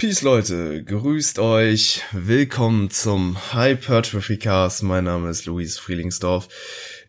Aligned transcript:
Peace 0.00 0.22
Leute, 0.22 0.82
grüßt 0.82 1.40
euch, 1.40 2.00
willkommen 2.12 2.88
zum 2.88 3.36
Hypertrophy 3.52 4.38
Cast. 4.38 4.82
Mein 4.82 5.04
Name 5.04 5.28
ist 5.28 5.44
Luis 5.44 5.78
Frielingsdorf. 5.78 6.48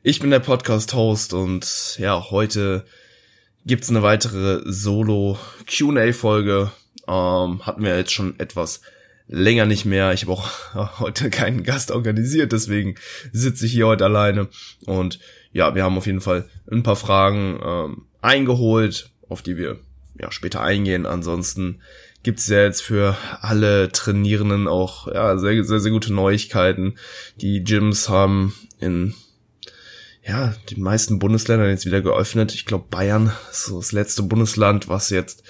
Ich 0.04 0.20
bin 0.20 0.30
der 0.30 0.42
Podcast-Host 0.42 1.34
und 1.34 1.96
ja, 2.00 2.30
heute 2.32 2.84
gibt's 3.66 3.88
eine 3.88 4.02
weitere 4.02 4.62
Solo 4.66 5.40
Q&A-Folge. 5.74 6.70
Ähm, 7.08 7.66
hatten 7.66 7.82
wir 7.82 7.96
jetzt 7.96 8.12
schon 8.12 8.38
etwas 8.42 8.82
länger 9.30 9.66
nicht 9.66 9.86
mehr. 9.86 10.12
Ich 10.12 10.24
habe 10.24 10.34
auch 10.34 11.00
heute 11.00 11.30
keinen 11.30 11.64
Gast 11.64 11.92
organisiert, 11.92 12.52
deswegen 12.52 12.96
sitze 13.32 13.68
ich 13.68 13.72
hier 13.72 13.88
heute 13.88 14.04
alleine. 14.04 14.50
Und 14.86 15.20
ja, 15.54 15.76
wir 15.76 15.86
haben 15.86 15.98
auf 15.98 16.08
jeden 16.08 16.20
Fall 16.20 16.50
ein 16.70 16.84
paar 16.84 16.98
Fragen 16.98 17.58
ähm, 17.64 18.06
eingeholt, 18.22 19.12
auf 19.30 19.42
die 19.42 19.56
wir 19.56 19.80
ja 20.20 20.30
später 20.30 20.60
eingehen. 20.62 21.06
Ansonsten 21.06 21.80
gibt's 22.24 22.48
ja 22.48 22.62
jetzt 22.62 22.82
für 22.82 23.18
alle 23.42 23.92
Trainierenden 23.92 24.68
auch 24.68 25.08
ja 25.08 25.38
sehr, 25.38 25.64
sehr, 25.64 25.80
sehr 25.80 25.92
gute 25.92 26.14
Neuigkeiten. 26.14 26.96
Die 27.38 27.64
Gyms 27.64 28.10
haben 28.10 28.54
in 28.80 29.16
ja, 30.24 30.54
den 30.70 30.82
meisten 30.82 31.20
Bundesländern 31.20 31.70
jetzt 31.70 31.86
wieder 31.86 32.02
geöffnet. 32.02 32.54
Ich 32.54 32.66
glaube, 32.66 32.86
Bayern 32.90 33.32
ist 33.50 33.66
so 33.66 33.78
das 33.80 33.92
letzte 33.92 34.24
Bundesland, 34.24 34.88
was 34.88 35.10
jetzt 35.10 35.44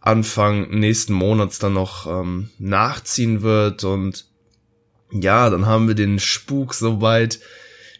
Anfang 0.00 0.70
nächsten 0.70 1.12
Monats 1.12 1.58
dann 1.58 1.74
noch 1.74 2.06
ähm, 2.06 2.50
nachziehen 2.58 3.42
wird. 3.42 3.84
Und 3.84 4.26
ja, 5.10 5.50
dann 5.50 5.66
haben 5.66 5.88
wir 5.88 5.94
den 5.94 6.18
Spuk 6.18 6.74
soweit 6.74 7.40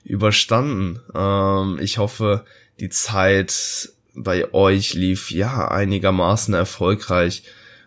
überstanden. 0.05 1.01
Ähm, 1.15 1.79
ich 1.81 1.99
hoffe, 1.99 2.45
die 2.81 2.89
Zeit 2.89 3.91
bei 4.15 4.55
euch 4.55 4.95
lief 4.95 5.31
ja 5.31 5.69
einigermaßen 5.69 6.55
erfolgreich. 6.55 7.43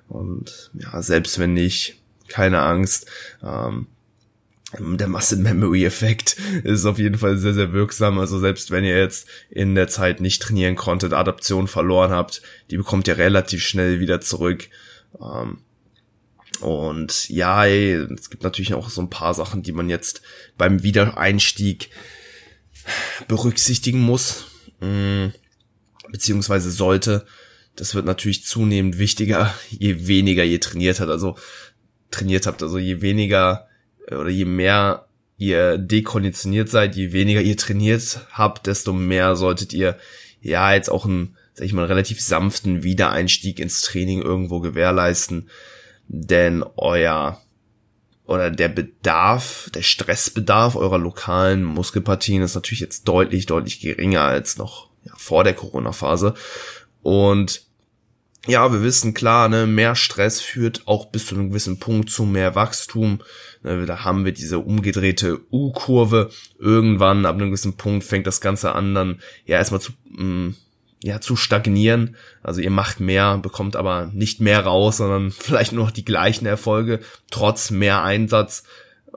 Und 0.10 0.72
ja, 0.74 1.02
selbst 1.02 1.40
wenn 1.40 1.54
nicht, 1.54 1.96
keine 2.28 2.62
Angst. 2.62 3.06
Ähm, 3.44 3.88
der 4.78 5.08
Muscle 5.08 5.40
Memory 5.40 5.86
Effekt 5.86 6.38
ist 6.64 6.86
auf 6.86 7.00
jeden 7.00 7.18
Fall 7.18 7.38
sehr, 7.38 7.54
sehr 7.54 7.74
wirksam. 7.74 8.20
Also 8.20 8.40
selbst 8.40 8.70
wenn 8.70 8.84
ihr 8.84 8.98
jetzt 8.98 9.28
in 9.50 9.74
der 9.74 9.88
Zeit 9.88 10.22
nicht 10.22 10.42
trainieren 10.42 10.76
konntet, 10.76 11.14
Adaption 11.14 11.68
verloren 11.68 12.12
habt, 12.12 12.42
die 12.70 12.78
bekommt 12.78 13.08
ihr 13.08 13.18
relativ 13.18 13.64
schnell 13.64 14.00
wieder 14.00 14.22
zurück. 14.22 14.70
Ähm, 15.20 15.60
und 16.62 17.30
ja, 17.30 17.66
es 17.66 18.30
gibt 18.30 18.44
natürlich 18.44 18.74
auch 18.74 18.90
so 18.90 19.02
ein 19.02 19.10
paar 19.10 19.34
Sachen, 19.34 19.64
die 19.64 19.72
man 19.72 19.90
jetzt 19.90 20.22
beim 20.58 20.84
Wiedereinstieg 20.84 21.90
berücksichtigen 23.28 24.02
muss, 24.02 24.46
mm, 24.82 25.28
beziehungsweise 26.12 26.72
sollte. 26.72 27.26
Das 27.80 27.96
wird 27.96 28.06
natürlich 28.06 28.44
zunehmend 28.44 28.98
wichtiger, 28.98 29.54
je 29.70 30.08
weniger 30.08 30.44
ihr 30.44 30.60
trainiert 30.60 31.00
habt. 31.00 31.10
Also 31.10 31.38
trainiert 32.12 32.46
habt, 32.46 32.62
also 32.62 32.78
je 32.78 33.02
weniger 33.02 33.68
oder 34.08 34.30
je 34.30 34.46
mehr 34.46 35.06
ihr 35.38 35.78
dekonditioniert 35.78 36.70
seid, 36.70 36.96
je 36.96 37.14
weniger 37.14 37.42
ihr 37.42 37.56
trainiert 37.56 38.26
habt, 38.32 38.68
desto 38.68 38.92
mehr 38.92 39.36
solltet 39.36 39.74
ihr 39.74 39.98
ja 40.42 40.74
jetzt 40.74 40.90
auch 40.90 41.06
einen, 41.06 41.38
sag 41.54 41.66
ich 41.66 41.74
mal, 41.74 41.86
relativ 41.86 42.20
sanften 42.20 42.84
Wiedereinstieg 42.84 43.60
ins 43.60 43.82
Training 43.82 44.22
irgendwo 44.22 44.60
gewährleisten. 44.60 45.50
Denn 46.08 46.66
euer 46.76 47.42
oder 48.26 48.52
der 48.52 48.68
Bedarf, 48.68 49.70
der 49.74 49.82
Stressbedarf 49.82 50.76
eurer 50.76 50.98
lokalen 50.98 51.64
Muskelpartien 51.64 52.42
ist 52.42 52.56
natürlich 52.56 52.82
jetzt 52.82 53.08
deutlich, 53.08 53.46
deutlich 53.46 53.80
geringer 53.80 54.22
als 54.22 54.58
noch 54.58 54.90
ja, 55.04 55.14
vor 55.16 55.44
der 55.44 55.54
Corona-Phase. 55.54 56.34
Und 57.02 57.69
ja, 58.50 58.72
wir 58.72 58.82
wissen 58.82 59.14
klar, 59.14 59.48
ne, 59.48 59.68
mehr 59.68 59.96
Stress 59.96 60.42
führt 60.42 60.84
auch 60.86 61.06
bis 61.06 61.28
zu 61.28 61.36
einem 61.36 61.50
gewissen 61.50 61.80
Punkt 61.80 62.10
zu 62.10 62.24
mehr 62.24 62.56
Wachstum. 62.56 63.22
Ne, 63.64 63.86
da 63.86 64.04
haben 64.04 64.26
wir 64.26 64.32
diese 64.32 64.60
umgedrehte 64.60 65.40
U-Kurve. 65.52 66.30
Irgendwann, 66.58 67.26
ab 67.26 67.36
einem 67.36 67.50
gewissen 67.50 67.78
Punkt, 67.78 68.04
fängt 68.04 68.28
das 68.28 68.42
Ganze 68.42 68.74
an, 68.74 68.96
dann 68.96 69.22
ja 69.46 69.58
erstmal 69.58 69.82
zu, 69.82 69.92
mh, 70.10 70.24
mm, 70.24 70.56
ja, 71.04 71.22
zu 71.22 71.36
stagnieren. 71.36 72.18
Also 72.44 72.60
ihr 72.62 72.72
macht 72.72 73.00
mehr, 73.00 73.38
bekommt 73.38 73.76
aber 73.76 74.12
nicht 74.14 74.42
mehr 74.42 74.66
raus, 74.66 74.98
sondern 74.98 75.32
vielleicht 75.38 75.72
nur 75.72 75.86
noch 75.86 75.92
die 75.92 76.06
gleichen 76.06 76.46
Erfolge, 76.46 77.00
trotz 77.32 77.72
mehr 77.72 78.04
Einsatz, 78.04 78.64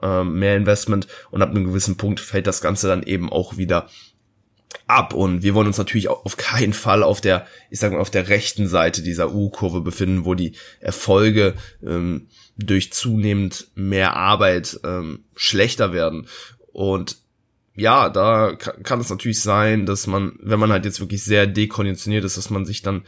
äh, 0.01 0.23
mehr 0.23 0.55
Investment. 0.55 1.07
Und 1.31 1.41
ab 1.41 1.49
einem 1.49 1.65
gewissen 1.65 1.97
Punkt 1.97 2.19
fällt 2.19 2.47
das 2.47 2.61
Ganze 2.61 2.87
dann 2.87 3.03
eben 3.03 3.31
auch 3.31 3.57
wieder 3.57 3.89
ab 4.87 5.13
und 5.13 5.43
wir 5.43 5.53
wollen 5.53 5.67
uns 5.67 5.77
natürlich 5.77 6.07
auf 6.07 6.37
keinen 6.37 6.73
Fall 6.73 7.03
auf 7.03 7.21
der, 7.21 7.47
ich 7.69 7.79
sag 7.79 7.91
mal, 7.91 7.99
auf 7.99 8.09
der 8.09 8.29
rechten 8.29 8.67
Seite 8.67 9.01
dieser 9.01 9.33
U-Kurve 9.33 9.81
befinden, 9.81 10.25
wo 10.25 10.33
die 10.33 10.53
Erfolge 10.79 11.55
ähm, 11.85 12.27
durch 12.57 12.93
zunehmend 12.93 13.67
mehr 13.75 14.15
Arbeit 14.15 14.79
ähm, 14.83 15.25
schlechter 15.35 15.93
werden. 15.93 16.27
Und 16.71 17.17
ja, 17.75 18.09
da 18.09 18.55
kann, 18.55 18.83
kann 18.83 18.99
es 18.99 19.09
natürlich 19.09 19.41
sein, 19.41 19.85
dass 19.85 20.07
man, 20.07 20.33
wenn 20.39 20.59
man 20.59 20.71
halt 20.71 20.85
jetzt 20.85 20.99
wirklich 20.99 21.23
sehr 21.23 21.47
dekonditioniert 21.47 22.23
ist, 22.23 22.37
dass 22.37 22.49
man 22.49 22.65
sich 22.65 22.81
dann 22.81 23.03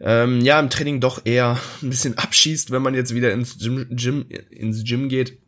ähm, 0.00 0.40
ja 0.40 0.58
im 0.58 0.70
Training 0.70 1.00
doch 1.00 1.22
eher 1.24 1.58
ein 1.82 1.90
bisschen 1.90 2.16
abschießt, 2.18 2.70
wenn 2.70 2.82
man 2.82 2.94
jetzt 2.94 3.14
wieder 3.14 3.32
ins 3.32 3.58
Gym, 3.58 3.86
Gym 3.90 4.26
ins 4.50 4.84
Gym 4.84 5.08
geht. 5.08 5.38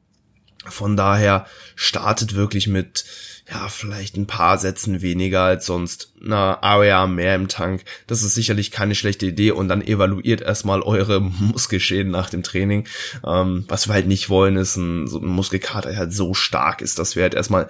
Von 0.67 0.97
daher 0.97 1.47
startet 1.75 2.35
wirklich 2.35 2.69
mit 2.69 3.05
ja, 3.51 3.69
vielleicht 3.69 4.17
ein 4.17 4.27
paar 4.27 4.57
Sätzen 4.57 5.03
weniger 5.03 5.43
als 5.43 5.67
sonst, 5.67 6.13
na, 6.21 6.63
Area 6.63 7.07
mehr 7.07 7.35
im 7.35 7.49
Tank. 7.49 7.85
Das 8.07 8.23
ist 8.23 8.35
sicherlich 8.35 8.71
keine 8.71 8.95
schlechte 8.95 9.27
Idee 9.27 9.51
und 9.51 9.69
dann 9.69 9.83
evaluiert 9.83 10.41
erstmal 10.41 10.81
eure 10.81 11.21
Muskelschäden 11.21 12.11
nach 12.11 12.31
dem 12.31 12.43
Training. 12.43 12.87
Ähm, 13.27 13.65
was 13.69 13.89
wir 13.89 13.95
halt 13.95 14.07
nicht 14.07 14.31
wollen, 14.31 14.57
ist 14.57 14.77
ein, 14.77 15.07
so 15.07 15.19
ein 15.19 15.27
Muskelkater, 15.27 15.91
der 15.91 15.99
halt 15.99 16.13
so 16.15 16.35
stark 16.35 16.81
ist, 16.81 16.99
dass 16.99 17.17
wir 17.17 17.25
halt 17.25 17.35
erstmal 17.35 17.69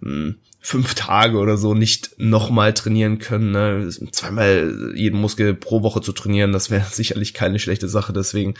mh, 0.00 0.10
hm, 0.10 0.34
fünf 0.62 0.94
Tage 0.94 1.38
oder 1.38 1.56
so 1.56 1.74
nicht 1.74 2.18
nochmal 2.18 2.74
trainieren 2.74 3.18
können. 3.18 3.50
Ne? 3.50 3.88
Zweimal 4.12 4.92
jeden 4.94 5.20
Muskel 5.20 5.54
pro 5.54 5.82
Woche 5.82 6.00
zu 6.00 6.12
trainieren, 6.12 6.52
das 6.52 6.70
wäre 6.70 6.86
sicherlich 6.90 7.34
keine 7.34 7.58
schlechte 7.58 7.88
Sache. 7.88 8.12
Deswegen 8.12 8.54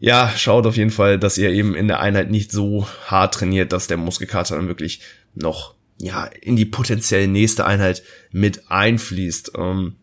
ja, 0.00 0.32
schaut 0.36 0.66
auf 0.66 0.76
jeden 0.76 0.90
Fall, 0.90 1.18
dass 1.18 1.38
ihr 1.38 1.50
eben 1.50 1.74
in 1.74 1.88
der 1.88 2.00
Einheit 2.00 2.30
nicht 2.30 2.52
so 2.52 2.86
hart 3.06 3.34
trainiert, 3.34 3.72
dass 3.72 3.88
der 3.88 3.96
Muskelkater 3.96 4.56
dann 4.56 4.68
wirklich 4.68 5.00
noch 5.34 5.74
ja 6.00 6.24
in 6.24 6.56
die 6.56 6.64
potenziell 6.64 7.26
nächste 7.26 7.66
Einheit 7.66 8.02
mit 8.30 8.70
einfließt. 8.70 9.52
Ähm, 9.56 9.96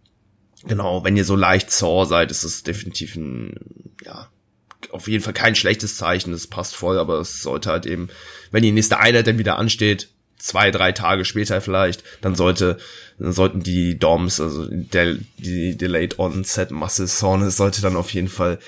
genau, 0.65 1.03
wenn 1.03 1.15
ihr 1.15 1.25
so 1.25 1.35
leicht 1.35 1.71
sore 1.71 2.05
seid, 2.05 2.31
ist 2.31 2.43
es 2.43 2.63
definitiv 2.63 3.15
ein 3.15 3.55
ja 4.03 4.29
auf 4.91 5.07
jeden 5.07 5.23
Fall 5.23 5.33
kein 5.33 5.55
schlechtes 5.55 5.97
Zeichen. 5.97 6.31
Das 6.31 6.47
passt 6.47 6.75
voll, 6.75 6.97
aber 6.97 7.19
es 7.19 7.41
sollte 7.41 7.69
halt 7.69 7.85
eben, 7.85 8.09
wenn 8.51 8.63
die 8.63 8.71
nächste 8.71 8.99
Einheit 8.99 9.27
dann 9.27 9.37
wieder 9.37 9.57
ansteht, 9.57 10.09
zwei, 10.37 10.71
drei 10.71 10.91
Tage 10.91 11.25
später 11.25 11.59
vielleicht, 11.61 12.03
dann 12.21 12.35
sollte, 12.35 12.77
dann 13.17 13.31
sollten 13.31 13.61
die 13.61 13.97
DOMs, 13.97 14.39
also 14.39 14.67
der, 14.69 15.15
die 15.37 15.75
Delayed 15.75 16.19
Onset 16.19 16.71
Muscle 16.71 17.07
Soreness 17.07 17.57
sollte 17.57 17.81
dann 17.81 17.95
auf 17.95 18.11
jeden 18.13 18.27
Fall 18.27 18.59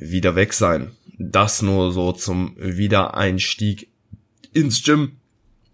wieder 0.00 0.34
weg 0.34 0.52
sein. 0.52 0.92
Das 1.18 1.62
nur 1.62 1.92
so 1.92 2.12
zum 2.12 2.56
Wiedereinstieg 2.58 3.88
ins 4.52 4.82
Gym. 4.82 5.18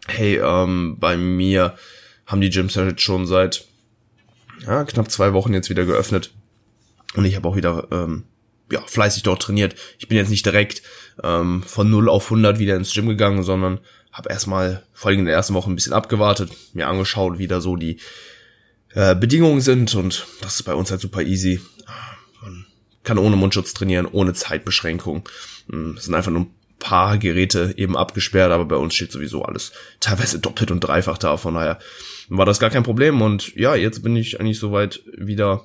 Hey, 0.08 0.38
ähm, 0.38 0.96
bei 0.99 1.17
mir 1.17 1.76
haben 2.26 2.40
die 2.40 2.50
Gyms 2.50 2.75
jetzt 2.75 3.00
schon 3.00 3.26
seit 3.26 3.64
ja, 4.67 4.84
knapp 4.84 5.11
zwei 5.11 5.32
Wochen 5.32 5.55
jetzt 5.55 5.70
wieder 5.70 5.84
geöffnet. 5.84 6.32
Und 7.14 7.25
ich 7.25 7.37
habe 7.37 7.49
auch 7.49 7.56
wieder 7.56 7.87
ähm, 7.93 8.25
ja, 8.70 8.81
fleißig 8.84 9.23
dort 9.23 9.43
trainiert. 9.43 9.76
Ich 9.99 10.08
bin 10.08 10.19
jetzt 10.19 10.31
nicht 10.31 10.44
direkt 10.44 10.82
ähm, 11.22 11.62
von 11.62 11.88
0 11.88 12.08
auf 12.08 12.25
100 12.25 12.58
wieder 12.58 12.76
ins 12.76 12.93
Gym 12.93 13.06
gegangen, 13.06 13.44
sondern 13.44 13.79
habe 14.12 14.31
erstmal 14.31 14.82
vor 14.93 15.11
allem 15.11 15.20
in 15.20 15.26
der 15.26 15.34
ersten 15.34 15.55
Woche 15.55 15.70
ein 15.70 15.76
bisschen 15.76 15.93
abgewartet, 15.93 16.50
mir 16.72 16.88
angeschaut, 16.88 17.38
wie 17.38 17.46
da 17.46 17.61
so 17.61 17.76
die 17.76 17.99
äh, 18.94 19.14
Bedingungen 19.14 19.61
sind 19.61 19.94
und 19.94 20.26
das 20.40 20.56
ist 20.56 20.62
bei 20.62 20.75
uns 20.75 20.90
halt 20.90 21.00
super 21.00 21.22
easy 21.22 21.61
kann 23.06 23.19
ohne 23.19 23.37
Mundschutz 23.37 23.73
trainieren, 23.73 24.06
ohne 24.06 24.35
Zeitbeschränkung. 24.35 25.26
Hm, 25.70 25.94
es 25.97 26.05
sind 26.05 26.14
einfach 26.14 26.32
nur 26.32 26.43
ein 26.43 26.55
paar 26.79 27.17
Geräte 27.17 27.73
eben 27.76 27.97
abgesperrt, 27.97 28.53
aber 28.53 28.67
bei 28.67 28.76
uns 28.76 28.94
steht 28.94 29.12
sowieso 29.12 29.44
alles 29.44 29.73
teilweise 30.00 30.41
doppelt 30.41 30.70
und 30.70 30.81
dreifach 30.81 31.17
da. 31.17 31.37
Von 31.37 31.55
daher 31.55 31.79
war 32.29 32.44
das 32.44 32.58
gar 32.58 32.69
kein 32.69 32.82
Problem. 32.82 33.23
Und 33.23 33.55
ja, 33.55 33.76
jetzt 33.76 34.03
bin 34.03 34.17
ich 34.17 34.41
eigentlich 34.41 34.58
soweit 34.58 35.00
wieder 35.17 35.64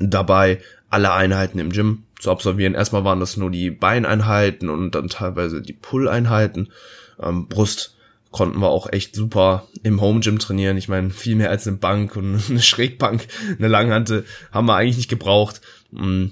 dabei, 0.00 0.60
alle 0.88 1.12
Einheiten 1.12 1.58
im 1.58 1.70
Gym 1.70 2.04
zu 2.18 2.30
absolvieren. 2.30 2.74
Erstmal 2.74 3.04
waren 3.04 3.20
das 3.20 3.36
nur 3.36 3.50
die 3.50 3.70
Beineinheiten 3.70 4.70
und 4.70 4.94
dann 4.94 5.08
teilweise 5.08 5.60
die 5.60 5.74
Pull-Einheiten. 5.74 6.72
Ähm, 7.20 7.48
Brust 7.48 7.96
konnten 8.34 8.58
wir 8.58 8.68
auch 8.68 8.92
echt 8.92 9.14
super 9.14 9.68
im 9.84 10.00
Home 10.00 10.18
Gym 10.18 10.40
trainieren. 10.40 10.76
Ich 10.76 10.88
meine, 10.88 11.10
viel 11.10 11.36
mehr 11.36 11.50
als 11.50 11.68
eine 11.68 11.76
Bank 11.76 12.16
und 12.16 12.42
eine 12.50 12.60
Schrägbank, 12.60 13.28
eine 13.56 13.68
Langhante 13.68 14.24
haben 14.50 14.66
wir 14.66 14.74
eigentlich 14.74 14.96
nicht 14.96 15.08
gebraucht. 15.08 15.60
Mm, 15.92 16.30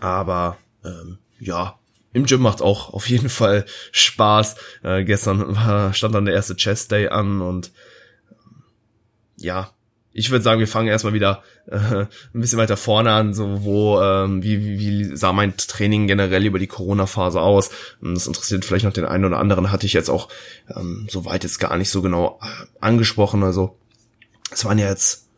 aber 0.00 0.56
ähm, 0.84 1.18
ja, 1.40 1.80
im 2.12 2.26
Gym 2.26 2.42
macht 2.42 2.62
auch 2.62 2.94
auf 2.94 3.08
jeden 3.08 3.28
Fall 3.28 3.64
Spaß. 3.90 4.54
Äh, 4.84 5.02
gestern 5.02 5.56
war, 5.56 5.92
stand 5.94 6.14
dann 6.14 6.26
der 6.26 6.34
erste 6.34 6.54
Chest 6.54 6.92
Day 6.92 7.08
an 7.08 7.40
und 7.40 7.72
ähm, 8.30 8.62
ja, 9.36 9.72
ich 10.16 10.30
würde 10.30 10.42
sagen, 10.42 10.60
wir 10.60 10.66
fangen 10.66 10.88
erstmal 10.88 11.12
wieder 11.12 11.42
äh, 11.66 11.76
ein 11.76 12.08
bisschen 12.32 12.58
weiter 12.58 12.78
vorne 12.78 13.12
an, 13.12 13.34
so 13.34 13.62
wo, 13.64 14.00
ähm, 14.00 14.42
wie, 14.42 14.78
wie, 14.78 15.14
sah 15.14 15.34
mein 15.34 15.56
Training 15.58 16.06
generell 16.06 16.46
über 16.46 16.58
die 16.58 16.66
Corona-Phase 16.66 17.40
aus? 17.40 17.70
Das 18.00 18.26
interessiert 18.26 18.64
vielleicht 18.64 18.86
noch 18.86 18.94
den 18.94 19.04
einen 19.04 19.26
oder 19.26 19.38
anderen, 19.38 19.70
hatte 19.70 19.84
ich 19.84 19.92
jetzt 19.92 20.08
auch 20.08 20.28
ähm, 20.74 21.06
soweit 21.10 21.44
jetzt 21.44 21.58
gar 21.58 21.76
nicht 21.76 21.90
so 21.90 22.00
genau 22.00 22.40
äh, 22.42 22.46
angesprochen. 22.80 23.42
Also 23.42 23.76
es 24.50 24.64
waren 24.64 24.78
ja 24.78 24.88
jetzt 24.88 25.28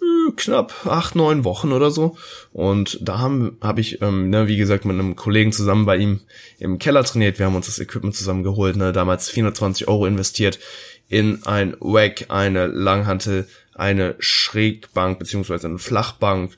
äh, 0.00 0.32
knapp 0.36 0.86
acht, 0.86 1.16
neun 1.16 1.42
Wochen 1.42 1.72
oder 1.72 1.90
so. 1.90 2.16
Und 2.52 2.98
da 3.02 3.18
habe 3.18 3.80
ich, 3.80 4.02
ähm, 4.02 4.30
ne, 4.30 4.46
wie 4.46 4.56
gesagt, 4.56 4.84
mit 4.84 4.94
einem 4.94 5.16
Kollegen 5.16 5.50
zusammen 5.50 5.84
bei 5.84 5.96
ihm 5.96 6.20
im 6.60 6.78
Keller 6.78 7.02
trainiert. 7.02 7.40
Wir 7.40 7.46
haben 7.46 7.56
uns 7.56 7.66
das 7.66 7.80
Equipment 7.80 8.14
zusammen 8.14 8.44
geholt, 8.44 8.76
ne, 8.76 8.92
damals 8.92 9.28
420 9.30 9.88
Euro 9.88 10.06
investiert 10.06 10.60
in 11.08 11.44
ein 11.44 11.76
Wack, 11.80 12.26
eine 12.28 12.68
Langhantel, 12.68 13.46
eine 13.74 14.16
Schrägbank 14.18 15.18
beziehungsweise 15.18 15.66
eine 15.68 15.78
Flachbank 15.78 16.56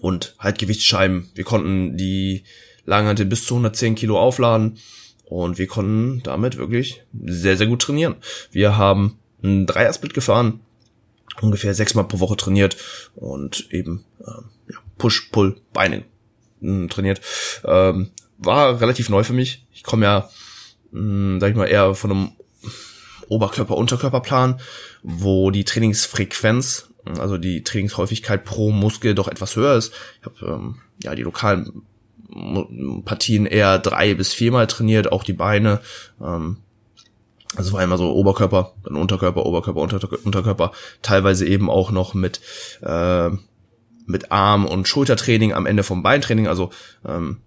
und 0.00 0.34
halt 0.38 0.58
Gewichtsscheiben. 0.58 1.30
Wir 1.34 1.44
konnten 1.44 1.96
die 1.96 2.44
Langhantel 2.84 3.26
bis 3.26 3.46
zu 3.46 3.54
110 3.54 3.94
Kilo 3.94 4.18
aufladen 4.18 4.78
und 5.24 5.58
wir 5.58 5.66
konnten 5.66 6.22
damit 6.22 6.56
wirklich 6.56 7.04
sehr, 7.12 7.56
sehr 7.56 7.66
gut 7.66 7.82
trainieren. 7.82 8.16
Wir 8.50 8.76
haben 8.76 9.18
ein 9.42 9.66
Dreiersplit 9.66 10.14
gefahren, 10.14 10.60
ungefähr 11.40 11.74
sechsmal 11.74 12.04
pro 12.04 12.20
Woche 12.20 12.36
trainiert 12.36 12.76
und 13.14 13.68
eben 13.70 14.04
ähm, 14.20 14.44
ja, 14.68 14.78
Push, 14.98 15.30
Pull, 15.30 15.60
Beine 15.72 16.04
mh, 16.60 16.88
trainiert. 16.88 17.20
Ähm, 17.64 18.10
war 18.38 18.80
relativ 18.80 19.08
neu 19.08 19.24
für 19.24 19.32
mich. 19.32 19.66
Ich 19.72 19.82
komme 19.82 20.04
ja, 20.06 20.30
mh, 20.90 21.40
sag 21.40 21.50
ich 21.50 21.56
mal, 21.56 21.66
eher 21.66 21.94
von 21.94 22.10
einem 22.10 22.30
Oberkörper-Unterkörperplan, 23.32 24.60
wo 25.02 25.50
die 25.50 25.64
Trainingsfrequenz, 25.64 26.90
also 27.18 27.38
die 27.38 27.64
Trainingshäufigkeit 27.64 28.44
pro 28.44 28.70
Muskel 28.70 29.14
doch 29.14 29.28
etwas 29.28 29.56
höher 29.56 29.76
ist. 29.76 29.92
Ich 30.20 30.26
habe 30.26 30.52
ähm, 30.52 30.76
ja 31.02 31.14
die 31.14 31.22
lokalen 31.22 31.82
Partien 33.04 33.46
eher 33.46 33.78
drei 33.78 34.14
bis 34.14 34.32
viermal 34.32 34.66
trainiert, 34.66 35.12
auch 35.12 35.24
die 35.24 35.32
Beine. 35.32 35.80
Ähm, 36.20 36.58
also 37.54 37.72
war 37.72 37.82
immer 37.82 37.98
so 37.98 38.12
Oberkörper, 38.12 38.72
dann 38.84 38.96
Unterkörper, 38.96 39.44
Oberkörper, 39.44 39.80
Unterkörper, 39.80 40.72
teilweise 41.02 41.46
eben 41.46 41.68
auch 41.68 41.90
noch 41.90 42.14
mit 42.14 42.40
äh, 42.80 43.30
mit 44.06 44.32
Arm- 44.32 44.66
und 44.66 44.88
Schultertraining 44.88 45.52
am 45.52 45.66
Ende 45.66 45.82
vom 45.82 46.02
Beintraining, 46.02 46.48
also 46.48 46.70
ähm, 47.06 47.38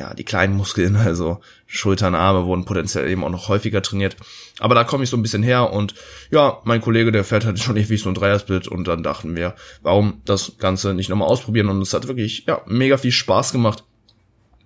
ja, 0.00 0.14
die 0.14 0.24
kleinen 0.24 0.56
Muskeln, 0.56 0.96
also 1.08 1.40
Schultern, 1.66 2.14
Arme 2.14 2.46
wurden 2.46 2.64
potenziell 2.64 3.08
eben 3.08 3.22
auch 3.22 3.30
noch 3.30 3.48
häufiger 3.48 3.82
trainiert. 3.82 4.16
Aber 4.58 4.74
da 4.74 4.82
komme 4.82 5.04
ich 5.04 5.10
so 5.10 5.16
ein 5.16 5.22
bisschen 5.22 5.42
her 5.42 5.72
und 5.72 5.94
ja, 6.30 6.60
mein 6.64 6.80
Kollege, 6.80 7.12
der 7.12 7.22
fährt 7.22 7.44
halt 7.44 7.60
schon 7.60 7.76
ewig 7.76 8.00
so 8.00 8.08
ein 8.08 8.14
Dreiersplit 8.14 8.66
und 8.66 8.88
dann 8.88 9.02
dachten 9.02 9.36
wir, 9.36 9.54
warum 9.82 10.22
das 10.24 10.56
Ganze 10.58 10.94
nicht 10.94 11.10
nochmal 11.10 11.28
ausprobieren 11.28 11.68
und 11.68 11.82
es 11.82 11.92
hat 11.92 12.08
wirklich, 12.08 12.44
ja, 12.46 12.62
mega 12.66 12.96
viel 12.96 13.12
Spaß 13.12 13.52
gemacht. 13.52 13.84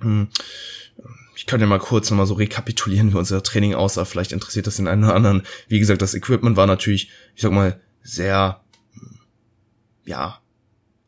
Hm. 0.01 0.29
Ich 1.37 1.47
kann 1.47 1.61
ja 1.61 1.67
mal 1.67 1.81
kurz 1.81 2.11
nochmal 2.11 2.27
so 2.27 2.35
rekapitulieren, 2.35 3.13
wie 3.13 3.17
unser 3.17 3.43
Training 3.43 3.75
aussah. 3.75 4.05
Vielleicht 4.05 4.31
interessiert 4.31 4.69
das 4.69 4.77
den 4.77 4.87
einen 4.87 5.03
oder 5.03 5.17
anderen. 5.17 5.43
Wie 5.67 5.81
gesagt, 5.81 6.01
das 6.01 6.15
Equipment 6.15 6.57
war 6.57 6.69
natürlich, 6.69 7.11
ich 7.35 7.43
sag 7.43 7.51
mal, 7.51 7.81
sehr, 8.03 8.61
ja, 10.05 10.39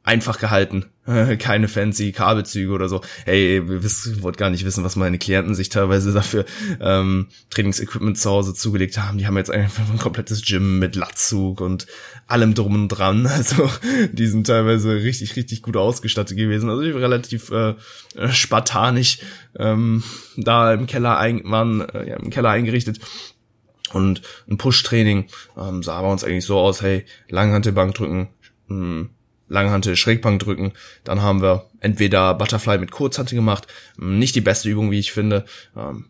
einfach 0.03 0.41
gehalten. 0.41 0.87
Keine 1.39 1.69
fancy 1.69 2.13
Kabelzüge 2.13 2.73
oder 2.73 2.89
so. 2.89 3.01
Hey, 3.25 3.69
wir 3.69 3.83
wissen, 3.83 4.23
wollt 4.23 4.37
gar 4.37 4.51
nicht 4.51 4.65
wissen, 4.65 4.83
was 4.83 4.97
meine 4.97 5.19
Klienten 5.19 5.55
sich 5.55 5.69
teilweise 5.69 6.13
dafür 6.13 6.45
ähm, 6.81 7.29
Trainingsequipment 7.51 8.19
zu 8.19 8.31
Hause 8.31 8.55
zugelegt 8.55 8.99
haben. 8.99 9.19
Die 9.19 9.27
haben 9.27 9.37
jetzt 9.37 9.51
einfach 9.51 9.89
ein 9.91 9.99
komplettes 9.99 10.43
Gym 10.45 10.79
mit 10.79 10.97
Latzug 10.97 11.61
und 11.61 11.87
allem 12.27 12.55
drum 12.55 12.75
und 12.75 12.89
dran. 12.89 13.31
Also 13.37 13.71
die 14.13 14.27
sind 14.27 14.47
teilweise 14.47 14.95
richtig, 14.95 15.37
richtig 15.37 15.63
gut 15.63 15.77
ausgestattet 15.77 16.37
gewesen. 16.37 16.71
Also 16.71 16.83
ich 16.83 16.95
war 16.95 17.03
relativ 17.03 17.51
äh, 17.51 17.75
spartanisch 18.33 19.19
ähm, 19.59 20.03
da 20.37 20.73
im 20.73 20.87
Keller 20.87 21.19
ein, 21.19 21.43
waren 21.45 21.83
äh, 21.91 22.09
ja, 22.09 22.17
im 22.17 22.31
Keller 22.31 22.51
eingerichtet. 22.51 22.99
Und 23.93 24.23
ein 24.49 24.59
Push-Training 24.59 25.27
ähm, 25.57 25.83
sah 25.83 26.01
bei 26.01 26.11
uns 26.11 26.25
eigentlich 26.25 26.45
so 26.45 26.59
aus, 26.59 26.83
hey, 26.83 27.05
Langhantelbank 27.29 27.95
drücken, 27.95 28.29
mh, 28.69 28.77
hm, 28.77 29.11
Langhantel 29.49 29.97
Schrägbank 29.97 30.41
drücken. 30.41 30.73
Dann 31.05 31.23
haben 31.23 31.43
wir 31.43 31.67
entweder 31.81 32.35
Butterfly 32.35 32.79
mit 32.79 32.91
Kurzhantel 32.91 33.37
gemacht. 33.37 33.67
Nicht 33.97 34.35
die 34.35 34.41
beste 34.41 34.69
Übung, 34.69 34.91
wie 34.91 34.99
ich 34.99 35.13
finde. 35.13 35.45
Ähm, 35.77 36.07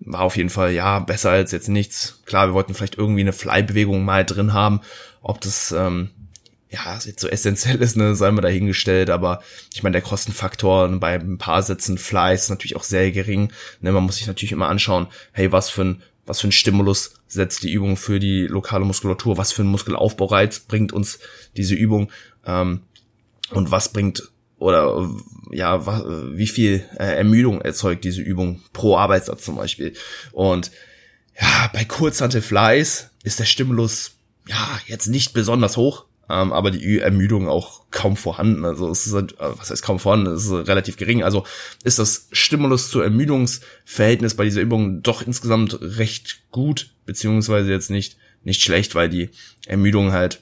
war 0.00 0.20
auf 0.20 0.36
jeden 0.36 0.50
Fall, 0.50 0.72
ja, 0.72 0.98
besser 0.98 1.30
als 1.30 1.52
jetzt 1.52 1.68
nichts. 1.68 2.20
Klar, 2.26 2.48
wir 2.48 2.54
wollten 2.54 2.74
vielleicht 2.74 2.98
irgendwie 2.98 3.22
eine 3.22 3.32
Fly-Bewegung 3.32 4.04
mal 4.04 4.24
drin 4.24 4.52
haben. 4.52 4.80
Ob 5.22 5.40
das, 5.40 5.72
ähm, 5.72 6.10
ja, 6.70 6.94
jetzt 6.94 7.20
so 7.20 7.28
essentiell 7.28 7.80
ist, 7.80 7.96
ne, 7.96 8.14
sei 8.14 8.30
mal 8.30 8.42
dahingestellt. 8.42 9.10
Aber 9.10 9.42
ich 9.72 9.82
meine, 9.82 9.94
der 9.94 10.02
Kostenfaktor 10.02 10.88
bei 11.00 11.14
ein 11.14 11.38
paar 11.38 11.62
Sätzen 11.62 11.98
Fly 11.98 12.34
ist 12.34 12.50
natürlich 12.50 12.76
auch 12.76 12.84
sehr 12.84 13.10
gering. 13.10 13.52
Ne, 13.80 13.92
man 13.92 14.04
muss 14.04 14.16
sich 14.16 14.26
natürlich 14.26 14.52
immer 14.52 14.68
anschauen, 14.68 15.06
hey, 15.32 15.50
was 15.50 15.70
für 15.70 15.82
ein 15.82 16.02
was 16.26 16.40
für 16.40 16.48
ein 16.48 16.52
Stimulus 16.52 17.14
setzt 17.28 17.62
die 17.62 17.72
Übung 17.72 17.96
für 17.96 18.20
die 18.20 18.46
lokale 18.46 18.84
Muskulatur, 18.84 19.36
was 19.36 19.52
für 19.52 19.62
ein 19.62 19.68
Muskelaufbaureiz 19.68 20.60
bringt 20.60 20.92
uns 20.92 21.18
diese 21.56 21.74
Übung? 21.74 22.10
Ähm, 22.44 22.82
und 23.50 23.70
was 23.70 23.92
bringt 23.92 24.30
oder 24.58 25.08
ja, 25.50 25.86
wie 26.34 26.46
viel 26.46 26.84
äh, 26.98 27.16
Ermüdung 27.16 27.60
erzeugt 27.60 28.04
diese 28.04 28.22
Übung 28.22 28.62
pro 28.72 28.96
Arbeitssatz 28.96 29.44
zum 29.44 29.56
Beispiel. 29.56 29.94
Und 30.32 30.70
ja, 31.38 31.70
bei 31.72 31.84
Kurzhantel 31.84 32.40
Flies 32.40 33.10
ist 33.22 33.38
der 33.38 33.44
Stimulus 33.44 34.12
ja 34.48 34.80
jetzt 34.86 35.08
nicht 35.08 35.34
besonders 35.34 35.76
hoch, 35.76 36.05
ähm, 36.28 36.52
aber 36.52 36.70
die 36.70 36.98
Ermüdung 36.98 37.48
auch 37.48 37.82
kaum 37.90 38.16
vorhanden. 38.16 38.64
Also 38.64 38.90
es 38.90 39.06
ist 39.06 39.14
halt, 39.14 39.32
äh, 39.34 39.58
was 39.58 39.70
heißt 39.70 39.82
kaum 39.82 39.98
vorhanden, 39.98 40.32
es 40.32 40.44
ist 40.46 40.52
relativ 40.68 40.96
gering. 40.96 41.22
Also 41.22 41.44
ist 41.84 41.98
das 41.98 42.28
Stimulus 42.32 42.90
zu 42.90 43.00
Ermüdungsverhältnis 43.00 44.34
bei 44.34 44.44
dieser 44.44 44.60
Übung 44.60 45.02
doch 45.02 45.22
insgesamt 45.22 45.78
recht 45.80 46.42
gut, 46.50 46.90
beziehungsweise 47.04 47.70
jetzt 47.70 47.90
nicht 47.90 48.16
nicht 48.46 48.62
schlecht, 48.62 48.94
weil 48.94 49.08
die 49.08 49.30
Ermüdung 49.66 50.12
halt 50.12 50.40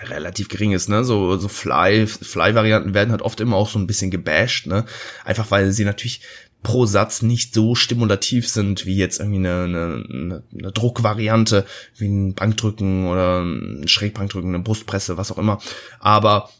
relativ 0.00 0.48
gering 0.48 0.72
ist, 0.72 0.88
ne? 0.88 1.04
So, 1.04 1.36
so 1.38 1.46
Fly, 1.48 2.06
Fly-Varianten 2.06 2.94
werden 2.94 3.12
halt 3.12 3.22
oft 3.22 3.40
immer 3.40 3.56
auch 3.56 3.68
so 3.68 3.78
ein 3.78 3.86
bisschen 3.86 4.10
gebasht, 4.10 4.66
ne? 4.66 4.84
Einfach 5.24 5.50
weil 5.52 5.70
sie 5.70 5.84
natürlich 5.84 6.22
pro 6.62 6.86
Satz 6.86 7.22
nicht 7.22 7.54
so 7.54 7.74
stimulativ 7.74 8.48
sind 8.48 8.86
wie 8.86 8.96
jetzt 8.96 9.18
irgendwie 9.18 9.38
eine, 9.38 9.64
eine, 9.64 10.42
eine 10.56 10.72
Druckvariante, 10.72 11.66
wie 11.96 12.08
ein 12.08 12.34
Bankdrücken 12.34 13.08
oder 13.08 13.42
ein 13.42 13.88
Schrägbankdrücken, 13.88 14.54
eine 14.54 14.62
Brustpresse, 14.62 15.16
was 15.16 15.32
auch 15.32 15.38
immer. 15.38 15.60
Aber 15.98 16.50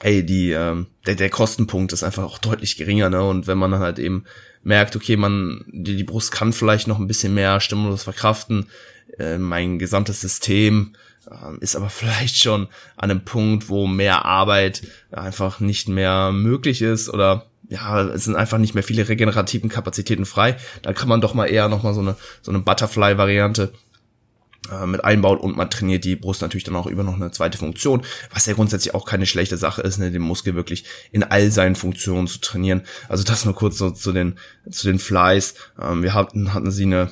ey, 0.00 0.24
die, 0.24 0.50
ähm, 0.50 0.86
der, 1.06 1.14
der 1.16 1.30
Kostenpunkt 1.30 1.92
ist 1.92 2.02
einfach 2.02 2.24
auch 2.24 2.38
deutlich 2.38 2.76
geringer, 2.76 3.10
ne? 3.10 3.22
Und 3.22 3.46
wenn 3.46 3.58
man 3.58 3.70
dann 3.70 3.80
halt 3.80 3.98
eben 3.98 4.24
merkt, 4.62 4.96
okay, 4.96 5.16
man, 5.16 5.64
die, 5.68 5.96
die 5.96 6.04
Brust 6.04 6.32
kann 6.32 6.52
vielleicht 6.52 6.86
noch 6.86 6.98
ein 6.98 7.06
bisschen 7.06 7.34
mehr 7.34 7.60
Stimulus 7.60 8.04
verkraften, 8.04 8.66
äh, 9.18 9.38
mein 9.38 9.78
gesamtes 9.78 10.20
System 10.20 10.94
ähm, 11.30 11.58
ist 11.60 11.76
aber 11.76 11.88
vielleicht 11.90 12.36
schon 12.36 12.68
an 12.96 13.10
einem 13.10 13.24
Punkt, 13.24 13.68
wo 13.68 13.86
mehr 13.86 14.24
Arbeit 14.24 14.82
einfach 15.10 15.60
nicht 15.60 15.88
mehr 15.88 16.32
möglich 16.32 16.82
ist 16.82 17.08
oder 17.08 17.46
ja, 17.68 18.02
es 18.02 18.24
sind 18.24 18.36
einfach 18.36 18.58
nicht 18.58 18.74
mehr 18.74 18.84
viele 18.84 19.08
regenerativen 19.08 19.68
Kapazitäten 19.68 20.26
frei. 20.26 20.56
Da 20.82 20.92
kann 20.92 21.08
man 21.08 21.20
doch 21.20 21.34
mal 21.34 21.46
eher 21.46 21.68
noch 21.68 21.82
mal 21.82 21.94
so 21.94 22.00
eine 22.00 22.16
so 22.42 22.52
eine 22.52 22.60
Butterfly-Variante 22.60 23.72
äh, 24.70 24.86
mit 24.86 25.04
einbauen 25.04 25.38
und 25.38 25.56
man 25.56 25.70
trainiert 25.70 26.04
die 26.04 26.16
Brust 26.16 26.42
natürlich 26.42 26.64
dann 26.64 26.76
auch 26.76 26.86
über 26.86 27.02
noch 27.02 27.14
eine 27.14 27.30
zweite 27.30 27.58
Funktion, 27.58 28.02
was 28.32 28.46
ja 28.46 28.54
grundsätzlich 28.54 28.94
auch 28.94 29.04
keine 29.04 29.26
schlechte 29.26 29.56
Sache 29.56 29.82
ist, 29.82 29.98
ne, 29.98 30.10
den 30.10 30.22
Muskel 30.22 30.54
wirklich 30.54 30.84
in 31.12 31.22
all 31.22 31.50
seinen 31.50 31.76
Funktionen 31.76 32.26
zu 32.26 32.40
trainieren. 32.40 32.82
Also 33.08 33.24
das 33.24 33.44
nur 33.44 33.54
kurz 33.54 33.78
so 33.78 33.90
zu 33.90 34.12
den 34.12 34.38
zu 34.70 34.86
den 34.86 34.98
Flies. 34.98 35.54
Ähm, 35.80 36.02
wir 36.02 36.14
hatten 36.14 36.54
hatten 36.54 36.70
sie 36.70 36.84
eine 36.84 37.10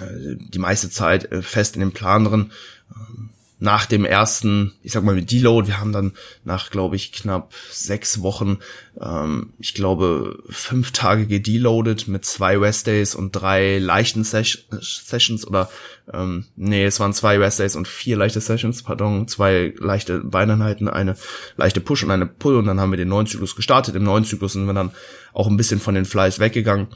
äh, 0.00 0.36
die 0.38 0.58
meiste 0.58 0.90
Zeit 0.90 1.30
äh, 1.32 1.42
fest 1.42 1.76
in 1.76 1.80
dem 1.80 1.92
Plan 1.92 2.24
drin. 2.24 2.50
Ähm, 2.94 3.30
nach 3.64 3.86
dem 3.86 4.04
ersten, 4.04 4.72
ich 4.82 4.92
sag 4.92 5.04
mal 5.04 5.14
mit 5.14 5.30
Deload, 5.30 5.68
wir 5.68 5.80
haben 5.80 5.92
dann 5.92 6.12
nach, 6.44 6.70
glaube 6.70 6.96
ich, 6.96 7.12
knapp 7.12 7.54
sechs 7.70 8.20
Wochen, 8.20 8.58
ähm, 9.00 9.54
ich 9.58 9.72
glaube, 9.72 10.38
fünf 10.50 10.92
Tage 10.92 11.26
gedeloadet 11.26 12.06
mit 12.06 12.26
zwei 12.26 12.58
Rest 12.58 12.86
Days 12.86 13.14
und 13.14 13.32
drei 13.32 13.78
leichten 13.78 14.22
Ses 14.22 14.66
Sessions 14.80 15.46
oder 15.46 15.70
ähm, 16.12 16.44
nee, 16.56 16.84
es 16.84 17.00
waren 17.00 17.14
zwei 17.14 17.38
Rest 17.38 17.58
Days 17.58 17.74
und 17.74 17.88
vier 17.88 18.18
leichte 18.18 18.42
Sessions, 18.42 18.82
pardon, 18.82 19.26
zwei 19.28 19.72
leichte 19.78 20.20
Beineinheiten, 20.20 20.86
eine 20.86 21.16
leichte 21.56 21.80
Push 21.80 22.04
und 22.04 22.10
eine 22.10 22.26
Pull. 22.26 22.56
Und 22.56 22.66
dann 22.66 22.80
haben 22.80 22.92
wir 22.92 22.98
den 22.98 23.08
neuen 23.08 23.26
Zyklus 23.26 23.56
gestartet. 23.56 23.94
Im 23.94 24.04
neuen 24.04 24.24
Zyklus 24.24 24.52
sind 24.52 24.66
wir 24.66 24.74
dann 24.74 24.92
auch 25.32 25.46
ein 25.46 25.56
bisschen 25.56 25.80
von 25.80 25.94
den 25.94 26.04
Flies 26.04 26.38
weggegangen 26.38 26.88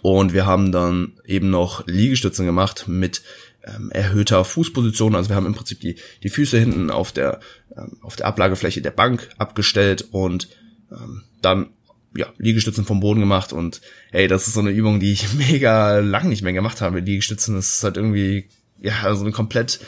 und 0.00 0.32
wir 0.32 0.46
haben 0.46 0.72
dann 0.72 1.12
eben 1.26 1.50
noch 1.50 1.86
Liegestützen 1.86 2.46
gemacht 2.46 2.86
mit 2.88 3.22
ähm, 3.64 3.90
erhöhter 3.90 4.44
Fußposition. 4.44 5.14
Also 5.14 5.28
wir 5.28 5.36
haben 5.36 5.46
im 5.46 5.54
Prinzip 5.54 5.80
die, 5.80 5.96
die 6.22 6.30
Füße 6.30 6.58
hinten 6.58 6.90
auf 6.90 7.12
der, 7.12 7.40
ähm, 7.76 7.98
auf 8.00 8.16
der 8.16 8.26
Ablagefläche 8.26 8.82
der 8.82 8.90
Bank 8.90 9.28
abgestellt 9.38 10.08
und 10.10 10.48
ähm, 10.90 11.22
dann 11.40 11.70
ja, 12.14 12.26
Liegestützen 12.38 12.84
vom 12.84 13.00
Boden 13.00 13.20
gemacht 13.20 13.52
und 13.52 13.80
ey, 14.10 14.28
das 14.28 14.46
ist 14.46 14.54
so 14.54 14.60
eine 14.60 14.70
Übung, 14.70 15.00
die 15.00 15.12
ich 15.12 15.32
mega 15.34 15.98
lang 15.98 16.28
nicht 16.28 16.42
mehr 16.42 16.52
gemacht 16.52 16.80
habe. 16.80 17.00
Liegestützen 17.00 17.56
ist 17.58 17.82
halt 17.84 17.96
irgendwie, 17.96 18.48
ja, 18.80 19.14
so 19.14 19.22
eine 19.22 19.32
komplett 19.32 19.80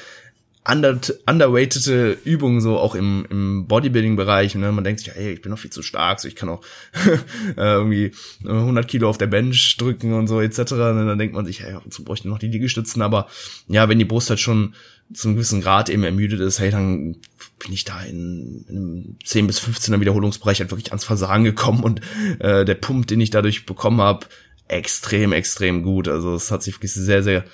under, 0.66 0.98
underweightete 1.26 2.18
Übungen 2.24 2.60
so 2.60 2.78
auch 2.78 2.94
im, 2.94 3.26
im 3.30 3.66
Bodybuilding-Bereich. 3.66 4.54
Ne? 4.54 4.72
Man 4.72 4.84
denkt 4.84 5.00
sich, 5.00 5.14
ey, 5.14 5.34
ich 5.34 5.42
bin 5.42 5.50
noch 5.50 5.58
viel 5.58 5.70
zu 5.70 5.82
stark, 5.82 6.20
so 6.20 6.28
ich 6.28 6.36
kann 6.36 6.48
auch 6.48 6.62
äh, 7.56 7.74
irgendwie 7.74 8.12
100 8.44 8.88
Kilo 8.88 9.08
auf 9.08 9.18
der 9.18 9.26
Bench 9.26 9.76
drücken 9.76 10.14
und 10.14 10.26
so 10.26 10.40
etc. 10.40 10.58
Und 10.72 11.06
dann 11.06 11.18
denkt 11.18 11.34
man 11.34 11.44
sich, 11.44 11.60
hey, 11.60 11.76
wozu 11.84 12.02
bräuchte 12.02 12.26
ich 12.28 12.32
noch 12.32 12.38
die 12.38 12.48
Liegestützen? 12.48 13.02
Aber 13.02 13.28
ja, 13.68 13.88
wenn 13.88 13.98
die 13.98 14.06
Brust 14.06 14.30
halt 14.30 14.40
schon 14.40 14.74
zum 15.12 15.34
gewissen 15.34 15.60
Grad 15.60 15.90
eben 15.90 16.02
ermüdet 16.02 16.40
ist, 16.40 16.60
hey, 16.60 16.70
dann 16.70 17.16
bin 17.58 17.72
ich 17.72 17.84
da 17.84 18.02
in, 18.02 18.64
in 18.68 18.76
einem 18.76 19.16
10 19.22 19.46
bis 19.46 19.60
15er 19.60 20.00
Wiederholungsbereich 20.00 20.60
halt 20.60 20.70
wirklich 20.70 20.92
ans 20.92 21.04
Versagen 21.04 21.44
gekommen 21.44 21.82
und 21.82 22.00
äh, 22.38 22.64
der 22.64 22.74
Pump, 22.74 23.06
den 23.06 23.20
ich 23.20 23.28
dadurch 23.28 23.66
bekommen 23.66 24.00
habe, 24.00 24.26
extrem, 24.66 25.32
extrem 25.32 25.82
gut. 25.82 26.08
Also 26.08 26.34
es 26.34 26.50
hat 26.50 26.62
sich 26.62 26.74
wirklich 26.74 26.94
sehr, 26.94 27.22
sehr 27.22 27.44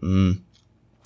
mh, 0.00 0.36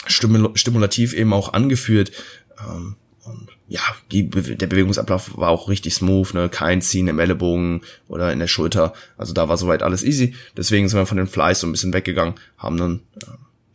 stimulativ 0.07 1.13
eben 1.13 1.33
auch 1.33 1.53
angeführt. 1.53 2.13
Ähm, 2.59 2.97
und 3.25 3.49
ja, 3.69 3.81
die, 4.13 4.29
der 4.29 4.67
Bewegungsablauf 4.67 5.37
war 5.39 5.49
auch 5.49 5.69
richtig 5.69 5.95
smooth, 5.95 6.35
ne? 6.35 6.49
kein 6.51 6.83
Ziehen 6.83 7.09
im 7.09 7.19
Ellenbogen 7.19 7.81
oder 8.07 8.33
in 8.33 8.39
der 8.39 8.47
Schulter. 8.47 8.93
Also 9.17 9.33
da 9.33 9.49
war 9.49 9.57
soweit 9.57 9.83
alles 9.83 10.05
easy. 10.05 10.35
Deswegen 10.57 10.89
sind 10.89 10.99
wir 10.99 11.07
von 11.07 11.17
den 11.17 11.27
Flies 11.27 11.61
so 11.61 11.67
ein 11.67 11.73
bisschen 11.73 11.95
weggegangen, 11.95 12.35
haben 12.59 12.77
dann 12.77 13.01
äh, 13.23 13.27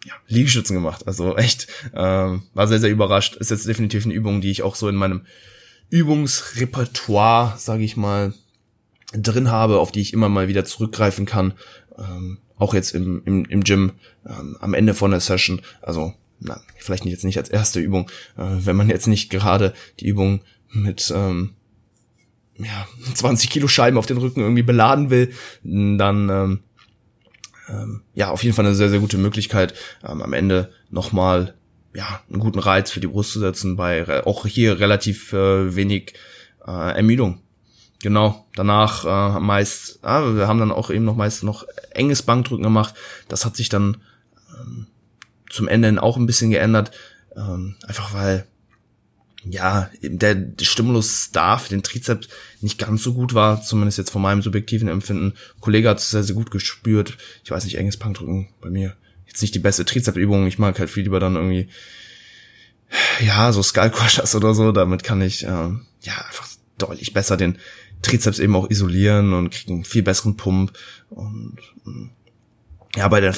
ja, 0.06 0.14
Liegestützen 0.28 0.76
gemacht. 0.76 1.08
Also 1.08 1.36
echt, 1.36 1.68
ähm, 1.96 2.44
war 2.54 2.68
sehr, 2.68 2.80
sehr 2.80 2.92
überrascht. 2.92 3.36
Ist 3.38 3.50
jetzt 3.52 3.68
definitiv 3.68 4.06
eine 4.06 4.14
Übung, 4.14 4.42
die 4.42 4.52
ich 4.52 4.62
auch 4.62 4.76
so 4.76 4.88
in 4.88 4.96
meinem 4.96 5.26
Übungsrepertoire, 5.90 7.56
sage 7.58 7.84
ich 7.84 7.98
mal, 7.98 8.34
drin 9.14 9.50
habe, 9.50 9.80
auf 9.80 9.92
die 9.92 10.02
ich 10.02 10.14
immer 10.14 10.30
mal 10.30 10.48
wieder 10.48 10.66
zurückgreifen 10.66 11.26
kann. 11.26 11.54
Ähm, 11.98 12.38
auch 12.60 12.74
jetzt 12.74 12.94
im, 12.94 13.24
im, 13.26 13.46
im 13.46 13.64
Gym 13.64 13.94
ähm, 14.28 14.58
am 14.60 14.76
Ende 14.76 14.94
von 14.94 15.12
der 15.12 15.22
Session. 15.22 15.62
Also 15.82 16.14
na, 16.40 16.62
vielleicht 16.78 17.06
nicht 17.06 17.14
jetzt 17.14 17.26
nicht 17.26 17.38
als 17.38 17.50
erste 17.50 17.80
Übung, 17.80 18.10
äh, 18.38 18.44
wenn 18.44 18.76
man 18.76 18.90
jetzt 18.90 19.08
nicht 19.08 19.30
gerade 19.30 19.74
die 20.00 20.08
Übung 20.08 20.42
mit 20.72 21.12
ähm, 21.16 21.56
ja, 22.58 22.88
20 23.16 23.50
Kilo 23.50 23.68
Scheiben 23.68 23.98
auf 23.98 24.06
den 24.06 24.18
Rücken 24.18 24.42
irgendwie 24.42 24.64
beladen 24.64 25.10
will, 25.10 25.34
dann 25.64 26.30
ähm, 26.30 26.60
ähm, 27.70 28.02
ja 28.14 28.30
auf 28.30 28.44
jeden 28.44 28.56
Fall 28.56 28.66
eine 28.66 28.76
sehr 28.76 28.90
sehr 28.90 29.00
gute 29.00 29.18
Möglichkeit 29.18 29.74
ähm, 30.08 30.22
am 30.22 30.34
Ende 30.34 30.72
nochmal 30.90 31.56
ja 31.96 32.22
einen 32.30 32.40
guten 32.40 32.60
Reiz 32.60 32.92
für 32.92 33.00
die 33.00 33.08
Brust 33.08 33.32
zu 33.32 33.40
setzen 33.40 33.76
bei 33.76 34.26
auch 34.26 34.46
hier 34.46 34.80
relativ 34.80 35.34
äh, 35.34 35.76
wenig 35.76 36.14
äh, 36.66 36.72
Ermüdung 36.72 37.42
Genau, 38.02 38.48
danach 38.56 39.04
äh, 39.04 39.40
meist, 39.40 40.00
ah, 40.04 40.34
wir 40.34 40.48
haben 40.48 40.60
dann 40.60 40.72
auch 40.72 40.90
eben 40.90 41.04
noch 41.04 41.18
meist 41.18 41.44
noch 41.44 41.66
enges 41.92 42.22
Bankdrücken 42.22 42.64
gemacht. 42.64 42.94
Das 43.28 43.44
hat 43.44 43.58
sich 43.58 43.68
dann 43.68 43.98
ähm, 44.58 44.88
zum 45.50 45.68
Ende 45.68 46.02
auch 46.02 46.16
ein 46.16 46.26
bisschen 46.26 46.50
geändert. 46.50 46.92
Ähm, 47.36 47.76
einfach 47.86 48.14
weil, 48.14 48.46
ja, 49.44 49.90
der, 50.02 50.54
Stimulus 50.62 51.32
da 51.32 51.58
für 51.58 51.70
den 51.70 51.84
Trizeps 51.84 52.30
nicht 52.62 52.78
ganz 52.78 53.04
so 53.04 53.14
gut 53.14 53.34
war, 53.34 53.62
zumindest 53.62 53.98
jetzt 53.98 54.12
von 54.12 54.22
meinem 54.22 54.42
subjektiven 54.42 54.88
Empfinden. 54.88 55.34
Ein 55.34 55.62
Kollege 55.62 55.90
hat 55.90 56.00
es 56.00 56.10
sehr, 56.10 56.24
sehr 56.24 56.36
gut 56.36 56.52
gespürt. 56.52 57.18
Ich 57.44 57.52
weiß 57.52 57.66
nicht, 57.66 57.78
enges 57.78 57.98
Bankdrücken 57.98 58.48
bei 58.62 58.70
mir 58.70 58.96
jetzt 59.28 59.42
nicht 59.42 59.56
die 59.56 59.60
beste 59.60 59.86
Trizepsübung. 59.86 60.48
Ich 60.48 60.58
mag 60.58 60.80
halt 60.80 60.90
viel 60.90 61.04
lieber 61.04 61.20
dann 61.20 61.36
irgendwie, 61.36 61.70
ja, 63.20 63.52
so 63.52 63.62
Skull 63.62 63.90
Crushers 63.90 64.36
oder 64.36 64.54
so. 64.54 64.72
Damit 64.72 65.04
kann 65.04 65.22
ich, 65.22 65.44
ähm, 65.44 65.86
ja, 66.02 66.14
einfach 66.14 66.48
deutlich 66.78 67.14
besser 67.14 67.38
den 67.38 67.58
Trizeps 68.02 68.40
eben 68.40 68.56
auch 68.56 68.70
isolieren 68.70 69.34
und 69.34 69.50
kriegen 69.52 69.76
einen 69.76 69.84
viel 69.84 70.04
besseren 70.04 70.38
Pump 70.38 70.74
und 71.10 71.58
mm, 71.84 72.10
ja, 72.96 73.08
bei 73.08 73.22
der 73.22 73.34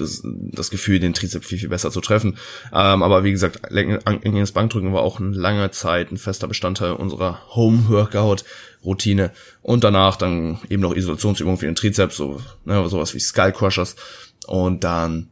es 0.00 0.22
das 0.24 0.70
Gefühl, 0.70 0.98
den 0.98 1.14
Trizeps 1.14 1.46
viel, 1.46 1.58
viel 1.58 1.68
besser 1.68 1.92
zu 1.92 2.00
treffen. 2.00 2.38
Ähm, 2.72 3.02
aber 3.02 3.22
wie 3.22 3.30
gesagt, 3.30 3.60
enges 3.70 4.52
Bankdrücken 4.52 4.92
war 4.92 5.02
auch 5.02 5.20
eine 5.20 5.30
lange 5.30 5.70
Zeit 5.70 6.10
ein 6.10 6.16
fester 6.16 6.48
Bestandteil 6.48 6.92
unserer 6.92 7.40
Home-Workout-Routine. 7.54 9.30
Und 9.62 9.84
danach 9.84 10.16
dann 10.16 10.58
eben 10.68 10.82
noch 10.82 10.94
Isolationsübungen 10.94 11.58
für 11.58 11.66
den 11.66 11.76
Trizeps, 11.76 12.16
so, 12.16 12.40
ne, 12.64 12.88
sowas 12.88 13.14
wie 13.14 13.20
Skull 13.20 13.52
Crushers. 13.52 13.94
Und 14.48 14.82
dann 14.82 15.28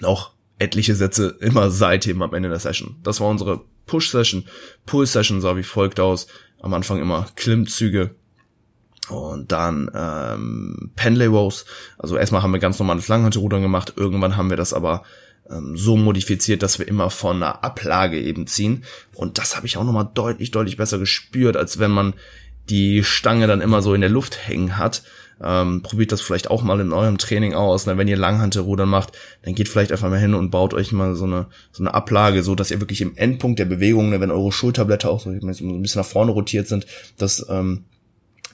noch 0.00 0.32
etliche 0.58 0.94
Sätze 0.94 1.36
immer 1.40 1.70
seitdem 1.70 2.22
am 2.22 2.32
Ende 2.32 2.48
der 2.48 2.60
Session. 2.60 2.96
Das 3.02 3.20
war 3.20 3.28
unsere 3.28 3.62
Push-Session. 3.86 4.44
Pull-Session 4.84 5.40
sah 5.40 5.56
wie 5.56 5.64
folgt 5.64 5.98
aus 5.98 6.28
am 6.60 6.74
Anfang 6.74 7.00
immer 7.00 7.26
Klimmzüge 7.36 8.14
und 9.08 9.52
dann 9.52 9.90
ähm, 9.94 10.90
Penlay 10.96 11.26
Rows. 11.26 11.64
Also 11.98 12.16
erstmal 12.16 12.42
haben 12.42 12.52
wir 12.52 12.60
ganz 12.60 12.78
normales 12.78 13.08
Langhantelrudern 13.08 13.62
gemacht. 13.62 13.94
Irgendwann 13.96 14.36
haben 14.36 14.50
wir 14.50 14.56
das 14.56 14.72
aber 14.72 15.04
ähm, 15.50 15.76
so 15.76 15.96
modifiziert, 15.96 16.62
dass 16.62 16.78
wir 16.78 16.88
immer 16.88 17.10
von 17.10 17.36
einer 17.36 17.62
Ablage 17.62 18.20
eben 18.20 18.46
ziehen. 18.46 18.84
Und 19.14 19.38
das 19.38 19.56
habe 19.56 19.66
ich 19.66 19.76
auch 19.76 19.84
nochmal 19.84 20.10
deutlich, 20.12 20.50
deutlich 20.50 20.76
besser 20.76 20.98
gespürt, 20.98 21.56
als 21.56 21.78
wenn 21.78 21.90
man 21.90 22.14
die 22.68 23.04
Stange 23.04 23.46
dann 23.46 23.60
immer 23.60 23.80
so 23.82 23.94
in 23.94 24.00
der 24.00 24.10
Luft 24.10 24.48
hängen 24.48 24.76
hat. 24.76 25.02
Ähm, 25.42 25.82
probiert 25.82 26.12
das 26.12 26.22
vielleicht 26.22 26.50
auch 26.50 26.62
mal 26.62 26.80
in 26.80 26.92
eurem 26.92 27.18
Training 27.18 27.54
aus. 27.54 27.86
Na, 27.86 27.98
wenn 27.98 28.08
ihr 28.08 28.16
Langhantelrudern 28.16 28.88
macht, 28.88 29.12
dann 29.42 29.54
geht 29.54 29.68
vielleicht 29.68 29.92
einfach 29.92 30.08
mal 30.08 30.18
hin 30.18 30.34
und 30.34 30.50
baut 30.50 30.72
euch 30.72 30.92
mal 30.92 31.14
so 31.14 31.24
eine, 31.24 31.46
so 31.72 31.82
eine 31.82 31.92
Ablage, 31.92 32.42
so 32.42 32.54
dass 32.54 32.70
ihr 32.70 32.80
wirklich 32.80 33.02
im 33.02 33.16
Endpunkt 33.16 33.58
der 33.58 33.66
Bewegung, 33.66 34.10
ne, 34.10 34.20
wenn 34.20 34.30
eure 34.30 34.52
Schulterblätter 34.52 35.10
auch 35.10 35.20
so 35.20 35.30
ein 35.30 35.40
bisschen 35.40 36.00
nach 36.00 36.06
vorne 36.06 36.32
rotiert 36.32 36.68
sind, 36.68 36.86
dass, 37.18 37.46
ähm, 37.50 37.84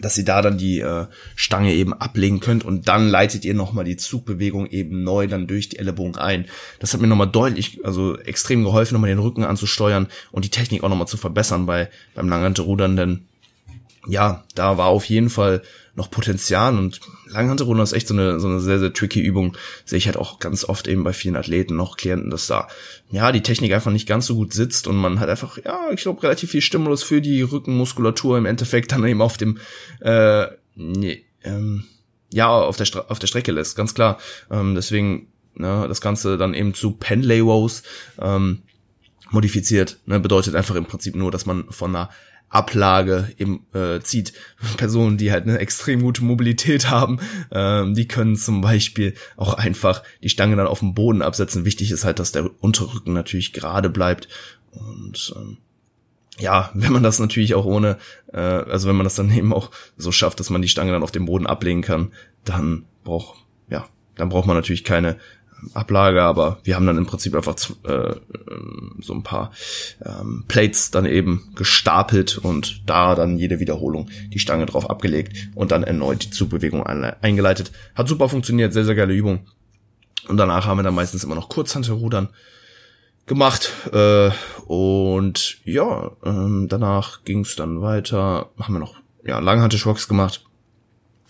dass 0.01 0.19
ihr 0.19 0.25
da 0.25 0.43
dann 0.43 0.59
die 0.59 0.81
äh, 0.81 1.07
Stange 1.37 1.73
eben 1.73 1.93
ablegen 1.93 2.41
könnt 2.41 2.65
und 2.65 2.89
dann 2.89 3.09
leitet 3.09 3.45
ihr 3.45 3.55
nochmal 3.55 3.85
die 3.85 3.97
Zugbewegung 3.97 4.67
eben 4.67 5.05
neu 5.05 5.29
dann 5.29 5.47
durch 5.47 5.69
die 5.69 5.79
Ellenbogen 5.79 6.17
ein. 6.17 6.47
Das 6.81 6.93
hat 6.93 7.01
mir 7.01 7.07
nochmal 7.07 7.31
deutlich, 7.31 7.85
also 7.85 8.19
extrem 8.19 8.65
geholfen, 8.65 8.95
nochmal 8.95 9.11
den 9.11 9.21
Rücken 9.21 9.45
anzusteuern 9.45 10.09
und 10.33 10.45
die 10.45 10.51
Technik 10.51 10.83
auch 10.83 10.89
nochmal 10.89 11.07
zu 11.07 11.17
verbessern 11.17 11.67
bei 11.67 11.91
beim 12.15 12.29
Langhantelrudern, 12.29 12.97
denn 12.97 13.27
ja, 14.07 14.45
da 14.55 14.79
war 14.79 14.87
auf 14.87 15.05
jeden 15.05 15.31
Fall 15.31 15.63
noch 15.95 16.11
Potenzial 16.11 16.77
und 16.77 17.01
Langhantelrudern 17.27 17.83
ist 17.83 17.93
echt 17.93 18.09
so 18.09 18.15
eine, 18.15 18.41
so 18.41 18.49
eine 18.49 18.61
sehr, 18.61 18.79
sehr 18.79 18.93
tricky 18.93 19.21
Übung. 19.21 19.57
Sehe 19.85 19.99
ich 19.99 20.07
halt 20.07 20.17
auch 20.17 20.39
ganz 20.39 20.65
oft 20.65 20.89
eben 20.89 21.05
bei 21.05 21.13
vielen 21.13 21.37
Athleten, 21.37 21.77
noch 21.77 21.97
Klienten, 21.97 22.31
dass 22.31 22.47
da, 22.47 22.69
ja, 23.11 23.31
die 23.31 23.43
Technik 23.43 23.73
einfach 23.73 23.91
nicht 23.91 24.09
ganz 24.09 24.27
so 24.27 24.35
gut 24.35 24.55
sitzt 24.55 24.87
und 24.87 24.97
man 24.97 25.21
halt 25.21 25.31
einfach, 25.31 25.59
ja, 25.63 25.91
ich 25.91 26.01
glaube, 26.01 26.23
relativ 26.23 26.51
viel 26.51 26.63
Stimulus 26.63 27.03
für 27.03 27.21
die 27.21 27.43
Rückenmuskulatur 27.43 28.39
im 28.39 28.47
Endeffekt 28.47 28.93
dann 28.93 29.05
eben 29.05 29.21
auf 29.21 29.37
dem, 29.37 29.59
äh, 30.01 30.47
nee, 30.75 31.25
ähm, 31.45 31.85
ja, 32.33 32.49
auf 32.49 32.77
der, 32.77 32.87
auf 33.11 33.19
der 33.19 33.27
Strecke 33.27 33.53
lässt, 33.53 33.77
ganz 33.77 33.95
klar. 33.95 34.19
Ähm, 34.51 34.75
deswegen, 34.75 35.29
ne, 35.55 35.85
das 35.87 36.01
Ganze 36.01 36.39
dann 36.39 36.55
eben 36.55 36.73
zu 36.73 36.93
Penlay 36.93 37.41
Rows, 37.41 37.83
ähm, 38.19 38.63
modifiziert, 39.31 39.99
ne, 40.07 40.21
bedeutet 40.21 40.55
einfach 40.55 40.75
im 40.75 40.87
Prinzip 40.87 41.15
nur, 41.15 41.31
dass 41.31 41.45
man 41.45 41.67
von 41.71 41.95
einer 41.95 42.11
Ablage 42.53 43.33
eben 43.39 43.67
äh, 43.73 44.01
zieht. 44.01 44.35
Personen, 44.77 45.17
die 45.17 45.33
halt 45.33 45.45
eine 45.45 45.59
extrem 45.59 46.03
gute 46.03 46.23
Mobilität 46.23 46.91
haben, 46.91 47.19
ähm, 47.51 47.95
die 47.95 48.07
können 48.07 48.37
zum 48.37 48.61
Beispiel 48.61 49.15
auch 49.37 49.55
einfach 49.55 50.03
die 50.23 50.29
Stange 50.29 50.57
dann 50.57 50.67
auf 50.67 50.81
dem 50.81 50.95
Boden 50.95 51.23
absetzen. 51.23 51.65
Wichtig 51.65 51.91
ist 51.91 52.05
halt, 52.05 52.19
dass 52.19 52.33
der 52.33 52.51
Unterrücken 52.63 53.15
natürlich 53.15 53.53
gerade 53.53 53.89
bleibt 53.89 54.29
und 54.71 55.35
ähm, 55.37 55.59
ja, 56.39 56.71
wenn 56.75 56.93
man 56.93 57.03
das 57.03 57.19
natürlich 57.19 57.55
auch 57.55 57.65
ohne, 57.65 57.99
äh, 58.33 58.39
also 58.39 58.89
wenn 58.89 58.97
man 58.97 59.05
das 59.05 59.15
dann 59.15 59.31
eben 59.31 59.53
auch 59.53 59.71
so 59.97 60.13
schafft, 60.13 60.41
dass 60.41 60.51
man 60.51 60.63
die 60.63 60.69
Stange 60.69 60.93
dann 60.93 61.03
auf 61.03 61.13
dem 61.13 61.27
Boden 61.27 61.47
ablegen 61.47 61.83
kann, 61.83 62.13
dann 62.45 62.85
braucht, 63.05 63.45
ja, 63.69 63.87
dann 64.17 64.29
braucht 64.29 64.47
man 64.47 64.57
natürlich 64.57 64.85
keine 64.85 65.19
Ablage, 65.75 66.23
aber 66.23 66.59
wir 66.65 66.77
haben 66.77 66.87
dann 66.87 66.99
im 66.99 67.07
Prinzip 67.07 67.35
einfach 67.35 67.55
äh, 67.85 68.15
so 69.01 69.15
ein 69.15 69.23
paar 69.23 69.53
ähm, 70.05 70.45
Plates 70.49 70.91
dann 70.91 71.07
eben 71.07 71.53
gestapelt 71.55 72.39
und 72.39 72.83
da 72.87 73.15
dann 73.15 73.39
jede 73.39 73.61
Wiederholung 73.61 74.11
die 74.29 74.39
Stange 74.39 74.67
drauf 74.67 74.89
abgelegt 74.89 75.37
und 75.55 75.71
dann 75.71 75.83
erneut 75.83 76.25
die 76.25 76.31
Zugbewegung 76.31 76.85
eingeleitet. 76.85 77.73
Hat 77.95 78.09
super 78.09 78.29
funktioniert, 78.29 78.73
sehr, 78.73 78.85
sehr 78.85 78.95
geile 78.95 79.15
Übung. 79.15 79.47
Und 80.29 80.37
danach 80.37 80.67
haben 80.67 80.79
wir 80.79 80.85
dann 80.85 80.95
meistens 80.95 81.25
immer 81.25 81.35
noch 81.35 81.49
Kurzhantelrudern 81.49 82.29
gemacht 83.27 83.71
äh, 83.93 84.31
und 84.67 85.59
ja, 85.65 86.11
ähm, 86.25 86.67
danach 86.69 87.25
ging 87.25 87.41
es 87.41 87.57
dann 87.57 87.81
weiter, 87.81 88.51
haben 88.59 88.75
wir 88.75 88.81
noch 88.81 88.97
ja, 89.25 89.39
Langhantelschwocks 89.39 90.09
gemacht. 90.09 90.45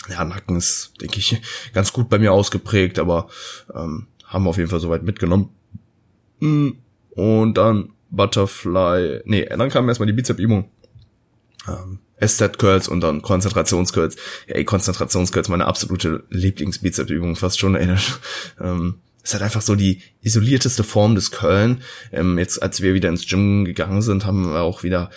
Ja, 0.08 0.24
Nacken 0.24 0.56
ist, 0.56 0.94
denke 1.00 1.18
ich, 1.18 1.40
ganz 1.74 1.92
gut 1.92 2.08
bei 2.08 2.18
mir 2.18 2.32
ausgeprägt, 2.32 2.98
aber 2.98 3.28
ähm, 3.74 4.08
haben 4.32 4.44
wir 4.44 4.50
auf 4.50 4.58
jeden 4.58 4.70
Fall 4.70 4.80
soweit 4.80 5.02
mitgenommen. 5.02 5.50
Hm, 6.40 6.76
und 7.10 7.54
dann 7.54 7.90
Butterfly, 8.10 9.22
nee, 9.24 9.44
dann 9.44 9.70
kam 9.70 9.88
erstmal 9.88 10.06
die 10.06 10.12
Bizep-Übung. 10.12 10.68
Ähm, 11.68 11.98
S-Set-Curls 12.16 12.88
und 12.88 13.00
dann 13.00 13.22
Konzentrationscurls. 13.22 14.16
Ja, 14.46 14.56
ey, 14.56 14.64
Konzentrationscurls, 14.64 15.48
meine 15.48 15.66
absolute 15.66 16.24
Lieblings-Bizep-Übung 16.30 17.36
fast 17.36 17.58
schon, 17.58 17.74
ey. 17.74 17.96
Ähm, 18.60 18.96
ist 19.22 19.34
halt 19.34 19.42
einfach 19.42 19.62
so 19.62 19.76
die 19.76 20.02
isolierteste 20.20 20.84
Form 20.84 21.14
des 21.14 21.30
Curlen. 21.30 21.82
Ähm, 22.12 22.38
jetzt, 22.38 22.62
als 22.62 22.80
wir 22.80 22.94
wieder 22.94 23.08
ins 23.08 23.26
Gym 23.26 23.64
gegangen 23.64 24.02
sind, 24.02 24.26
haben 24.26 24.52
wir 24.52 24.60
auch 24.60 24.82
wieder 24.82 25.10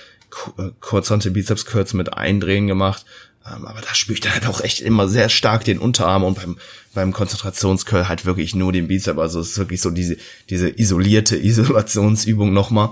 äh, 0.58 0.70
kurzhante 0.80 1.32
Bizeps-Curls 1.32 1.94
mit 1.94 2.14
Eindrehen 2.14 2.68
gemacht. 2.68 3.06
Ähm, 3.48 3.66
aber 3.66 3.82
da 3.82 3.94
spüre 3.94 4.16
ich 4.16 4.22
dann 4.22 4.34
halt 4.34 4.48
auch 4.48 4.62
echt 4.62 4.82
immer 4.82 5.08
sehr 5.08 5.30
stark 5.30 5.64
den 5.64 5.80
Unterarm 5.80 6.24
und 6.24 6.36
beim, 6.36 6.58
beim 6.94 7.14
Konzentrationscurl 7.14 8.08
halt 8.08 8.26
wirklich 8.26 8.56
nur 8.56 8.72
den 8.72 8.88
Bizep. 8.88 9.18
Also 9.18 9.40
es 9.40 9.52
ist 9.52 9.58
wirklich 9.58 9.82
so 9.82 9.92
diese, 9.92 10.18
diese 10.50 10.70
isolierte 10.70 11.38
Isolationsübung 11.44 12.54
nochmal. 12.54 12.90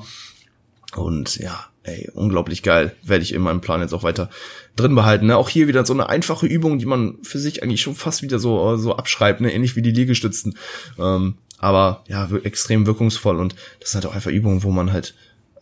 Und 0.96 1.38
ja, 1.38 1.66
ey, 1.84 2.10
unglaublich 2.14 2.62
geil. 2.62 2.96
Werde 3.02 3.24
ich 3.24 3.34
in 3.34 3.42
meinem 3.42 3.62
Plan 3.62 3.82
jetzt 3.82 3.94
auch 3.94 4.04
weiter 4.04 4.30
drin 4.76 4.94
behalten. 4.96 5.28
Ne? 5.28 5.38
Auch 5.38 5.50
hier 5.50 5.68
wieder 5.68 5.86
so 5.86 5.94
eine 5.94 6.10
einfache 6.10 6.46
Übung, 6.46 6.78
die 6.78 6.86
man 6.86 7.18
für 7.24 7.40
sich 7.40 7.64
eigentlich 7.64 7.82
schon 7.82 7.96
fast 7.96 8.22
wieder 8.22 8.38
so, 8.38 8.78
so 8.78 8.96
abschreibt, 8.96 9.42
ne? 9.42 9.52
ähnlich 9.52 9.76
wie 9.76 9.82
die 9.82 9.92
Liegestützen. 9.92 10.58
Ähm, 11.00 11.36
aber 11.58 12.04
ja, 12.08 12.30
extrem 12.44 12.86
wirkungsvoll 12.86 13.40
und 13.40 13.56
das 13.80 13.92
sind 13.92 14.04
halt 14.04 14.12
auch 14.12 14.16
einfach 14.16 14.32
Übungen, 14.32 14.64
wo 14.64 14.72
man 14.72 14.92
halt 14.92 15.16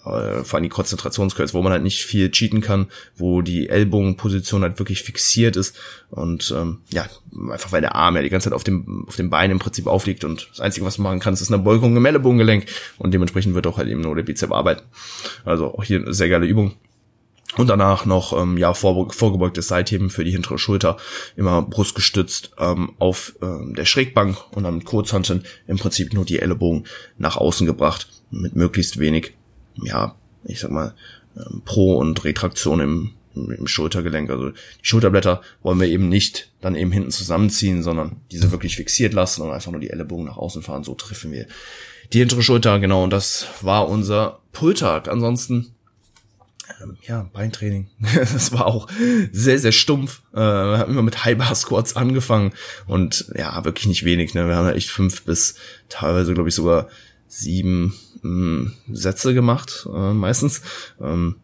äh, 0.06 0.44
vor 0.44 0.58
allem 0.58 0.64
die 0.64 0.70
Konzentrationscurls, 0.70 1.54
wo 1.54 1.62
man 1.62 1.72
halt 1.72 1.84
nicht 1.84 2.04
viel 2.04 2.32
cheaten 2.32 2.62
kann, 2.62 2.88
wo 3.16 3.42
die 3.42 3.70
Ellbogenposition 3.70 4.64
halt 4.64 4.80
wirklich 4.80 5.04
fixiert 5.04 5.56
ist 5.56 5.78
und 6.10 6.54
ähm, 6.58 6.80
ja, 6.90 7.06
einfach 7.52 7.72
weil 7.72 7.82
der 7.82 7.96
Arm 7.96 8.16
ja 8.16 8.22
die 8.22 8.30
ganze 8.30 8.50
Zeit 8.50 8.56
auf 8.56 8.64
dem 8.64 9.06
auf 9.08 9.16
dem 9.16 9.30
Bein 9.30 9.52
im 9.52 9.60
Prinzip 9.60 9.88
aufliegt 9.88 10.24
und 10.24 10.50
das 10.52 10.60
Einzige, 10.60 10.86
was 10.86 10.96
du 10.96 11.02
machen 11.02 11.20
kannst, 11.20 11.42
ist 11.42 11.52
eine 11.52 11.62
Beugung 11.62 11.96
im 11.96 12.06
Ellenbogengelenk 12.06 12.66
und 12.98 13.14
dementsprechend 13.14 13.54
wird 13.56 13.68
auch 13.68 13.78
halt 13.78 13.90
eben 13.90 14.02
nur 14.02 14.16
der 14.16 14.24
Bizep 14.24 14.52
arbeiten. 14.52 14.84
Also 15.46 15.74
auch 15.74 15.84
hier 15.84 16.00
eine 16.02 16.14
sehr 16.14 16.30
geile 16.30 16.46
Übung. 16.46 16.76
Und 17.58 17.68
danach 17.68 18.06
noch 18.06 18.32
ähm, 18.40 18.58
ja 18.58 18.74
vor, 18.74 19.12
vorgebeugtes 19.12 19.68
Seitheben 19.68 20.10
für 20.10 20.24
die 20.24 20.32
hintere 20.32 20.58
Schulter, 20.58 20.96
immer 21.36 21.62
brustgestützt 21.62 22.52
ähm, 22.58 22.94
auf 22.98 23.36
ähm, 23.42 23.76
der 23.76 23.84
Schrägbank 23.84 24.38
und 24.56 24.64
dann 24.64 24.76
mit 24.76 24.86
Kurzhanteln 24.86 25.44
im 25.68 25.78
Prinzip 25.78 26.14
nur 26.14 26.24
die 26.24 26.40
Ellenbogen 26.40 26.86
nach 27.18 27.36
außen 27.36 27.68
gebracht 27.68 28.08
mit 28.32 28.56
möglichst 28.56 29.00
wenig 29.00 29.34
ja, 29.84 30.16
ich 30.44 30.60
sag 30.60 30.72
mal, 30.72 30.94
ähm, 31.38 31.62
Pro- 31.66 31.98
und 31.98 32.24
Retraktion 32.24 32.80
im, 32.80 33.12
im 33.36 33.68
Schultergelenk. 33.68 34.30
Also 34.30 34.50
die 34.50 34.56
Schulterblätter 34.82 35.42
wollen 35.62 35.80
wir 35.80 35.88
eben 35.88 36.10
nicht 36.10 36.52
dann 36.62 36.76
eben 36.76 36.92
hinten 36.92 37.12
zusammenziehen, 37.12 37.84
sondern 37.84 38.18
diese 38.32 38.52
wirklich 38.52 38.76
fixiert 38.76 39.14
lassen 39.14 39.42
und 39.42 39.52
einfach 39.52 39.72
nur 39.72 39.82
die 39.82 39.90
Ellenbogen 39.90 40.26
nach 40.26 40.38
außen 40.38 40.62
fahren. 40.62 40.84
So 40.84 40.96
treffen 40.96 41.32
wir 41.32 41.48
die 42.14 42.20
hintere 42.20 42.44
Schulter, 42.44 42.80
genau. 42.80 43.04
Und 43.04 43.12
das 43.12 43.48
war 43.62 43.88
unser 43.88 44.40
Pulltag. 44.52 45.08
Ansonsten, 45.08 45.74
ähm, 46.82 46.98
ja, 47.08 47.30
Beintraining. 47.34 47.90
das 48.16 48.52
war 48.52 48.68
auch 48.68 48.88
sehr, 49.32 49.60
sehr 49.60 49.72
stumpf. 49.72 50.22
Äh, 50.34 50.38
wir 50.38 50.78
haben 50.80 50.92
immer 50.92 51.04
mit 51.04 51.24
High 51.24 51.38
Bar 51.38 51.56
Squats 51.56 51.96
angefangen 51.96 52.54
und 52.88 53.32
ja, 53.36 53.64
wirklich 53.64 53.88
nicht 53.88 54.04
wenig. 54.04 54.34
Ne? 54.34 54.48
Wir 54.48 54.56
haben 54.56 54.68
ja 54.68 54.74
echt 54.74 54.90
fünf 54.90 55.24
bis 55.24 55.56
teilweise, 55.90 56.34
glaube 56.34 56.50
ich, 56.50 56.56
sogar 56.56 56.90
sieben 57.32 57.94
mh, 58.22 58.22
hm, 58.22 58.74
Sätze 58.92 59.34
gemacht, 59.34 59.88
äh, 59.92 60.14
meistens. 60.14 60.62
Ähm, 61.00 61.38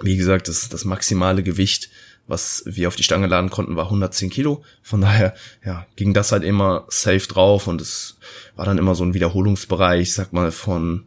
wie 0.00 0.16
gesagt, 0.16 0.48
das, 0.48 0.70
das 0.70 0.86
maximale 0.86 1.42
Gewicht, 1.42 1.90
was 2.26 2.62
wir 2.64 2.88
auf 2.88 2.96
die 2.96 3.02
Stange 3.02 3.26
laden 3.26 3.50
konnten, 3.50 3.76
war 3.76 3.84
110 3.84 4.30
Kilo. 4.30 4.64
Von 4.82 5.02
daher, 5.02 5.34
ja, 5.64 5.86
ging 5.96 6.14
das 6.14 6.32
halt 6.32 6.42
immer 6.42 6.86
safe 6.88 7.26
drauf 7.28 7.66
und 7.66 7.82
es 7.82 8.16
war 8.56 8.64
dann 8.64 8.78
immer 8.78 8.94
so 8.94 9.04
ein 9.04 9.12
Wiederholungsbereich, 9.12 10.14
sag 10.14 10.32
mal, 10.32 10.50
von 10.52 11.04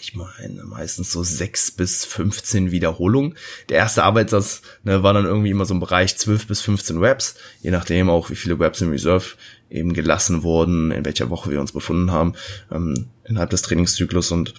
ich 0.00 0.14
meine, 0.14 0.64
meistens 0.64 1.12
so 1.12 1.22
sechs 1.22 1.70
bis 1.70 2.04
15 2.04 2.72
Wiederholungen. 2.72 3.36
Der 3.68 3.76
erste 3.76 4.02
Arbeitssatz 4.02 4.62
ne, 4.82 5.04
war 5.04 5.12
dann 5.12 5.26
irgendwie 5.26 5.50
immer 5.50 5.64
so 5.64 5.74
im 5.74 5.80
Bereich 5.80 6.16
12 6.16 6.48
bis 6.48 6.60
15 6.60 6.98
Reps, 6.98 7.36
je 7.60 7.70
nachdem 7.70 8.10
auch, 8.10 8.28
wie 8.28 8.34
viele 8.34 8.58
Reps 8.58 8.80
im 8.80 8.90
Reserve 8.90 9.36
eben 9.72 9.94
gelassen 9.94 10.42
wurden, 10.42 10.90
in 10.90 11.04
welcher 11.04 11.30
Woche 11.30 11.50
wir 11.50 11.60
uns 11.60 11.72
befunden 11.72 12.12
haben, 12.12 12.34
ähm, 12.70 13.06
innerhalb 13.24 13.50
des 13.50 13.62
Trainingszyklus 13.62 14.30
und 14.30 14.54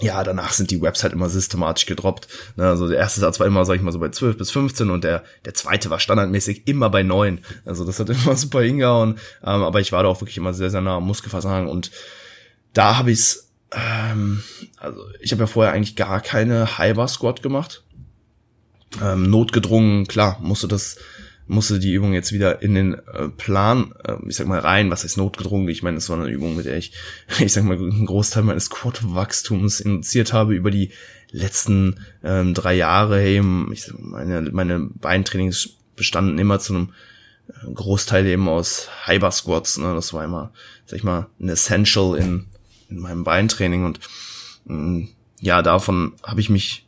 ja, 0.00 0.24
danach 0.24 0.52
sind 0.52 0.72
die 0.72 0.82
Webs 0.82 1.04
halt 1.04 1.12
immer 1.12 1.28
systematisch 1.28 1.86
gedroppt. 1.86 2.26
Ne, 2.56 2.66
also 2.66 2.88
der 2.88 2.98
erste 2.98 3.20
Satz 3.20 3.38
war 3.38 3.46
immer, 3.46 3.64
sag 3.64 3.76
ich 3.76 3.82
mal, 3.82 3.92
so 3.92 4.00
bei 4.00 4.08
12 4.08 4.36
bis 4.36 4.50
15 4.50 4.90
und 4.90 5.04
der, 5.04 5.22
der 5.44 5.54
zweite 5.54 5.88
war 5.88 6.00
standardmäßig 6.00 6.66
immer 6.66 6.90
bei 6.90 7.04
9. 7.04 7.38
Also 7.64 7.84
das 7.84 8.00
hat 8.00 8.10
immer 8.10 8.36
super 8.36 8.62
hingehauen. 8.62 9.18
Ähm, 9.44 9.62
aber 9.62 9.80
ich 9.80 9.92
war 9.92 10.02
da 10.02 10.08
auch 10.08 10.20
wirklich 10.20 10.36
immer 10.36 10.52
sehr, 10.52 10.70
sehr 10.70 10.80
nah 10.80 10.96
am 10.96 11.06
Muskelversagen 11.06 11.68
und 11.68 11.92
da 12.72 12.96
habe 12.98 13.12
ich's, 13.12 13.50
ähm, 13.70 14.42
also 14.78 15.00
ich 15.20 15.30
habe 15.30 15.44
ja 15.44 15.46
vorher 15.46 15.72
eigentlich 15.72 15.94
gar 15.94 16.20
keine 16.20 16.76
High 16.76 17.08
Squat 17.08 17.40
gemacht. 17.40 17.84
Ähm, 19.00 19.30
notgedrungen, 19.30 20.06
klar, 20.06 20.38
musste 20.40 20.66
das 20.66 20.96
musste 21.46 21.78
die 21.78 21.92
Übung 21.92 22.14
jetzt 22.14 22.32
wieder 22.32 22.62
in 22.62 22.74
den 22.74 22.94
äh, 22.94 23.28
Plan, 23.28 23.94
äh, 24.04 24.14
ich 24.26 24.36
sag 24.36 24.46
mal 24.46 24.60
rein, 24.60 24.90
was 24.90 25.04
heißt 25.04 25.16
notgedrungen? 25.16 25.68
Ich 25.68 25.82
meine, 25.82 25.98
es 25.98 26.08
war 26.08 26.18
eine 26.18 26.28
Übung, 26.28 26.56
mit 26.56 26.66
der 26.66 26.76
ich, 26.76 26.92
ich 27.40 27.52
sag 27.52 27.64
mal, 27.64 27.76
einen 27.76 28.06
Großteil 28.06 28.42
meines 28.42 28.70
Quad-Wachstums 28.70 29.80
initiiert 29.80 30.32
habe 30.32 30.54
über 30.54 30.70
die 30.70 30.90
letzten 31.30 32.00
ähm, 32.22 32.54
drei 32.54 32.74
Jahre. 32.74 33.18
Hey, 33.18 33.42
ich, 33.72 33.92
meine, 33.98 34.42
meine 34.52 34.80
Beintrainings 34.80 35.70
bestanden 35.96 36.38
immer 36.38 36.60
zu 36.60 36.74
einem 36.74 36.92
äh, 37.48 37.72
Großteil 37.72 38.26
eben 38.26 38.48
aus 38.48 38.88
Hyper 39.04 39.30
Squats. 39.30 39.78
Ne? 39.78 39.94
Das 39.94 40.12
war 40.12 40.24
immer, 40.24 40.52
sag 40.86 40.98
ich 40.98 41.04
mal, 41.04 41.28
ein 41.40 41.48
Essential 41.48 42.16
in, 42.16 42.46
in 42.88 42.98
meinem 42.98 43.24
Beintraining 43.24 43.84
und 43.84 44.00
mh, 44.64 44.76
mm, 44.76 45.08
ja, 45.40 45.60
davon 45.60 46.14
habe 46.22 46.40
ich 46.40 46.48
mich 46.48 46.83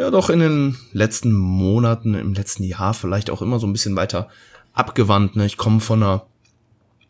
ja 0.00 0.10
doch 0.10 0.30
in 0.30 0.40
den 0.40 0.76
letzten 0.92 1.32
Monaten, 1.32 2.14
im 2.14 2.34
letzten 2.34 2.64
Jahr 2.64 2.94
vielleicht 2.94 3.30
auch 3.30 3.42
immer 3.42 3.58
so 3.58 3.66
ein 3.66 3.72
bisschen 3.72 3.96
weiter 3.96 4.28
abgewandt. 4.72 5.36
Ne? 5.36 5.46
Ich 5.46 5.56
komme 5.56 5.80
von 5.80 6.02
einer, 6.02 6.26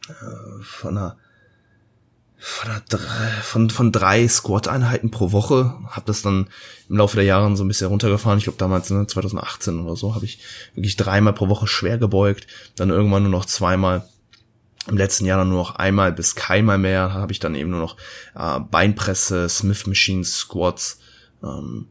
äh, 0.09 0.63
von 0.63 0.97
einer 0.97 1.17
von, 2.43 2.71
einer, 2.71 2.83
von, 3.43 3.69
von 3.69 3.93
drei 3.93 4.27
Squat-Einheiten 4.27 5.11
pro 5.11 5.31
Woche, 5.31 5.75
habe 5.89 6.07
das 6.07 6.23
dann 6.23 6.49
im 6.89 6.97
Laufe 6.97 7.17
der 7.17 7.27
Jahre 7.27 7.55
so 7.55 7.63
ein 7.63 7.69
bisschen 7.69 7.89
runtergefahren. 7.89 8.39
Ich 8.39 8.45
glaube 8.45 8.57
damals, 8.57 8.89
ne, 8.89 9.07
2018 9.07 9.79
oder 9.79 9.95
so, 9.95 10.15
habe 10.15 10.25
ich 10.25 10.41
wirklich 10.75 10.97
dreimal 10.97 11.35
pro 11.35 11.49
Woche 11.49 11.67
schwer 11.67 11.99
gebeugt, 11.99 12.47
dann 12.77 12.89
irgendwann 12.89 13.25
nur 13.25 13.33
noch 13.33 13.45
zweimal. 13.45 14.09
Im 14.89 14.97
letzten 14.97 15.27
Jahr 15.27 15.37
dann 15.37 15.51
nur 15.51 15.59
noch 15.59 15.77
einmal 15.77 16.13
bis 16.13 16.35
keinmal 16.35 16.79
mehr, 16.79 17.13
habe 17.13 17.33
ich 17.33 17.39
dann 17.39 17.55
eben 17.55 17.69
nur 17.69 17.81
noch 17.81 17.99
äh, 18.35 18.59
Beinpresse, 18.59 19.47
Smith 19.51 19.87
Machine 19.87 20.25
Squats, 20.25 20.99
ähm, 21.45 21.89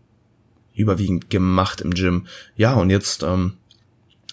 überwiegend 0.80 1.30
gemacht 1.30 1.82
im 1.82 1.94
Gym. 1.94 2.28
Ja, 2.56 2.74
und 2.74 2.90
jetzt 2.90 3.24
ähm, 3.24 3.54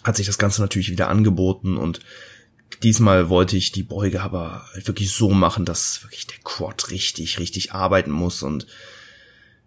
hat 0.04 0.16
sich 0.16 0.26
das 0.26 0.38
Ganze 0.38 0.62
natürlich 0.62 0.90
wieder 0.90 1.08
angeboten 1.08 1.76
und 1.76 2.00
diesmal 2.82 3.28
wollte 3.28 3.56
ich 3.56 3.72
die 3.72 3.82
Beuge 3.82 4.22
aber 4.22 4.64
halt 4.72 4.86
wirklich 4.86 5.12
so 5.12 5.30
machen, 5.30 5.64
dass 5.64 6.02
wirklich 6.02 6.26
der 6.26 6.38
Quad 6.44 6.90
richtig, 6.90 7.38
richtig 7.38 7.72
arbeiten 7.72 8.10
muss 8.10 8.42
und 8.42 8.66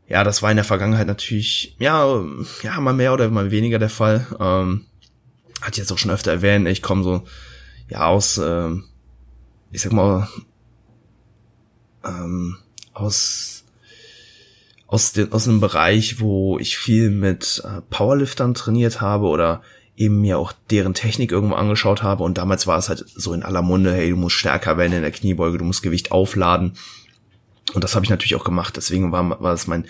ja, 0.08 0.24
das 0.24 0.42
war 0.42 0.50
in 0.50 0.58
der 0.58 0.66
Vergangenheit 0.66 1.06
natürlich, 1.06 1.76
ja, 1.78 2.24
ja, 2.64 2.80
mal 2.80 2.94
mehr 2.94 3.14
oder 3.14 3.30
mal 3.30 3.52
weniger 3.52 3.78
der 3.78 3.92
Fall. 3.92 4.26
Ähm, 4.40 4.86
hat 5.62 5.78
jetzt 5.78 5.92
auch 5.92 6.00
schon 6.00 6.10
öfter 6.10 6.32
erwähnt, 6.32 6.68
ich 6.68 6.82
komme 6.82 7.04
so, 7.04 7.28
ja, 7.90 8.08
aus, 8.08 8.40
ähm, 8.40 8.86
ich 9.72 9.82
sag 9.82 9.92
mal, 9.92 10.28
ähm, 12.04 12.58
aus 12.94 13.59
aus, 14.90 15.14
den, 15.14 15.32
aus 15.32 15.48
einem 15.48 15.62
Bereich, 15.62 16.20
wo 16.20 16.58
ich 16.58 16.78
viel 16.78 17.12
mit 17.12 17.62
äh, 17.64 17.82
Powerliftern 17.90 18.56
trainiert 18.56 19.02
habe 19.02 19.28
oder 19.28 19.62
eben 19.96 20.20
mir 20.22 20.40
auch 20.40 20.52
deren 20.72 20.94
Technik 20.94 21.32
irgendwo 21.32 21.56
angeschaut 21.56 22.02
habe 22.02 22.24
und 22.24 22.38
damals 22.38 22.66
war 22.66 22.78
es 22.78 22.90
halt 22.90 23.06
so 23.08 23.34
in 23.34 23.44
aller 23.44 23.62
Munde, 23.62 23.94
hey, 23.94 24.10
du 24.10 24.16
musst 24.16 24.36
stärker 24.36 24.78
werden 24.78 24.94
in 24.94 25.02
der 25.02 25.12
Kniebeuge, 25.12 25.60
du 25.60 25.66
musst 25.66 25.84
Gewicht 25.84 26.12
aufladen. 26.12 26.74
Und 27.74 27.84
das 27.84 27.94
habe 27.94 28.04
ich 28.04 28.10
natürlich 28.10 28.34
auch 28.34 28.44
gemacht. 28.44 28.78
Deswegen 28.78 29.12
war, 29.12 29.40
war 29.42 29.54
es 29.54 29.68
mein, 29.68 29.86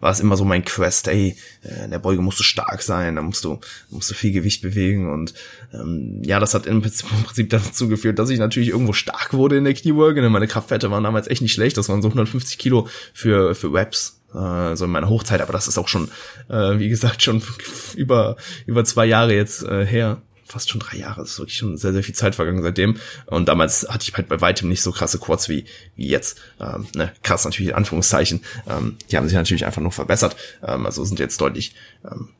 war 0.00 0.10
es 0.10 0.18
immer 0.18 0.36
so 0.36 0.44
mein 0.44 0.64
Quest, 0.64 1.06
hey, 1.06 1.36
äh, 1.62 1.84
in 1.84 1.92
der 1.92 2.00
Beuge 2.00 2.22
musst 2.22 2.40
du 2.40 2.42
stark 2.42 2.82
sein, 2.82 3.14
da 3.14 3.22
musst 3.22 3.44
du, 3.44 3.60
musst 3.90 4.10
du 4.10 4.14
viel 4.14 4.32
Gewicht 4.32 4.62
bewegen. 4.62 5.12
Und 5.12 5.34
ähm, 5.72 6.20
ja, 6.24 6.40
das 6.40 6.54
hat 6.54 6.66
im 6.66 6.82
Prinzip, 6.82 7.50
dazu 7.50 7.86
geführt, 7.86 8.18
dass 8.18 8.30
ich 8.30 8.40
natürlich 8.40 8.70
irgendwo 8.70 8.94
stark 8.94 9.32
wurde 9.32 9.58
in 9.58 9.62
der 9.64 9.74
Kniebeuge. 9.74 10.28
Meine 10.28 10.48
Kraftwerte 10.48 10.90
waren 10.90 11.04
damals 11.04 11.28
echt 11.28 11.42
nicht 11.42 11.52
schlecht. 11.52 11.76
Das 11.76 11.88
waren 11.88 12.02
so 12.02 12.08
150 12.08 12.58
Kilo 12.58 12.88
für, 13.14 13.54
für 13.54 13.72
Reps 13.72 14.19
äh, 14.34 14.76
so 14.76 14.84
in 14.84 14.90
meiner 14.90 15.08
Hochzeit, 15.08 15.40
aber 15.40 15.52
das 15.52 15.68
ist 15.68 15.78
auch 15.78 15.88
schon, 15.88 16.10
äh, 16.48 16.78
wie 16.78 16.88
gesagt, 16.88 17.22
schon 17.22 17.42
über, 17.96 18.36
über 18.66 18.84
zwei 18.84 19.06
Jahre 19.06 19.34
jetzt 19.34 19.62
äh, 19.62 19.86
her. 19.86 20.22
Fast 20.44 20.68
schon 20.68 20.80
drei 20.80 20.96
Jahre, 20.96 21.20
das 21.20 21.30
ist 21.30 21.38
wirklich 21.38 21.58
schon 21.58 21.76
sehr, 21.76 21.92
sehr 21.92 22.02
viel 22.02 22.14
Zeit 22.14 22.34
vergangen 22.34 22.60
seitdem. 22.60 22.96
Und 23.26 23.48
damals 23.48 23.86
hatte 23.88 24.08
ich 24.08 24.16
halt 24.16 24.28
bei 24.28 24.40
weitem 24.40 24.68
nicht 24.68 24.82
so 24.82 24.90
krasse 24.90 25.20
Quads 25.20 25.48
wie, 25.48 25.64
wie 25.94 26.08
jetzt. 26.08 26.40
Ähm, 26.58 26.88
ne, 26.96 27.12
krass 27.22 27.44
natürlich 27.44 27.68
in 27.68 27.76
Anführungszeichen. 27.76 28.42
Ähm, 28.68 28.96
die 29.08 29.16
haben 29.16 29.28
sich 29.28 29.36
natürlich 29.36 29.64
einfach 29.64 29.80
nur 29.80 29.92
verbessert. 29.92 30.34
Ähm, 30.66 30.86
also 30.86 31.04
sind 31.04 31.20
jetzt 31.20 31.40
deutlich 31.40 31.76
ähm, 32.04 32.30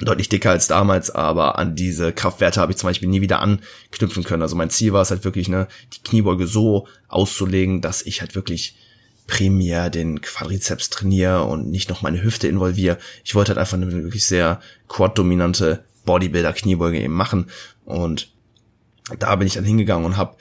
deutlich 0.00 0.28
dicker 0.28 0.50
als 0.50 0.66
damals, 0.66 1.10
aber 1.10 1.58
an 1.58 1.74
diese 1.74 2.12
Kraftwerte 2.12 2.60
habe 2.60 2.72
ich 2.72 2.78
zum 2.78 2.88
Beispiel 2.88 3.08
nie 3.08 3.20
wieder 3.20 3.40
anknüpfen 3.40 4.24
können. 4.24 4.42
Also 4.42 4.56
mein 4.56 4.70
Ziel 4.70 4.92
war 4.92 5.02
es 5.02 5.10
halt 5.10 5.24
wirklich, 5.24 5.48
ne, 5.48 5.68
die 5.92 6.02
Kniebeuge 6.02 6.46
so 6.46 6.86
auszulegen, 7.08 7.80
dass 7.80 8.02
ich 8.02 8.20
halt 8.20 8.34
wirklich 8.34 8.76
primär 9.28 9.90
den 9.90 10.20
Quadrizeps 10.22 10.90
trainiere 10.90 11.44
und 11.44 11.70
nicht 11.70 11.88
noch 11.90 12.02
meine 12.02 12.22
Hüfte 12.22 12.48
involviere. 12.48 12.98
Ich 13.24 13.36
wollte 13.36 13.50
halt 13.50 13.58
einfach 13.58 13.76
eine 13.76 13.92
wirklich 13.92 14.26
sehr 14.26 14.60
quad-dominante 14.88 15.84
Bodybuilder-Kniebeuge 16.06 16.98
eben 16.98 17.12
machen 17.12 17.50
und 17.84 18.32
da 19.18 19.36
bin 19.36 19.46
ich 19.46 19.54
dann 19.54 19.64
hingegangen 19.64 20.06
und 20.06 20.16
habe 20.16 20.36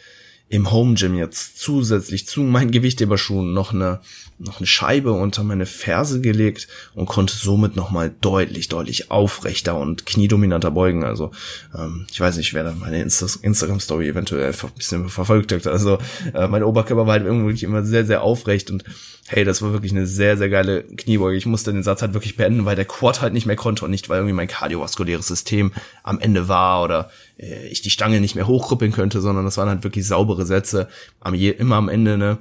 im 0.50 0.72
Home 0.72 0.96
Gym 0.96 1.16
jetzt 1.16 1.60
zusätzlich 1.60 2.28
zu 2.28 2.42
meinen 2.42 2.72
Gewichtheberschuhen 2.72 3.54
noch 3.54 3.74
eine 3.74 4.00
noch 4.40 4.60
eine 4.60 4.68
Scheibe 4.68 5.14
unter 5.14 5.44
meine 5.44 5.66
Ferse 5.66 6.22
gelegt 6.22 6.68
und 6.94 7.08
konnte 7.08 7.36
somit 7.36 7.76
nochmal 7.76 8.14
deutlich, 8.22 8.68
deutlich 8.68 9.10
aufrechter 9.10 9.76
und 9.78 10.06
kniedominanter 10.06 10.72
beugen. 10.72 11.04
Also 11.04 11.32
ähm, 11.76 12.06
ich 12.12 12.20
weiß 12.20 12.38
nicht, 12.38 12.54
wer 12.54 12.64
da 12.64 12.74
meine 12.74 13.02
Insta 13.02 13.26
Instagram-Story 13.42 14.10
eventuell 14.10 14.54
ein 14.54 14.72
bisschen 14.76 15.10
verfolgt 15.10 15.52
hat. 15.52 15.66
Also 15.66 15.98
äh, 16.34 16.48
mein 16.48 16.64
Oberkörper 16.64 17.08
war 17.08 17.14
halt 17.14 17.26
irgendwie 17.26 17.66
immer 17.66 17.84
sehr, 17.84 18.06
sehr 18.06 18.22
aufrecht 18.22 18.70
und 18.70 18.84
hey, 19.28 19.44
das 19.44 19.62
war 19.62 19.74
wirklich 19.74 19.92
eine 19.92 20.06
sehr, 20.06 20.38
sehr 20.38 20.50
geile 20.50 20.84
Kniebeuge. 20.84 21.36
Ich 21.36 21.46
musste 21.46 21.74
den 21.74 21.84
Satz 21.84 22.02
halt 22.02 22.14
wirklich 22.14 22.38
beenden, 22.38 22.66
weil 22.66 22.76
der 22.76 22.86
Quad 22.86 23.22
halt 23.22 23.34
nicht 23.34 23.46
mehr 23.46 23.56
konnte 23.56 23.86
und 23.86 23.92
nicht, 23.92 24.08
weil 24.08 24.20
irgendwie 24.20 24.36
mein 24.36 24.48
kardiovaskuläres 24.48 25.28
System 25.28 25.74
am 26.04 26.20
Ende 26.20 26.48
war 26.48 26.84
oder 26.84 27.10
äh, 27.38 27.68
ich 27.68 27.82
die 27.82 27.90
Stange 27.90 28.22
nicht 28.22 28.36
mehr 28.36 28.48
hochkrüppeln 28.48 28.92
könnte, 28.92 29.22
sondern 29.22 29.46
das 29.46 29.58
waren 29.58 29.70
halt 29.70 29.84
wirklich 29.84 30.08
saubere 30.08 30.46
Sätze. 30.46 30.88
Am 31.20 31.34
je, 31.34 31.50
immer 31.50 31.76
am 31.76 31.90
Ende, 31.90 32.18
ne? 32.18 32.40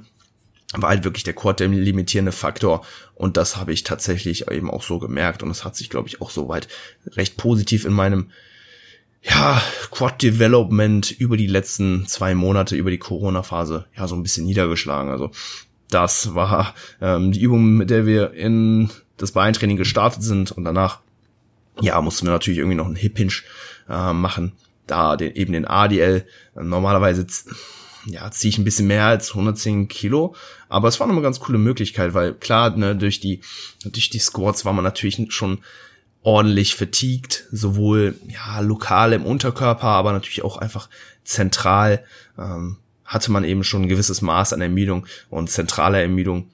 war 0.73 0.89
halt 0.89 1.03
wirklich 1.03 1.23
der 1.23 1.33
Quad 1.33 1.59
der 1.59 1.69
limitierende 1.69 2.31
Faktor 2.31 2.85
und 3.15 3.37
das 3.37 3.55
habe 3.55 3.71
ich 3.71 3.83
tatsächlich 3.83 4.51
eben 4.51 4.69
auch 4.69 4.83
so 4.83 4.99
gemerkt 4.99 5.41
und 5.41 5.49
es 5.49 5.63
hat 5.63 5.75
sich, 5.75 5.89
glaube 5.89 6.09
ich, 6.09 6.21
auch 6.21 6.29
soweit 6.29 6.67
recht 7.15 7.37
positiv 7.37 7.85
in 7.85 7.93
meinem 7.93 8.31
ja, 9.21 9.61
Quad 9.91 10.21
Development 10.21 11.09
über 11.11 11.37
die 11.37 11.47
letzten 11.47 12.05
zwei 12.07 12.35
Monate, 12.35 12.75
über 12.75 12.91
die 12.91 12.97
Corona-Phase, 12.97 13.85
ja, 13.95 14.07
so 14.07 14.15
ein 14.15 14.23
bisschen 14.23 14.45
niedergeschlagen. 14.45 15.09
Also 15.09 15.31
das 15.89 16.35
war 16.35 16.75
ähm, 17.01 17.31
die 17.31 17.41
Übung, 17.41 17.77
mit 17.77 17.89
der 17.89 18.05
wir 18.05 18.33
in 18.33 18.89
das 19.15 19.31
Beintraining 19.31 19.77
gestartet 19.77 20.21
sind 20.21 20.51
und 20.51 20.65
danach, 20.65 20.99
ja, 21.79 21.99
mussten 22.01 22.27
wir 22.27 22.31
natürlich 22.31 22.59
irgendwie 22.59 22.77
noch 22.77 22.85
einen 22.85 22.95
Hip 22.95 23.17
Hinge 23.17 23.33
äh, 23.89 24.13
machen, 24.13 24.51
da 24.87 25.15
den, 25.17 25.33
eben 25.35 25.53
den 25.53 25.65
ADL. 25.65 26.25
Normalerweise 26.55 27.25
ja, 28.05 28.31
ziehe 28.31 28.49
ich 28.49 28.57
ein 28.57 28.63
bisschen 28.63 28.87
mehr 28.87 29.05
als 29.05 29.31
110 29.31 29.87
Kilo, 29.87 30.35
aber 30.69 30.87
es 30.87 30.99
war 30.99 31.07
nochmal 31.07 31.23
ganz 31.23 31.39
coole 31.39 31.57
Möglichkeit, 31.57 32.13
weil 32.13 32.33
klar, 32.33 32.75
ne, 32.75 32.95
durch 32.95 33.19
die, 33.19 33.41
durch 33.83 34.09
die 34.09 34.19
Squats 34.19 34.65
war 34.65 34.73
man 34.73 34.83
natürlich 34.83 35.21
schon 35.29 35.59
ordentlich 36.23 36.75
vertiegt, 36.75 37.45
sowohl 37.51 38.15
ja 38.27 38.59
lokal 38.61 39.13
im 39.13 39.25
Unterkörper, 39.25 39.87
aber 39.87 40.13
natürlich 40.13 40.43
auch 40.43 40.57
einfach 40.57 40.89
zentral. 41.23 42.03
Ähm, 42.37 42.77
hatte 43.05 43.31
man 43.31 43.45
eben 43.45 43.63
schon 43.63 43.83
ein 43.83 43.87
gewisses 43.87 44.21
Maß 44.21 44.51
an 44.51 44.59
Ermüdung 44.59 45.07
und 45.29 45.49
zentraler 45.49 46.01
Ermüdung 46.01 46.49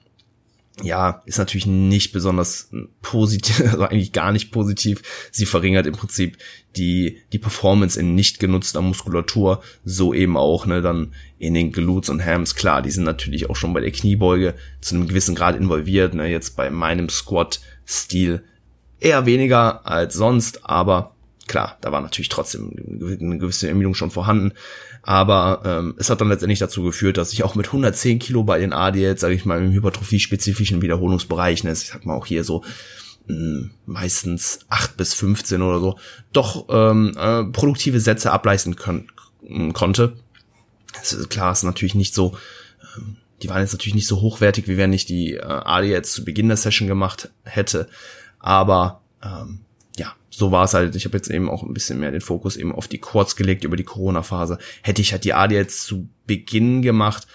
ja, 0.82 1.22
ist 1.24 1.38
natürlich 1.38 1.66
nicht 1.66 2.12
besonders 2.12 2.70
positiv, 3.00 3.60
also 3.72 3.84
eigentlich 3.84 4.12
gar 4.12 4.32
nicht 4.32 4.50
positiv. 4.50 5.02
Sie 5.30 5.46
verringert 5.46 5.86
im 5.86 5.94
Prinzip 5.94 6.38
die, 6.76 7.20
die 7.32 7.38
Performance 7.38 7.98
in 7.98 8.14
nicht 8.14 8.40
genutzter 8.40 8.82
Muskulatur, 8.82 9.62
so 9.84 10.12
eben 10.12 10.36
auch, 10.36 10.66
ne, 10.66 10.82
dann 10.82 11.14
in 11.38 11.54
den 11.54 11.70
Glutes 11.70 12.10
und 12.10 12.24
Hams. 12.24 12.56
Klar, 12.56 12.82
die 12.82 12.90
sind 12.90 13.04
natürlich 13.04 13.48
auch 13.48 13.56
schon 13.56 13.72
bei 13.72 13.80
der 13.80 13.92
Kniebeuge 13.92 14.54
zu 14.80 14.94
einem 14.96 15.06
gewissen 15.06 15.36
Grad 15.36 15.56
involviert, 15.56 16.14
ne, 16.14 16.26
jetzt 16.26 16.56
bei 16.56 16.70
meinem 16.70 17.08
Squat-Stil 17.08 18.42
eher 18.98 19.26
weniger 19.26 19.86
als 19.86 20.14
sonst, 20.14 20.64
aber 20.64 21.13
klar, 21.46 21.78
da 21.80 21.92
war 21.92 22.00
natürlich 22.00 22.28
trotzdem 22.28 22.72
eine 23.20 23.38
gewisse 23.38 23.68
Ermüdung 23.68 23.94
schon 23.94 24.10
vorhanden. 24.10 24.52
Aber 25.02 25.62
ähm, 25.64 25.94
es 25.98 26.08
hat 26.08 26.20
dann 26.20 26.28
letztendlich 26.28 26.58
dazu 26.58 26.82
geführt, 26.82 27.18
dass 27.18 27.32
ich 27.32 27.44
auch 27.44 27.54
mit 27.54 27.66
110 27.66 28.18
Kilo 28.18 28.44
bei 28.44 28.58
den 28.58 28.72
ADLs, 28.72 29.20
sage 29.20 29.34
ich 29.34 29.44
mal, 29.44 29.62
im 29.62 29.72
hypertrophie-spezifischen 29.72 30.80
Wiederholungsbereich, 30.80 31.64
ne, 31.64 31.72
ich 31.72 31.80
sag 31.80 32.06
mal 32.06 32.14
auch 32.14 32.26
hier 32.26 32.44
so 32.44 32.62
mh, 33.26 33.36
hm, 33.36 33.70
meistens 33.86 34.60
8 34.70 34.96
bis 34.96 35.14
15 35.14 35.62
oder 35.62 35.80
so, 35.80 35.98
doch 36.32 36.66
ähm, 36.70 37.14
äh, 37.18 37.44
produktive 37.44 38.00
Sätze 38.00 38.32
ableisten 38.32 38.76
können, 38.76 39.08
konnte. 39.74 40.16
Das 40.94 41.12
ist, 41.12 41.28
klar, 41.28 41.52
ist 41.52 41.64
natürlich 41.64 41.94
nicht 41.94 42.14
so, 42.14 42.36
ähm, 42.96 43.16
die 43.42 43.50
waren 43.50 43.60
jetzt 43.60 43.72
natürlich 43.72 43.94
nicht 43.94 44.06
so 44.06 44.20
hochwertig, 44.20 44.68
wie 44.68 44.78
wenn 44.78 44.92
ich 44.92 45.04
die 45.04 45.34
äh, 45.34 45.42
ADLs 45.42 46.12
zu 46.12 46.24
Beginn 46.24 46.48
der 46.48 46.56
Session 46.56 46.88
gemacht 46.88 47.30
hätte. 47.42 47.88
Aber 48.38 49.02
ähm, 49.22 49.60
so 50.36 50.50
war 50.50 50.64
es 50.64 50.74
halt. 50.74 50.96
Ich 50.96 51.04
habe 51.04 51.16
jetzt 51.16 51.30
eben 51.30 51.48
auch 51.48 51.62
ein 51.62 51.74
bisschen 51.74 52.00
mehr 52.00 52.10
den 52.10 52.20
Fokus 52.20 52.56
eben 52.56 52.72
auf 52.72 52.88
die 52.88 53.00
Quads 53.00 53.36
gelegt 53.36 53.64
über 53.64 53.76
die 53.76 53.84
Corona-Phase. 53.84 54.58
Hätte 54.82 55.00
ich 55.00 55.12
halt 55.12 55.24
die 55.24 55.34
AD 55.34 55.54
jetzt 55.54 55.84
zu 55.84 56.08
Beginn 56.26 56.82
gemacht, 56.82 57.26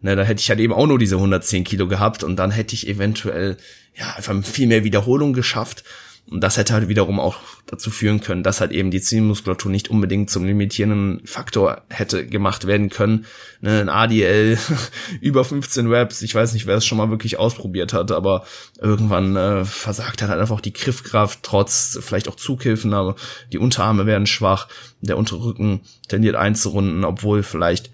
ne, 0.00 0.16
da 0.16 0.22
hätte 0.22 0.40
ich 0.40 0.48
halt 0.48 0.60
eben 0.60 0.72
auch 0.72 0.86
nur 0.86 0.98
diese 0.98 1.16
110 1.16 1.64
Kilo 1.64 1.88
gehabt 1.88 2.22
und 2.22 2.36
dann 2.36 2.50
hätte 2.50 2.74
ich 2.74 2.88
eventuell 2.88 3.56
ja 3.94 4.14
einfach 4.16 4.42
viel 4.44 4.68
mehr 4.68 4.84
Wiederholung 4.84 5.32
geschafft 5.32 5.84
und 6.28 6.40
das 6.40 6.56
hätte 6.56 6.74
halt 6.74 6.88
wiederum 6.88 7.20
auch 7.20 7.36
dazu 7.66 7.90
führen 7.90 8.20
können, 8.20 8.42
dass 8.42 8.60
halt 8.60 8.72
eben 8.72 8.90
die 8.90 9.00
Zielmuskulatur 9.00 9.70
nicht 9.70 9.90
unbedingt 9.90 10.28
zum 10.28 10.44
limitierenden 10.44 11.24
Faktor 11.24 11.82
hätte 11.88 12.26
gemacht 12.26 12.66
werden 12.66 12.90
können. 12.90 13.26
Ne, 13.60 13.80
ein 13.80 13.88
ADL 13.88 14.58
über 15.20 15.44
15 15.44 15.86
Reps, 15.86 16.22
ich 16.22 16.34
weiß 16.34 16.52
nicht, 16.54 16.66
wer 16.66 16.76
es 16.76 16.84
schon 16.84 16.98
mal 16.98 17.10
wirklich 17.10 17.38
ausprobiert 17.38 17.92
hat, 17.92 18.10
aber 18.10 18.44
irgendwann 18.80 19.36
äh, 19.36 19.64
versagt 19.64 20.20
halt 20.22 20.32
einfach 20.32 20.60
die 20.60 20.72
Griffkraft, 20.72 21.40
trotz 21.42 21.96
vielleicht 22.02 22.28
auch 22.28 22.36
Zughilfen, 22.36 22.92
aber 22.92 23.14
die 23.52 23.58
Unterarme 23.58 24.04
werden 24.04 24.26
schwach, 24.26 24.66
der 25.00 25.18
Unterrücken 25.18 25.82
tendiert 26.08 26.34
einzurunden, 26.34 27.04
obwohl 27.04 27.44
vielleicht 27.44 27.90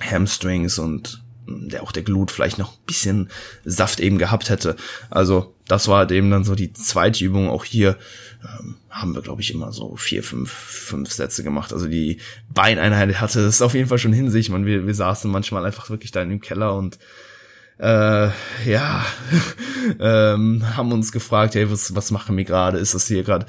Hamstrings 0.00 0.78
und 0.78 1.22
der 1.46 1.82
auch 1.82 1.92
der 1.92 2.02
Glut 2.04 2.30
vielleicht 2.30 2.58
noch 2.58 2.72
ein 2.72 2.86
bisschen 2.86 3.28
Saft 3.64 4.00
eben 4.00 4.18
gehabt 4.18 4.48
hätte. 4.48 4.76
Also 5.10 5.54
das 5.70 5.86
war 5.88 5.98
halt 5.98 6.10
eben 6.10 6.30
dann 6.30 6.44
so 6.44 6.54
die 6.54 6.72
zweite 6.72 7.24
Übung. 7.24 7.48
Auch 7.48 7.64
hier 7.64 7.96
ähm, 8.42 8.76
haben 8.90 9.14
wir, 9.14 9.22
glaube 9.22 9.42
ich, 9.42 9.54
immer 9.54 9.72
so 9.72 9.96
vier, 9.96 10.22
fünf, 10.22 10.50
fünf 10.50 11.12
Sätze 11.12 11.44
gemacht. 11.44 11.72
Also 11.72 11.86
die 11.86 12.18
Beineinheit 12.52 13.20
hatte 13.20 13.40
es 13.40 13.62
auf 13.62 13.74
jeden 13.74 13.88
Fall 13.88 13.98
schon 13.98 14.12
hin 14.12 14.30
sich. 14.30 14.50
Man, 14.50 14.66
wir, 14.66 14.86
wir 14.86 14.94
saßen 14.94 15.30
manchmal 15.30 15.64
einfach 15.64 15.88
wirklich 15.88 16.10
da 16.10 16.22
in 16.22 16.30
dem 16.30 16.40
Keller 16.40 16.74
und 16.74 16.98
äh, 17.78 18.30
ja, 18.66 19.06
ähm, 20.00 20.76
haben 20.76 20.92
uns 20.92 21.12
gefragt, 21.12 21.54
hey, 21.54 21.70
was, 21.70 21.94
was 21.94 22.10
machen 22.10 22.36
wir 22.36 22.44
gerade? 22.44 22.78
Ist 22.78 22.94
das 22.94 23.06
hier 23.06 23.22
gerade 23.22 23.46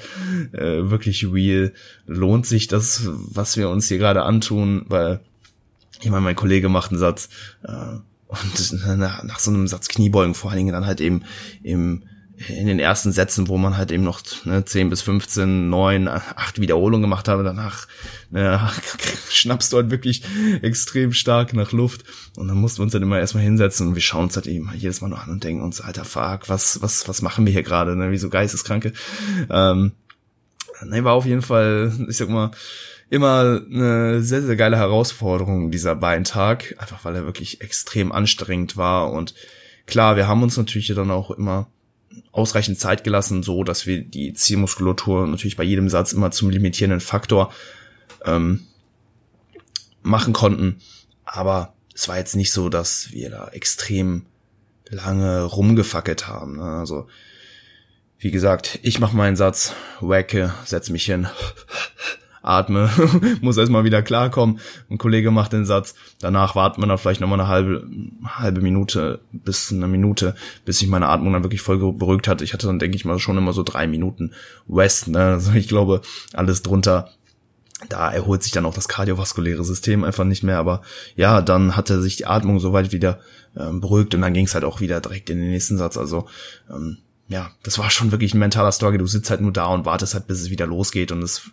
äh, 0.52 0.90
wirklich 0.90 1.26
real? 1.26 1.72
Lohnt 2.06 2.46
sich 2.46 2.68
das, 2.68 3.02
was 3.04 3.56
wir 3.56 3.68
uns 3.68 3.88
hier 3.88 3.98
gerade 3.98 4.22
antun? 4.22 4.84
Weil 4.88 5.20
ich 6.00 6.10
meine, 6.10 6.22
mein 6.22 6.36
Kollege 6.36 6.68
macht 6.68 6.92
einen 6.92 7.00
Satz 7.00 7.28
äh, 7.64 7.98
und 8.28 8.86
nach, 8.98 9.24
nach 9.24 9.38
so 9.40 9.50
einem 9.50 9.66
Satz 9.66 9.88
Kniebeugen 9.88 10.34
vor 10.34 10.50
allen 10.50 10.58
Dingen 10.58 10.72
dann 10.72 10.86
halt 10.86 11.00
eben 11.00 11.22
im 11.62 12.04
in 12.48 12.66
den 12.66 12.78
ersten 12.78 13.12
Sätzen, 13.12 13.48
wo 13.48 13.58
man 13.58 13.76
halt 13.76 13.92
eben 13.92 14.02
noch 14.02 14.22
ne, 14.44 14.64
10 14.64 14.90
bis 14.90 15.02
15, 15.02 15.68
9, 15.68 16.08
8 16.08 16.60
Wiederholungen 16.60 17.02
gemacht 17.02 17.28
habe, 17.28 17.42
danach 17.42 17.86
ne, 18.30 18.68
schnappst 19.30 19.72
du 19.72 19.76
halt 19.76 19.90
wirklich 19.90 20.22
extrem 20.62 21.12
stark 21.12 21.52
nach 21.52 21.72
Luft. 21.72 22.04
Und 22.36 22.48
dann 22.48 22.56
mussten 22.56 22.78
wir 22.78 22.84
uns 22.84 22.92
dann 22.92 23.02
immer 23.02 23.18
erstmal 23.18 23.44
hinsetzen 23.44 23.88
und 23.88 23.94
wir 23.94 24.02
schauen 24.02 24.24
uns 24.24 24.36
halt 24.36 24.46
eben 24.46 24.70
jedes 24.74 25.00
Mal 25.00 25.08
noch 25.08 25.24
an 25.24 25.30
und 25.30 25.44
denken 25.44 25.62
uns, 25.62 25.80
alter 25.80 26.04
Fuck, 26.04 26.48
was, 26.48 26.82
was, 26.82 27.08
was 27.08 27.22
machen 27.22 27.44
wir 27.46 27.52
hier 27.52 27.62
gerade, 27.62 27.96
ne, 27.96 28.10
wie 28.10 28.18
so 28.18 28.28
Geisteskranke. 28.28 28.92
Ähm, 29.50 29.92
ne, 30.84 31.04
war 31.04 31.14
auf 31.14 31.26
jeden 31.26 31.42
Fall, 31.42 31.92
ich 32.08 32.16
sag 32.16 32.28
mal, 32.28 32.50
immer 33.10 33.60
eine 33.70 34.22
sehr, 34.22 34.42
sehr 34.42 34.56
geile 34.56 34.78
Herausforderung, 34.78 35.70
dieser 35.70 35.94
Beintag, 35.94 36.74
einfach 36.78 37.04
weil 37.04 37.14
er 37.14 37.26
wirklich 37.26 37.60
extrem 37.60 38.10
anstrengend 38.10 38.78
war. 38.78 39.12
Und 39.12 39.34
klar, 39.86 40.16
wir 40.16 40.26
haben 40.26 40.42
uns 40.42 40.56
natürlich 40.56 40.88
dann 40.94 41.10
auch 41.10 41.30
immer 41.30 41.68
ausreichend 42.32 42.78
Zeit 42.78 43.04
gelassen, 43.04 43.42
so 43.42 43.64
dass 43.64 43.86
wir 43.86 44.02
die 44.02 44.34
Zielmuskulatur 44.34 45.26
natürlich 45.26 45.56
bei 45.56 45.64
jedem 45.64 45.88
Satz 45.88 46.12
immer 46.12 46.30
zum 46.30 46.50
limitierenden 46.50 47.00
Faktor 47.00 47.52
ähm, 48.24 48.60
machen 50.02 50.32
konnten. 50.32 50.80
Aber 51.24 51.74
es 51.94 52.08
war 52.08 52.18
jetzt 52.18 52.36
nicht 52.36 52.52
so, 52.52 52.68
dass 52.68 53.12
wir 53.12 53.30
da 53.30 53.48
extrem 53.48 54.26
lange 54.88 55.44
rumgefackelt 55.44 56.28
haben. 56.28 56.56
Ne? 56.56 56.64
Also 56.64 57.08
wie 58.18 58.30
gesagt, 58.30 58.78
ich 58.82 59.00
mache 59.00 59.16
meinen 59.16 59.36
Satz, 59.36 59.74
wacke, 60.00 60.54
setz 60.64 60.90
mich 60.90 61.04
hin, 61.04 61.26
atme, 62.42 62.90
muss 63.40 63.56
erstmal 63.56 63.84
wieder 63.84 64.02
klarkommen. 64.02 64.60
Ein 64.90 64.98
Kollege 64.98 65.30
macht 65.30 65.52
den 65.52 65.64
Satz. 65.64 65.94
Danach 66.20 66.54
wartet 66.54 66.78
man 66.78 66.88
dann 66.88 66.98
vielleicht 66.98 67.20
nochmal 67.20 67.40
eine 67.40 67.48
halbe, 67.48 67.88
halbe 68.24 68.60
Minute 68.60 69.20
bis 69.32 69.72
eine 69.72 69.88
Minute, 69.88 70.34
bis 70.64 70.80
sich 70.80 70.88
meine 70.88 71.08
Atmung 71.08 71.32
dann 71.32 71.44
wirklich 71.44 71.62
voll 71.62 71.78
beruhigt 71.92 72.28
hat. 72.28 72.42
Ich 72.42 72.52
hatte 72.52 72.66
dann, 72.66 72.78
denke 72.78 72.96
ich 72.96 73.04
mal, 73.04 73.18
schon 73.18 73.38
immer 73.38 73.52
so 73.52 73.62
drei 73.62 73.86
Minuten 73.86 74.32
West. 74.66 75.08
Ne? 75.08 75.20
Also 75.20 75.52
ich 75.52 75.68
glaube, 75.68 76.02
alles 76.32 76.62
drunter 76.62 77.08
da 77.88 78.12
erholt 78.12 78.42
sich 78.42 78.52
dann 78.52 78.64
auch 78.64 78.74
das 78.74 78.86
kardiovaskuläre 78.86 79.64
System 79.64 80.04
einfach 80.04 80.24
nicht 80.24 80.42
mehr, 80.42 80.58
aber 80.58 80.82
ja, 81.16 81.42
dann 81.42 81.76
hatte 81.76 82.00
sich 82.00 82.16
die 82.16 82.26
Atmung 82.26 82.60
soweit 82.60 82.92
wieder 82.92 83.18
ähm, 83.56 83.80
beruhigt 83.80 84.14
und 84.14 84.22
dann 84.22 84.34
ging 84.34 84.46
es 84.46 84.54
halt 84.54 84.64
auch 84.64 84.80
wieder 84.80 85.00
direkt 85.00 85.30
in 85.30 85.38
den 85.38 85.50
nächsten 85.50 85.78
Satz. 85.78 85.96
Also 85.96 86.28
ähm, 86.70 86.98
ja, 87.28 87.50
das 87.62 87.78
war 87.78 87.90
schon 87.90 88.12
wirklich 88.12 88.34
ein 88.34 88.38
mentaler 88.38 88.72
Story. 88.72 88.98
Du 88.98 89.06
sitzt 89.06 89.30
halt 89.30 89.40
nur 89.40 89.52
da 89.52 89.66
und 89.66 89.84
wartest 89.84 90.14
halt, 90.14 90.26
bis 90.26 90.40
es 90.40 90.50
wieder 90.50 90.66
losgeht 90.66 91.12
und 91.12 91.22
es 91.22 91.50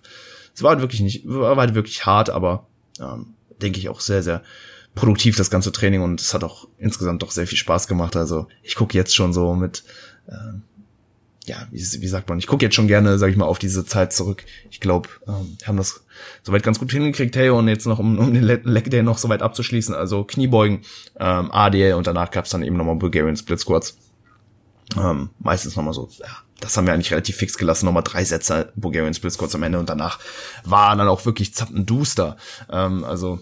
es 0.59 0.63
war 0.63 0.71
halt 0.71 0.81
wirklich 0.81 0.99
nicht, 0.99 1.23
war 1.25 1.55
halt 1.55 1.73
wirklich 1.73 2.05
hart, 2.05 2.29
aber 2.29 2.67
ähm, 2.99 3.27
denke 3.61 3.79
ich 3.79 3.87
auch 3.87 4.01
sehr, 4.01 4.21
sehr 4.21 4.43
produktiv, 4.93 5.37
das 5.37 5.49
ganze 5.49 5.71
Training 5.71 6.01
und 6.01 6.19
es 6.19 6.33
hat 6.33 6.43
auch 6.43 6.67
insgesamt 6.77 7.21
doch 7.23 7.31
sehr 7.31 7.47
viel 7.47 7.57
Spaß 7.57 7.87
gemacht. 7.87 8.17
Also 8.17 8.47
ich 8.61 8.75
gucke 8.75 8.97
jetzt 8.97 9.15
schon 9.15 9.31
so 9.31 9.55
mit, 9.55 9.85
ähm, 10.27 10.63
ja, 11.45 11.65
wie, 11.71 11.79
wie 11.79 12.07
sagt 12.09 12.27
man, 12.27 12.39
ich 12.39 12.47
gucke 12.47 12.65
jetzt 12.65 12.75
schon 12.75 12.89
gerne, 12.89 13.17
sag 13.17 13.29
ich 13.29 13.37
mal, 13.37 13.45
auf 13.45 13.57
diese 13.57 13.85
Zeit 13.85 14.11
zurück. 14.11 14.43
Ich 14.69 14.81
glaube, 14.81 15.07
ähm, 15.29 15.57
haben 15.65 15.77
das 15.77 16.03
soweit 16.43 16.63
ganz 16.63 16.77
gut 16.77 16.91
hingekriegt. 16.91 17.37
Hey, 17.37 17.51
und 17.51 17.69
jetzt 17.69 17.87
noch, 17.87 17.99
um, 17.99 18.19
um 18.19 18.33
den 18.33 18.43
Leg 18.43 18.91
Day 18.91 19.01
noch 19.01 19.17
soweit 19.17 19.41
abzuschließen, 19.41 19.95
also 19.95 20.25
Kniebeugen, 20.25 20.81
ähm, 21.21 21.53
ADL 21.53 21.93
und 21.93 22.05
danach 22.05 22.31
gab's 22.31 22.49
dann 22.49 22.63
eben 22.63 22.75
nochmal 22.75 22.97
Bulgarian 22.97 23.37
Split 23.37 23.61
Squats. 23.61 23.97
Ähm, 24.97 25.29
meistens 25.39 25.77
nochmal 25.77 25.93
so, 25.93 26.09
ja, 26.19 26.43
das 26.61 26.75
haben 26.75 26.85
wir 26.85 26.93
eigentlich 26.93 27.11
relativ 27.11 27.37
fix 27.37 27.57
gelassen, 27.57 27.85
nochmal 27.85 28.03
drei 28.03 28.23
Sätze 28.23 28.71
Bulgarian 28.75 29.13
Split 29.13 29.33
Squats 29.33 29.55
am 29.55 29.63
Ende 29.63 29.79
und 29.79 29.89
danach 29.89 30.19
war 30.63 30.95
dann 30.95 31.07
auch 31.07 31.25
wirklich 31.25 31.53
zappenduster. 31.53 32.37
Ähm, 32.71 33.03
also 33.03 33.39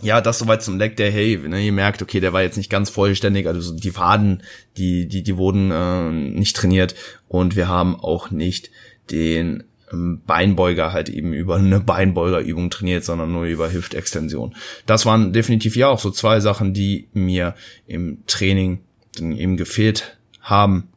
ja, 0.00 0.20
das 0.20 0.38
soweit 0.38 0.62
zum 0.62 0.78
Leg 0.78 0.96
Day, 0.96 1.12
hey, 1.12 1.36
ne, 1.36 1.60
ihr 1.60 1.72
merkt, 1.72 2.00
okay, 2.00 2.20
der 2.20 2.32
war 2.32 2.42
jetzt 2.42 2.56
nicht 2.56 2.70
ganz 2.70 2.88
vollständig, 2.88 3.46
also 3.46 3.74
die 3.74 3.94
Waden, 3.94 4.42
die, 4.78 5.06
die, 5.06 5.22
die 5.22 5.36
wurden 5.36 5.70
äh, 5.70 6.10
nicht 6.10 6.56
trainiert 6.56 6.94
und 7.28 7.56
wir 7.56 7.68
haben 7.68 8.00
auch 8.00 8.30
nicht 8.30 8.70
den 9.10 9.64
ähm, 9.92 10.22
Beinbeuger 10.26 10.92
halt 10.92 11.10
eben 11.10 11.34
über 11.34 11.56
eine 11.56 11.80
Beinbeugerübung 11.80 12.70
trainiert, 12.70 13.04
sondern 13.04 13.32
nur 13.32 13.44
über 13.44 13.70
Hüftextension. 13.70 14.54
Das 14.86 15.04
waren 15.04 15.32
definitiv 15.32 15.76
ja 15.76 15.88
auch 15.88 16.00
so 16.00 16.10
zwei 16.10 16.40
Sachen, 16.40 16.72
die 16.72 17.08
mir 17.12 17.54
im 17.86 18.24
Training 18.26 18.80
eben 19.18 19.58
gefehlt 19.58 20.16
haben 20.40 20.88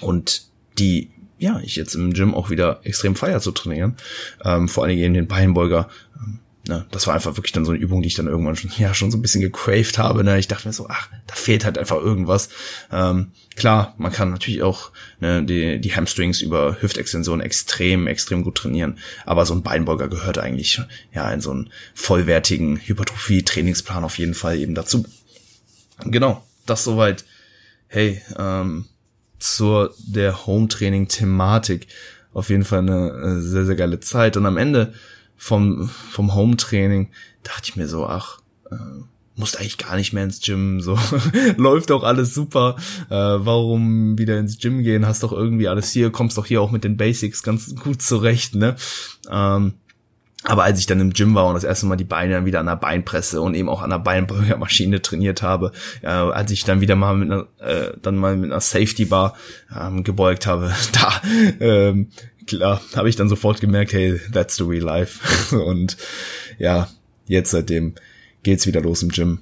und 0.00 0.44
die 0.78 1.10
ja 1.38 1.60
ich 1.60 1.76
jetzt 1.76 1.94
im 1.94 2.12
Gym 2.12 2.34
auch 2.34 2.50
wieder 2.50 2.80
extrem 2.84 3.16
feier 3.16 3.40
zu 3.40 3.52
trainieren. 3.52 3.96
Ähm, 4.44 4.68
vor 4.68 4.84
allen 4.84 4.90
Dingen 4.90 5.02
eben 5.04 5.14
den 5.14 5.28
Beinbeuger. 5.28 5.88
Ähm, 6.16 6.40
Ne, 6.66 6.86
das 6.90 7.06
war 7.06 7.12
einfach 7.12 7.36
wirklich 7.36 7.52
dann 7.52 7.66
so 7.66 7.72
eine 7.72 7.80
Übung, 7.80 8.00
die 8.00 8.08
ich 8.08 8.14
dann 8.14 8.26
irgendwann 8.26 8.56
schon, 8.56 8.70
ja, 8.78 8.94
schon 8.94 9.10
so 9.10 9.18
ein 9.18 9.22
bisschen 9.22 9.42
gecraved 9.42 9.98
habe. 9.98 10.24
Ne? 10.24 10.38
Ich 10.38 10.48
dachte 10.48 10.66
mir 10.66 10.72
so, 10.72 10.86
ach, 10.88 11.10
da 11.26 11.34
fehlt 11.34 11.64
halt 11.64 11.76
einfach 11.76 11.96
irgendwas. 11.96 12.48
Ähm, 12.90 13.32
klar, 13.54 13.94
man 13.98 14.12
kann 14.12 14.30
natürlich 14.30 14.62
auch 14.62 14.90
ne, 15.20 15.44
die, 15.44 15.78
die 15.78 15.94
Hamstrings 15.94 16.40
über 16.40 16.80
Hüftextension 16.80 17.42
extrem, 17.42 18.06
extrem 18.06 18.42
gut 18.42 18.54
trainieren. 18.56 18.98
Aber 19.26 19.44
so 19.44 19.52
ein 19.52 19.62
Beinbeuger 19.62 20.08
gehört 20.08 20.38
eigentlich 20.38 20.80
ja 21.12 21.30
in 21.30 21.42
so 21.42 21.50
einen 21.50 21.70
vollwertigen 21.92 22.78
Hypertrophie-Trainingsplan 22.78 24.02
auf 24.02 24.16
jeden 24.16 24.34
Fall 24.34 24.56
eben 24.56 24.74
dazu. 24.74 25.04
Genau, 26.06 26.42
das 26.64 26.82
soweit. 26.82 27.26
Hey, 27.88 28.22
ähm, 28.38 28.86
zur 29.44 29.94
der 29.98 30.46
Home-Training-Thematik. 30.46 31.86
Auf 32.32 32.48
jeden 32.48 32.64
Fall 32.64 32.80
eine 32.80 33.42
sehr, 33.42 33.66
sehr 33.66 33.76
geile 33.76 34.00
Zeit. 34.00 34.36
Und 34.36 34.46
am 34.46 34.56
Ende 34.56 34.94
vom, 35.36 35.88
vom 35.88 36.34
Home-Training 36.34 37.10
dachte 37.42 37.62
ich 37.64 37.76
mir 37.76 37.86
so, 37.86 38.06
ach, 38.06 38.40
äh, 38.70 38.76
musst 39.36 39.58
eigentlich 39.58 39.78
gar 39.78 39.96
nicht 39.96 40.12
mehr 40.14 40.24
ins 40.24 40.40
Gym, 40.40 40.80
so 40.80 40.98
läuft 41.56 41.90
doch 41.90 42.04
alles 42.04 42.32
super. 42.32 42.76
Äh, 43.10 43.14
warum 43.14 44.16
wieder 44.16 44.38
ins 44.38 44.58
Gym 44.58 44.82
gehen? 44.82 45.06
Hast 45.06 45.22
doch 45.22 45.32
irgendwie 45.32 45.68
alles 45.68 45.90
hier, 45.90 46.10
kommst 46.10 46.38
doch 46.38 46.46
hier 46.46 46.62
auch 46.62 46.70
mit 46.70 46.84
den 46.84 46.96
Basics 46.96 47.42
ganz 47.42 47.74
gut 47.76 48.00
zurecht, 48.00 48.54
ne? 48.54 48.76
Ähm, 49.30 49.74
aber 50.44 50.64
als 50.64 50.78
ich 50.78 50.86
dann 50.86 51.00
im 51.00 51.12
Gym 51.12 51.34
war 51.34 51.46
und 51.46 51.54
das 51.54 51.64
erste 51.64 51.86
Mal 51.86 51.96
die 51.96 52.04
Beine 52.04 52.34
dann 52.34 52.44
wieder 52.44 52.60
an 52.60 52.66
der 52.66 52.76
Beinpresse 52.76 53.40
und 53.40 53.54
eben 53.54 53.68
auch 53.68 53.82
an 53.82 53.90
der 53.90 53.98
Beinbeugermaschine 53.98 55.00
trainiert 55.00 55.42
habe, 55.42 55.72
äh, 56.02 56.08
als 56.08 56.50
ich 56.50 56.64
dann 56.64 56.80
wieder 56.80 56.96
mal 56.96 57.14
mit 57.16 57.32
einer, 57.32 57.46
äh, 57.58 57.92
dann 58.00 58.16
mal 58.16 58.36
mit 58.36 58.52
einer 58.52 58.60
Safety 58.60 59.06
Bar 59.06 59.36
ähm, 59.74 60.04
gebeugt 60.04 60.46
habe, 60.46 60.72
da 60.92 61.22
ähm, 61.60 62.08
klar, 62.46 62.82
habe 62.94 63.08
ich 63.08 63.16
dann 63.16 63.28
sofort 63.28 63.60
gemerkt, 63.60 63.94
hey, 63.94 64.20
that's 64.32 64.56
the 64.56 64.64
real 64.64 64.84
life. 64.84 65.56
Und 65.56 65.96
ja, 66.58 66.88
jetzt 67.26 67.50
seitdem 67.50 67.94
geht's 68.42 68.66
wieder 68.66 68.82
los 68.82 69.02
im 69.02 69.08
Gym. 69.08 69.40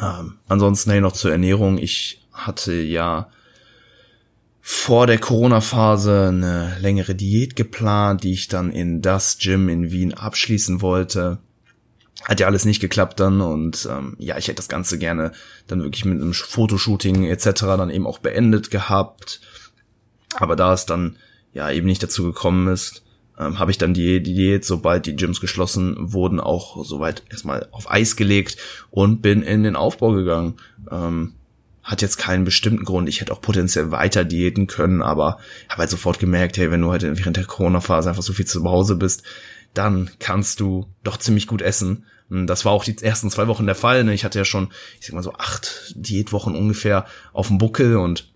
Ähm, 0.00 0.34
ansonsten 0.46 0.90
hey, 0.90 1.00
noch 1.00 1.12
zur 1.12 1.32
Ernährung. 1.32 1.78
Ich 1.78 2.20
hatte 2.32 2.74
ja 2.74 3.28
vor 4.68 5.06
der 5.06 5.18
Corona-Phase 5.18 6.26
eine 6.26 6.76
längere 6.80 7.14
Diät 7.14 7.54
geplant, 7.54 8.24
die 8.24 8.32
ich 8.32 8.48
dann 8.48 8.72
in 8.72 9.00
das 9.00 9.38
Gym 9.38 9.68
in 9.68 9.92
Wien 9.92 10.12
abschließen 10.12 10.82
wollte. 10.82 11.38
Hat 12.24 12.40
ja 12.40 12.48
alles 12.48 12.64
nicht 12.64 12.80
geklappt 12.80 13.20
dann 13.20 13.40
und 13.40 13.88
ähm, 13.88 14.16
ja, 14.18 14.36
ich 14.36 14.48
hätte 14.48 14.56
das 14.56 14.68
Ganze 14.68 14.98
gerne 14.98 15.30
dann 15.68 15.84
wirklich 15.84 16.04
mit 16.04 16.20
einem 16.20 16.34
Fotoshooting 16.34 17.26
etc. 17.26 17.60
dann 17.60 17.90
eben 17.90 18.08
auch 18.08 18.18
beendet 18.18 18.72
gehabt. 18.72 19.40
Aber 20.34 20.56
da 20.56 20.72
es 20.72 20.84
dann 20.84 21.14
ja 21.52 21.70
eben 21.70 21.86
nicht 21.86 22.02
dazu 22.02 22.24
gekommen 22.24 22.66
ist, 22.66 23.04
ähm, 23.38 23.60
habe 23.60 23.70
ich 23.70 23.78
dann 23.78 23.94
die, 23.94 24.20
die 24.20 24.34
Diät, 24.34 24.64
sobald 24.64 25.06
die 25.06 25.14
Gyms 25.14 25.40
geschlossen 25.40 26.12
wurden, 26.12 26.40
auch 26.40 26.84
soweit 26.84 27.22
erstmal 27.30 27.68
auf 27.70 27.88
Eis 27.88 28.16
gelegt 28.16 28.56
und 28.90 29.22
bin 29.22 29.42
in 29.42 29.62
den 29.62 29.76
Aufbau 29.76 30.10
gegangen. 30.10 30.54
Ähm, 30.90 31.35
hat 31.86 32.02
jetzt 32.02 32.18
keinen 32.18 32.44
bestimmten 32.44 32.84
Grund. 32.84 33.08
Ich 33.08 33.20
hätte 33.20 33.32
auch 33.32 33.40
potenziell 33.40 33.92
weiter 33.92 34.24
diäten 34.24 34.66
können, 34.66 35.02
aber 35.02 35.38
habe 35.68 35.78
halt 35.78 35.90
sofort 35.90 36.18
gemerkt, 36.18 36.58
hey, 36.58 36.70
wenn 36.70 36.82
du 36.82 36.90
halt 36.90 37.02
während 37.02 37.36
der 37.36 37.44
Corona-Phase 37.44 38.08
einfach 38.08 38.24
so 38.24 38.32
viel 38.32 38.44
zu 38.44 38.64
Hause 38.64 38.96
bist, 38.96 39.22
dann 39.72 40.10
kannst 40.18 40.58
du 40.58 40.86
doch 41.04 41.16
ziemlich 41.16 41.46
gut 41.46 41.62
essen. 41.62 42.04
Das 42.28 42.64
war 42.64 42.72
auch 42.72 42.82
die 42.82 42.98
ersten 43.00 43.30
zwei 43.30 43.46
Wochen 43.46 43.66
der 43.66 43.76
Fall. 43.76 44.02
Ne? 44.02 44.14
Ich 44.14 44.24
hatte 44.24 44.38
ja 44.38 44.44
schon, 44.44 44.72
ich 45.00 45.06
sag 45.06 45.14
mal 45.14 45.22
so 45.22 45.34
acht 45.34 45.92
Diätwochen 45.94 46.56
ungefähr 46.56 47.06
auf 47.32 47.46
dem 47.48 47.58
Buckel 47.58 47.96
und 47.96 48.32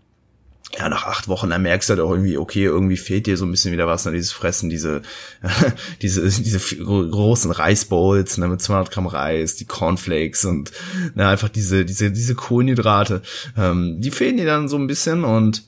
ja, 0.78 0.88
nach 0.88 1.04
acht 1.04 1.26
Wochen, 1.26 1.50
dann 1.50 1.62
merkst 1.62 1.88
du 1.88 1.92
halt 1.92 2.00
auch 2.00 2.10
irgendwie, 2.10 2.38
okay, 2.38 2.64
irgendwie 2.64 2.96
fehlt 2.96 3.26
dir 3.26 3.36
so 3.36 3.44
ein 3.44 3.50
bisschen 3.50 3.72
wieder 3.72 3.88
was, 3.88 4.04
ne, 4.04 4.12
dieses 4.12 4.30
Fressen, 4.30 4.70
diese, 4.70 5.02
diese, 6.02 6.22
diese 6.22 6.60
großen 6.76 7.50
Reisbowls, 7.50 8.38
ne, 8.38 8.46
mit 8.46 8.62
200 8.62 8.90
Gramm 8.90 9.06
Reis, 9.06 9.56
die 9.56 9.64
Cornflakes 9.64 10.44
und, 10.44 10.70
ne, 11.14 11.26
einfach 11.26 11.48
diese, 11.48 11.84
diese, 11.84 12.12
diese 12.12 12.36
Kohlenhydrate, 12.36 13.22
ähm, 13.56 14.00
die 14.00 14.12
fehlen 14.12 14.36
dir 14.36 14.46
dann 14.46 14.68
so 14.68 14.76
ein 14.76 14.86
bisschen 14.86 15.24
und 15.24 15.64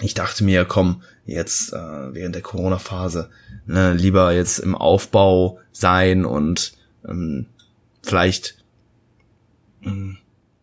ich 0.00 0.14
dachte 0.14 0.42
mir, 0.42 0.64
komm, 0.64 1.02
jetzt, 1.24 1.72
äh, 1.72 2.14
während 2.14 2.34
der 2.34 2.42
Corona-Phase, 2.42 3.30
ne, 3.66 3.94
lieber 3.94 4.32
jetzt 4.32 4.58
im 4.58 4.74
Aufbau 4.74 5.60
sein 5.70 6.24
und, 6.24 6.72
ähm, 7.06 7.46
vielleicht, 8.02 8.64
ähm, 9.84 10.18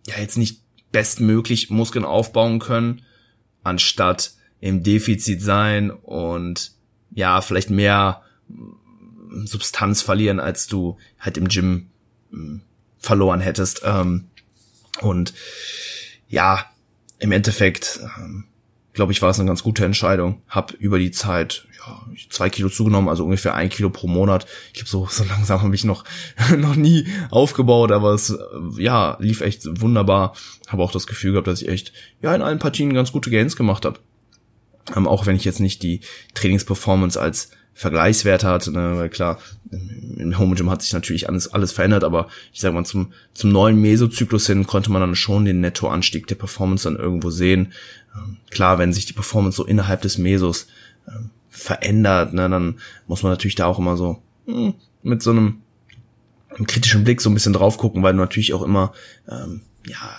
ja, 0.08 0.20
jetzt 0.20 0.38
nicht 0.38 0.62
bestmöglich 0.92 1.70
Muskeln 1.70 2.06
aufbauen 2.06 2.60
können, 2.60 3.02
anstatt 3.66 4.34
im 4.62 4.84
Defizit 4.84 5.42
sein 5.42 5.92
und 5.92 6.72
ja, 7.12 7.42
vielleicht 7.42 7.70
mehr 7.70 8.24
Substanz 9.44 10.02
verlieren, 10.02 10.40
als 10.40 10.68
du 10.68 10.98
halt 11.20 11.38
im 11.38 11.48
Gym 11.48 11.88
hm, 12.32 12.62
verloren 13.00 13.42
hättest. 13.42 13.82
Ähm, 13.84 14.26
und 15.02 15.34
ja, 16.28 16.66
im 17.20 17.32
Endeffekt, 17.32 18.00
ähm, 18.18 18.46
glaube 18.94 19.12
ich, 19.12 19.22
war 19.22 19.30
es 19.30 19.40
eine 19.40 19.48
ganz 19.48 19.64
gute 19.64 19.86
Entscheidung. 19.86 20.42
Hab 20.48 20.72
über 20.74 21.00
die 21.00 21.12
Zeit 21.12 21.68
ja, 21.86 22.02
zwei 22.30 22.50
Kilo 22.50 22.70
zugenommen, 22.70 23.10
also 23.10 23.24
ungefähr 23.24 23.56
ein 23.56 23.70
Kilo 23.70 23.90
pro 23.90 24.08
Monat. 24.08 24.46
Ich 24.74 24.74
glaube, 24.74 24.90
so, 24.90 25.08
so 25.10 25.24
langsam 25.24 25.62
habe 25.62 25.76
ich 25.76 25.84
noch, 25.84 26.04
noch 26.58 26.76
nie 26.76 27.08
aufgebaut, 27.30 27.92
aber 27.92 28.14
es 28.14 28.36
ja, 28.78 29.18
lief 29.20 29.42
echt 29.42 29.82
wunderbar. 29.82 30.36
Habe 30.68 30.84
auch 30.84 30.92
das 30.92 31.08
Gefühl 31.08 31.34
gehabt, 31.34 31.48
dass 31.48 31.62
ich 31.62 31.70
echt 31.70 31.94
ja 32.22 32.34
in 32.34 32.42
allen 32.42 32.60
Partien 32.60 32.94
ganz 32.94 33.12
gute 33.12 33.30
Gains 33.30 33.56
gemacht 33.56 33.86
habe. 33.86 34.00
Ähm, 34.96 35.08
auch 35.08 35.26
wenn 35.26 35.36
ich 35.36 35.46
jetzt 35.46 35.60
nicht 35.60 35.84
die 35.84 36.02
Trainingsperformance 36.34 37.20
als 37.20 37.50
Vergleichswert 37.78 38.46
hatte, 38.46 38.72
ne, 38.72 38.94
weil 38.96 39.10
klar, 39.10 39.38
im 39.70 40.40
Home 40.40 40.56
Gym 40.56 40.70
hat 40.70 40.82
sich 40.82 40.94
natürlich 40.94 41.28
alles, 41.28 41.54
alles 41.54 41.74
verändert, 41.74 42.06
aber 42.06 42.30
ich 42.54 42.62
sag 42.62 42.74
mal, 42.74 42.86
zum, 42.86 43.12
zum 43.34 43.52
neuen 43.52 43.82
Mesozyklus 43.82 44.48
hin 44.48 44.66
konnte 44.66 44.92
man 44.92 45.02
dann 45.02 45.16
schon 45.16 45.44
den 45.44 45.60
Nettoanstieg 45.60 46.26
der 46.28 46.36
Performance 46.36 46.86
dann 46.90 46.98
irgendwo 46.98 47.32
sehen. 47.32 47.74
Ähm, 48.16 48.38
klar, 48.50 48.80
wenn 48.80 48.94
sich 48.94 49.06
die 49.06 49.14
Performance 49.14 49.58
so 49.58 49.66
innerhalb 49.66 50.02
des 50.02 50.18
Mesos 50.18 50.68
ähm, 51.06 51.32
verändert, 51.56 52.34
ne, 52.34 52.50
dann 52.50 52.80
muss 53.08 53.24
man 53.24 53.32
natürlich 53.32 53.56
da 53.56 53.66
auch 53.66 53.80
immer 53.80 53.98
so 53.98 54.22
hm, 54.46 54.74
mit 55.04 55.22
so 55.22 55.32
einem, 55.32 55.62
einem 56.50 56.68
kritischen 56.68 57.04
Blick 57.04 57.22
so 57.22 57.30
ein 57.30 57.34
bisschen 57.34 57.54
drauf 57.54 57.78
gucken, 57.78 58.04
weil 58.04 58.14
du 58.14 58.20
natürlich 58.20 58.54
auch 58.54 58.62
immer, 58.62 58.94
ähm, 59.30 59.62
ja, 59.88 60.16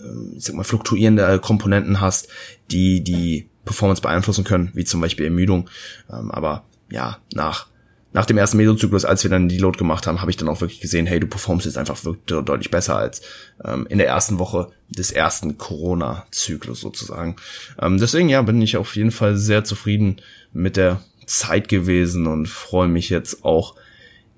ähm, 0.00 0.34
ich 0.36 0.44
sag 0.44 0.54
mal, 0.54 0.64
fluktuierende 0.64 1.38
Komponenten 1.38 2.00
hast, 2.00 2.28
die 2.70 3.02
die 3.02 3.48
Performance 3.64 4.02
beeinflussen 4.02 4.44
können, 4.44 4.70
wie 4.74 4.84
zum 4.84 5.00
Beispiel 5.00 5.26
Ermüdung. 5.26 5.68
Ähm, 6.10 6.30
aber 6.30 6.64
ja, 6.90 7.18
nach 7.34 7.66
nach 8.12 8.24
dem 8.24 8.38
ersten 8.38 8.56
Mesozyklus, 8.56 9.04
als 9.04 9.22
wir 9.22 9.30
dann 9.30 9.48
die 9.48 9.58
Load 9.58 9.78
gemacht 9.78 10.06
haben, 10.06 10.20
habe 10.22 10.30
ich 10.30 10.36
dann 10.38 10.48
auch 10.48 10.62
wirklich 10.62 10.80
gesehen, 10.80 11.06
hey, 11.06 11.20
du 11.20 11.26
performst 11.26 11.66
jetzt 11.66 11.76
einfach 11.76 12.02
wirklich 12.04 12.24
deutlich 12.24 12.70
besser 12.70 12.96
als 12.96 13.20
ähm, 13.62 13.86
in 13.88 13.98
der 13.98 14.06
ersten 14.06 14.38
Woche 14.38 14.70
des 14.88 15.12
ersten 15.12 15.58
Corona-Zyklus 15.58 16.80
sozusagen. 16.80 17.36
Ähm, 17.80 17.98
deswegen 17.98 18.30
ja, 18.30 18.40
bin 18.40 18.62
ich 18.62 18.78
auf 18.78 18.96
jeden 18.96 19.10
Fall 19.10 19.36
sehr 19.36 19.64
zufrieden 19.64 20.22
mit 20.52 20.76
der 20.76 21.00
Zeit 21.26 21.68
gewesen 21.68 22.26
und 22.26 22.48
freue 22.48 22.88
mich 22.88 23.10
jetzt 23.10 23.44
auch 23.44 23.74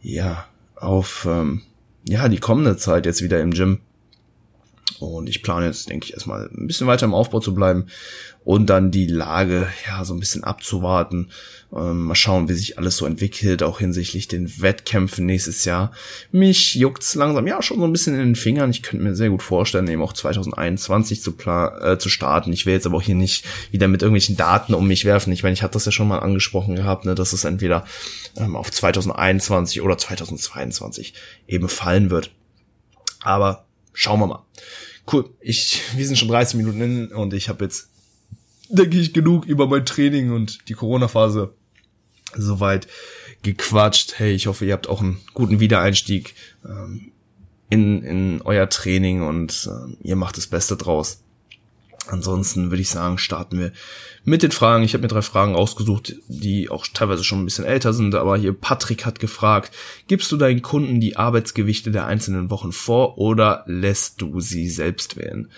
ja 0.01 0.47
auf 0.77 1.27
ähm, 1.29 1.63
ja 2.09 2.29
die 2.29 2.41
kommende 2.41 2.77
Zeit 2.77 3.07
jetzt 3.07 3.23
wieder 3.23 3.41
im 3.41 3.53
Gym 3.53 3.81
Und 5.01 5.29
ich 5.29 5.43
plane 5.43 5.67
jetzt, 5.67 5.89
denke 5.89 6.07
ich, 6.07 6.13
erstmal 6.13 6.51
ein 6.53 6.67
bisschen 6.67 6.87
weiter 6.87 7.07
im 7.07 7.15
Aufbau 7.15 7.41
zu 7.41 7.55
bleiben 7.55 7.87
und 8.45 8.67
dann 8.69 8.91
die 8.91 9.07
Lage 9.07 9.69
ja 9.87 10.05
so 10.05 10.13
ein 10.13 10.21
bisschen 10.21 10.45
abzuwarten. 10.45 11.31
Ähm, 11.75 12.03
mal 12.03 12.15
schauen, 12.15 12.49
wie 12.49 12.55
sich 12.55 12.79
alles 12.79 12.97
so 12.99 13.07
entwickelt, 13.07 13.63
auch 13.63 13.79
hinsichtlich 13.79 14.29
den 14.29 14.61
Wettkämpfen 14.61 15.25
nächstes 15.25 15.65
Jahr. 15.65 15.93
Mich 16.33 16.75
juckt's 16.75 17.15
langsam 17.15 17.47
ja 17.47 17.63
schon 17.63 17.79
so 17.79 17.85
ein 17.85 17.93
bisschen 17.93 18.15
in 18.15 18.21
den 18.21 18.37
Fingern. 18.37 18.71
Ich 18.71 18.83
könnte 18.83 19.05
mir 19.05 19.15
sehr 19.15 19.31
gut 19.31 19.43
vorstellen, 19.43 19.89
eben 19.89 20.03
auch 20.03 20.13
2021 20.13 21.23
zu, 21.23 21.35
äh, 21.39 21.97
zu 21.97 22.09
starten. 22.09 22.53
Ich 22.53 22.67
will 22.67 22.75
jetzt 22.75 22.87
aber 22.87 22.99
auch 22.99 23.03
hier 23.03 23.15
nicht 23.15 23.45
wieder 23.71 23.89
mit 23.89 24.03
irgendwelchen 24.03 24.37
Daten 24.37 24.75
um 24.75 24.87
mich 24.87 25.07
werfen. 25.07 25.33
Ich 25.33 25.43
meine, 25.43 25.55
ich 25.55 25.63
hatte 25.63 25.75
das 25.75 25.87
ja 25.87 25.93
schon 25.93 26.09
mal 26.09 26.19
angesprochen 26.19 26.77
gehabt, 26.77 27.07
ne, 27.07 27.15
dass 27.15 27.33
es 27.33 27.45
entweder 27.45 27.85
ähm, 28.37 28.57
auf 28.57 28.71
2021 28.71 29.81
oder 29.81 29.97
2022 29.97 31.15
eben 31.47 31.69
fallen 31.69 32.11
wird. 32.11 32.33
Aber 33.23 33.65
schauen 33.93 34.21
wir 34.21 34.27
mal. 34.27 34.45
Cool. 35.13 35.31
Ich, 35.41 35.83
wir 35.97 36.07
sind 36.07 36.17
schon 36.19 36.29
30 36.29 36.57
Minuten 36.57 36.81
in 36.81 37.09
und 37.09 37.35
ich 37.35 37.49
habe 37.49 37.65
jetzt, 37.65 37.89
denke 38.69 38.99
ich, 38.99 39.13
genug 39.13 39.45
über 39.45 39.67
mein 39.67 39.85
Training 39.85 40.31
und 40.33 40.69
die 40.69 40.75
Corona-Phase 40.75 41.55
soweit 42.37 42.87
gequatscht. 43.43 44.19
Hey, 44.19 44.33
ich 44.33 44.47
hoffe, 44.47 44.65
ihr 44.65 44.73
habt 44.73 44.89
auch 44.89 45.01
einen 45.01 45.21
guten 45.35 45.61
Wiedereinstieg 45.61 46.35
ähm, 46.65 47.13
in, 47.71 48.03
in 48.03 48.43
euer 48.43 48.69
Training 48.69 49.23
und 49.23 49.69
äh, 49.71 50.07
ihr 50.07 50.17
macht 50.17 50.37
das 50.37 50.47
Beste 50.47 50.77
draus. 50.77 51.23
Ansonsten 52.09 52.71
würde 52.71 52.83
ich 52.83 52.89
sagen, 52.89 53.19
starten 53.19 53.59
wir 53.59 53.73
mit 54.25 54.43
den 54.43 54.51
Fragen. 54.51 54.83
Ich 54.83 54.95
habe 54.95 55.03
mir 55.03 55.09
drei 55.09 55.23
Fragen 55.23 55.55
ausgesucht, 55.55 56.17
die 56.29 56.71
auch 56.71 56.87
teilweise 56.93 57.25
schon 57.25 57.41
ein 57.41 57.45
bisschen 57.45 57.65
älter 57.65 57.93
sind, 57.93 58.15
aber 58.15 58.37
hier 58.37 58.53
Patrick 58.53 59.05
hat 59.05 59.21
gefragt, 59.21 59.75
gibst 60.09 60.33
du 60.33 60.37
deinen 60.37 60.63
Kunden 60.63 61.01
die 61.01 61.17
Arbeitsgewichte 61.17 61.91
der 61.91 62.07
einzelnen 62.07 62.51
Wochen 62.51 62.73
vor 62.73 63.19
oder 63.19 63.65
lässt 63.67 64.21
du 64.21 64.41
sie 64.41 64.69
selbst 64.69 65.17
wählen? 65.17 65.51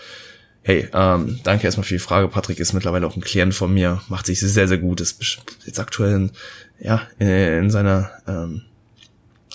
Hey, 0.64 0.88
ähm, 0.92 1.40
danke 1.42 1.64
erstmal 1.64 1.84
für 1.84 1.94
die 1.94 2.00
Frage. 2.00 2.28
Patrick 2.28 2.60
ist 2.60 2.72
mittlerweile 2.72 3.06
auch 3.06 3.16
ein 3.16 3.22
Klient 3.22 3.54
von 3.54 3.74
mir, 3.74 4.00
macht 4.08 4.26
sich 4.26 4.38
sehr, 4.38 4.68
sehr 4.68 4.78
gut, 4.78 5.00
ist 5.00 5.20
jetzt 5.66 5.80
aktuell 5.80 6.14
in, 6.14 6.30
ja, 6.78 7.02
in, 7.18 7.28
in 7.28 7.70
seiner, 7.70 8.10
ähm, 8.28 8.62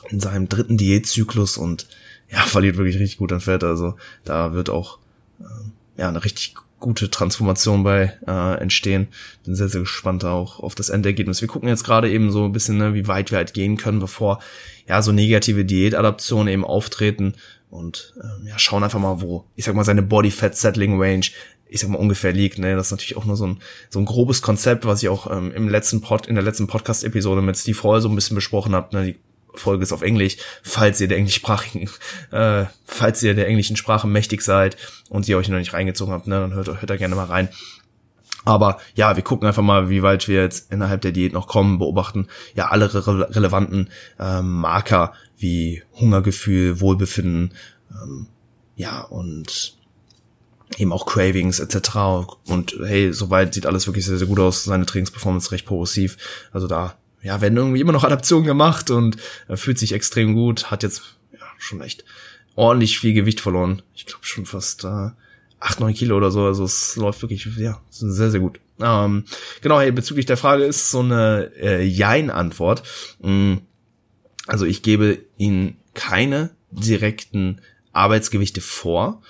in 0.09 0.19
seinem 0.19 0.49
dritten 0.49 0.77
Diätzyklus 0.77 1.57
und 1.57 1.87
ja, 2.29 2.39
verliert 2.45 2.77
wirklich 2.77 2.99
richtig 2.99 3.17
gut 3.17 3.31
an 3.31 3.39
Fett. 3.39 3.63
Also 3.63 3.95
da 4.25 4.53
wird 4.53 4.69
auch 4.69 4.99
ähm, 5.39 5.71
ja 5.95 6.09
eine 6.09 6.23
richtig 6.25 6.55
gute 6.79 7.09
Transformation 7.09 7.83
bei 7.83 8.13
äh, 8.27 8.59
entstehen. 8.61 9.07
Bin 9.43 9.55
sehr, 9.55 9.69
sehr 9.69 9.81
gespannt 9.81 10.23
auch 10.25 10.59
auf 10.59 10.75
das 10.75 10.89
Endergebnis. 10.89 11.41
Wir 11.41 11.47
gucken 11.47 11.69
jetzt 11.69 11.83
gerade 11.83 12.09
eben 12.09 12.31
so 12.31 12.45
ein 12.45 12.51
bisschen, 12.51 12.77
ne, 12.77 12.93
wie 12.93 13.07
weit 13.07 13.31
wir 13.31 13.37
halt 13.37 13.53
gehen 13.53 13.77
können, 13.77 13.99
bevor 13.99 14.39
ja 14.87 15.01
so 15.01 15.11
negative 15.11 15.65
Diätadaptionen 15.65 16.53
eben 16.53 16.65
auftreten 16.65 17.33
und 17.69 18.13
ähm, 18.21 18.47
ja, 18.47 18.57
schauen 18.59 18.83
einfach 18.83 18.99
mal, 18.99 19.21
wo, 19.21 19.45
ich 19.55 19.65
sag 19.65 19.75
mal, 19.75 19.83
seine 19.83 20.03
Body 20.03 20.31
Fat 20.31 20.55
Settling 20.55 21.01
Range 21.01 21.25
ich 21.69 21.81
sag 21.81 21.89
mal 21.89 21.97
ungefähr 21.97 22.31
liegt. 22.31 22.59
Ne? 22.59 22.75
Das 22.75 22.87
ist 22.87 22.91
natürlich 22.91 23.17
auch 23.17 23.25
nur 23.25 23.35
so 23.35 23.47
ein, 23.47 23.59
so 23.89 23.99
ein 23.99 24.05
grobes 24.05 24.41
Konzept, 24.41 24.85
was 24.85 25.03
ich 25.03 25.09
auch 25.09 25.29
ähm, 25.29 25.51
im 25.51 25.69
letzten 25.69 26.01
Pod, 26.01 26.27
in 26.27 26.35
der 26.35 26.43
letzten 26.43 26.67
Podcast-Episode 26.67 27.41
mit 27.41 27.57
Steve 27.57 27.81
Hall 27.83 28.01
so 28.01 28.09
ein 28.09 28.15
bisschen 28.15 28.35
besprochen 28.35 28.73
habe. 28.73 28.95
Ne? 28.95 29.05
Die 29.05 29.19
Folge 29.59 29.83
ist 29.83 29.93
auf 29.93 30.01
Englisch, 30.01 30.37
falls 30.63 31.01
ihr 31.01 31.07
der 31.07 31.17
englischsprachigen, 31.17 31.89
äh, 32.31 32.65
falls 32.85 33.23
ihr 33.23 33.33
der 33.33 33.47
englischen 33.47 33.75
Sprache 33.75 34.07
mächtig 34.07 34.41
seid 34.41 34.77
und 35.09 35.27
ihr 35.27 35.37
euch 35.37 35.49
noch 35.49 35.57
nicht 35.57 35.73
reingezogen 35.73 36.13
habt, 36.13 36.27
ne, 36.27 36.39
dann 36.39 36.53
hört, 36.53 36.67
hört 36.67 36.89
da 36.89 36.97
gerne 36.97 37.15
mal 37.15 37.25
rein. 37.25 37.49
Aber 38.45 38.79
ja, 38.95 39.15
wir 39.17 39.23
gucken 39.23 39.45
einfach 39.45 39.63
mal, 39.63 39.89
wie 39.89 40.03
weit 40.03 40.27
wir 40.29 40.41
jetzt 40.41 40.71
innerhalb 40.71 41.01
der 41.01 41.11
Diät 41.11 41.33
noch 41.33 41.47
kommen, 41.47 41.79
beobachten 41.79 42.27
ja 42.55 42.69
alle 42.69 42.93
re 42.93 43.35
relevanten 43.35 43.89
äh, 44.19 44.41
Marker 44.41 45.13
wie 45.37 45.83
Hungergefühl, 45.93 46.79
Wohlbefinden, 46.79 47.53
ähm, 47.91 48.27
ja 48.77 49.01
und 49.01 49.77
eben 50.77 50.93
auch 50.93 51.05
Cravings 51.05 51.59
etc. 51.59 51.97
Und 52.47 52.77
hey, 52.85 53.11
soweit 53.11 53.53
sieht 53.53 53.65
alles 53.65 53.87
wirklich 53.87 54.05
sehr, 54.05 54.17
sehr 54.17 54.27
gut 54.27 54.39
aus. 54.39 54.63
Seine 54.63 54.85
Trainingsperformance 54.85 55.51
recht 55.51 55.65
progressiv. 55.65 56.17
Also 56.51 56.67
da 56.67 56.95
ja, 57.21 57.41
werden 57.41 57.57
irgendwie 57.57 57.81
immer 57.81 57.91
noch 57.91 58.03
Adaptionen 58.03 58.45
gemacht 58.45 58.89
und 58.91 59.17
er 59.47 59.57
fühlt 59.57 59.79
sich 59.79 59.93
extrem 59.93 60.33
gut, 60.33 60.71
hat 60.71 60.83
jetzt 60.83 61.17
ja, 61.33 61.45
schon 61.57 61.81
echt 61.81 62.05
ordentlich 62.55 62.99
viel 62.99 63.13
Gewicht 63.13 63.39
verloren. 63.39 63.81
Ich 63.95 64.05
glaube 64.05 64.25
schon 64.25 64.45
fast 64.45 64.83
äh, 64.83 65.09
8, 65.59 65.79
9 65.79 65.93
Kilo 65.93 66.17
oder 66.17 66.31
so. 66.31 66.45
Also 66.45 66.63
es 66.63 66.95
läuft 66.95 67.21
wirklich, 67.21 67.47
ja, 67.57 67.81
sehr, 67.89 68.31
sehr 68.31 68.39
gut. 68.39 68.59
Ähm, 68.79 69.25
genau, 69.61 69.79
hey, 69.79 69.91
bezüglich 69.91 70.25
der 70.25 70.37
Frage 70.37 70.63
ist 70.63 70.91
so 70.91 70.99
eine 70.99 71.51
äh, 71.59 71.83
Jein-Antwort. 71.83 72.83
Mm, 73.19 73.55
also 74.45 74.65
ich 74.65 74.83
gebe 74.83 75.19
Ihnen 75.37 75.77
keine 75.93 76.51
direkten 76.71 77.61
Arbeitsgewichte 77.91 78.61
vor, 78.61 79.21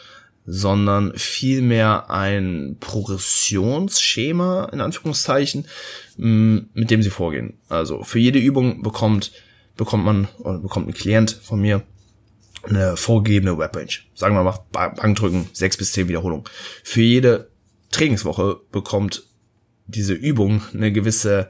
sondern 0.49 1.12
vielmehr 1.15 2.10
ein 2.10 2.77
Progressionsschema, 2.79 4.69
in 4.71 4.79
Anführungszeichen, 4.79 5.67
mit 6.15 6.89
dem 6.89 7.03
sie 7.03 7.10
vorgehen. 7.10 7.60
Also 7.67 8.03
für 8.03 8.19
jede 8.19 8.39
Übung 8.39 8.81
bekommt, 8.81 9.33
bekommt 9.75 10.05
man, 10.05 10.29
oder 10.39 10.60
bekommt 10.60 10.88
ein 10.88 10.93
Klient 10.93 11.31
von 11.31 11.60
mir 11.60 11.83
eine 12.63 12.95
vorgegebene 12.95 13.57
Webrange. 13.57 13.99
Sagen 14.15 14.36
wir 14.36 14.43
mal, 14.43 14.57
Bankdrücken, 14.71 15.49
sechs 15.51 15.75
bis 15.75 15.91
zehn 15.91 16.07
Wiederholungen. 16.07 16.45
Für 16.81 17.01
jede 17.01 17.49
Trainingswoche 17.91 18.62
bekommt 18.71 19.27
diese 19.86 20.13
Übung 20.13 20.62
eine 20.73 20.93
gewisse 20.93 21.49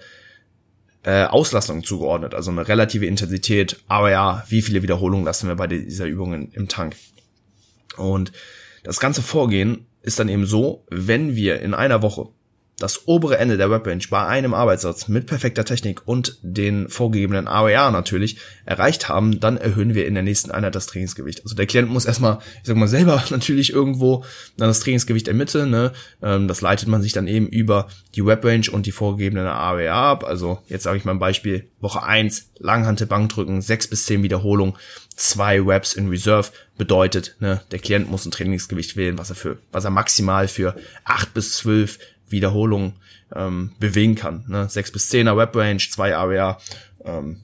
äh, 1.04 1.26
Auslastung 1.26 1.84
zugeordnet, 1.84 2.34
also 2.34 2.50
eine 2.50 2.68
relative 2.68 3.06
Intensität, 3.06 3.80
aber 3.88 4.10
ja, 4.10 4.44
wie 4.50 4.64
viele 4.64 4.82
Wiederholungen 4.82 5.26
lassen 5.26 5.48
wir 5.48 5.56
bei 5.56 5.68
dieser 5.68 6.06
Übung 6.06 6.52
im 6.52 6.68
Tank? 6.68 6.96
Und 7.96 8.32
das 8.88 9.02
ganze 9.02 9.22
Vorgehen 9.22 9.86
ist 10.02 10.18
dann 10.18 10.30
eben 10.30 10.46
so, 10.46 10.86
wenn 10.90 11.36
wir 11.36 11.60
in 11.60 11.74
einer 11.74 12.02
Woche 12.02 12.30
das 12.80 13.08
obere 13.08 13.40
Ende 13.40 13.58
der 13.58 13.72
Webrange 13.72 14.04
bei 14.10 14.24
einem 14.26 14.54
Arbeitssatz 14.54 15.08
mit 15.08 15.26
perfekter 15.26 15.66
Technik 15.66 16.08
und 16.08 16.38
den 16.44 16.90
vorgegebenen 16.90 17.48
AOR 17.48 17.90
natürlich 17.90 18.38
erreicht 18.66 19.10
haben, 19.10 19.40
dann 19.40 19.58
erhöhen 19.58 19.96
wir 19.96 20.06
in 20.06 20.14
der 20.14 20.22
nächsten 20.22 20.52
Einheit 20.52 20.76
das 20.76 20.86
Trainingsgewicht. 20.86 21.42
Also 21.42 21.56
der 21.56 21.66
Klient 21.66 21.90
muss 21.90 22.06
erstmal, 22.06 22.38
ich 22.62 22.68
sag 22.68 22.76
mal, 22.76 22.88
selber 22.88 23.24
natürlich 23.32 23.74
irgendwo 23.74 24.24
dann 24.58 24.68
das 24.68 24.82
Trainingsgewicht 24.82 25.28
ermitteln. 25.28 25.72
Ne? 25.72 25.92
Ähm, 26.22 26.48
das 26.48 26.62
leitet 26.62 26.88
man 26.88 27.02
sich 27.02 27.14
dann 27.14 27.28
eben 27.28 27.48
über 27.48 27.88
die 28.16 28.26
Webrange 28.26 28.70
und 28.72 28.86
die 28.86 28.92
vorgegebenen 28.92 29.48
AOR 29.48 29.92
ab. 29.92 30.24
Also 30.24 30.60
jetzt 30.68 30.84
sage 30.84 30.98
ich 30.98 31.06
mal 31.06 31.14
ein 31.14 31.20
Beispiel, 31.20 31.68
Woche 31.80 32.04
1, 32.04 32.52
Langhantel 32.60 33.08
Bankdrücken, 33.08 33.62
6 33.62 33.88
bis 33.88 34.06
10 34.06 34.22
Wiederholungen, 34.22 34.76
zwei 35.16 35.60
Reps 35.60 35.94
in 35.94 36.10
Reserve 36.10 36.50
bedeutet, 36.78 37.36
ne, 37.40 37.62
der 37.72 37.80
Klient 37.80 38.10
muss 38.10 38.26
ein 38.26 38.32
Trainingsgewicht 38.32 38.96
wählen, 38.96 39.18
was 39.18 39.32
er 39.32 39.36
für, 39.36 39.58
was 39.72 39.84
er 39.84 39.90
maximal 39.90 40.48
für 40.48 40.76
8 41.06 41.34
bis 41.34 41.58
12 41.58 41.98
Wiederholungen 42.30 42.94
ähm, 43.36 43.72
bewegen 43.80 44.16
kann. 44.16 44.46
Ne? 44.48 44.68
6 44.70 44.92
bis 44.92 45.12
10er 45.12 45.38
Web 45.38 45.56
Range, 45.56 45.78
2 45.80 46.16
AWR, 46.16 46.58
ähm, 47.06 47.42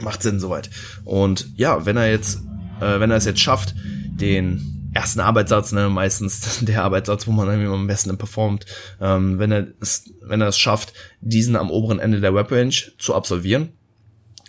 macht 0.00 0.22
Sinn 0.22 0.40
soweit. 0.40 0.70
Und 1.04 1.48
ja, 1.56 1.86
wenn 1.86 1.96
er 1.96 2.10
jetzt, 2.10 2.40
äh, 2.80 3.00
wenn 3.00 3.10
er 3.10 3.16
es 3.16 3.24
jetzt 3.24 3.40
schafft, 3.40 3.74
den 4.08 4.90
ersten 4.94 5.20
Arbeitssatz, 5.20 5.72
ne, 5.72 5.88
meistens 5.88 6.60
der 6.62 6.82
Arbeitssatz, 6.82 7.26
wo 7.26 7.32
man 7.32 7.48
irgendwie 7.48 7.72
am 7.72 7.86
besten 7.86 8.16
performt, 8.18 8.66
ähm, 9.00 9.38
wenn 9.38 9.52
er 9.52 9.68
es, 9.80 10.10
wenn 10.22 10.40
er 10.40 10.48
es 10.48 10.58
schafft, 10.58 10.92
diesen 11.20 11.56
am 11.56 11.70
oberen 11.70 11.98
Ende 11.98 12.20
der 12.20 12.34
Web 12.34 12.50
Range 12.50 12.74
zu 12.98 13.14
absolvieren, 13.14 13.70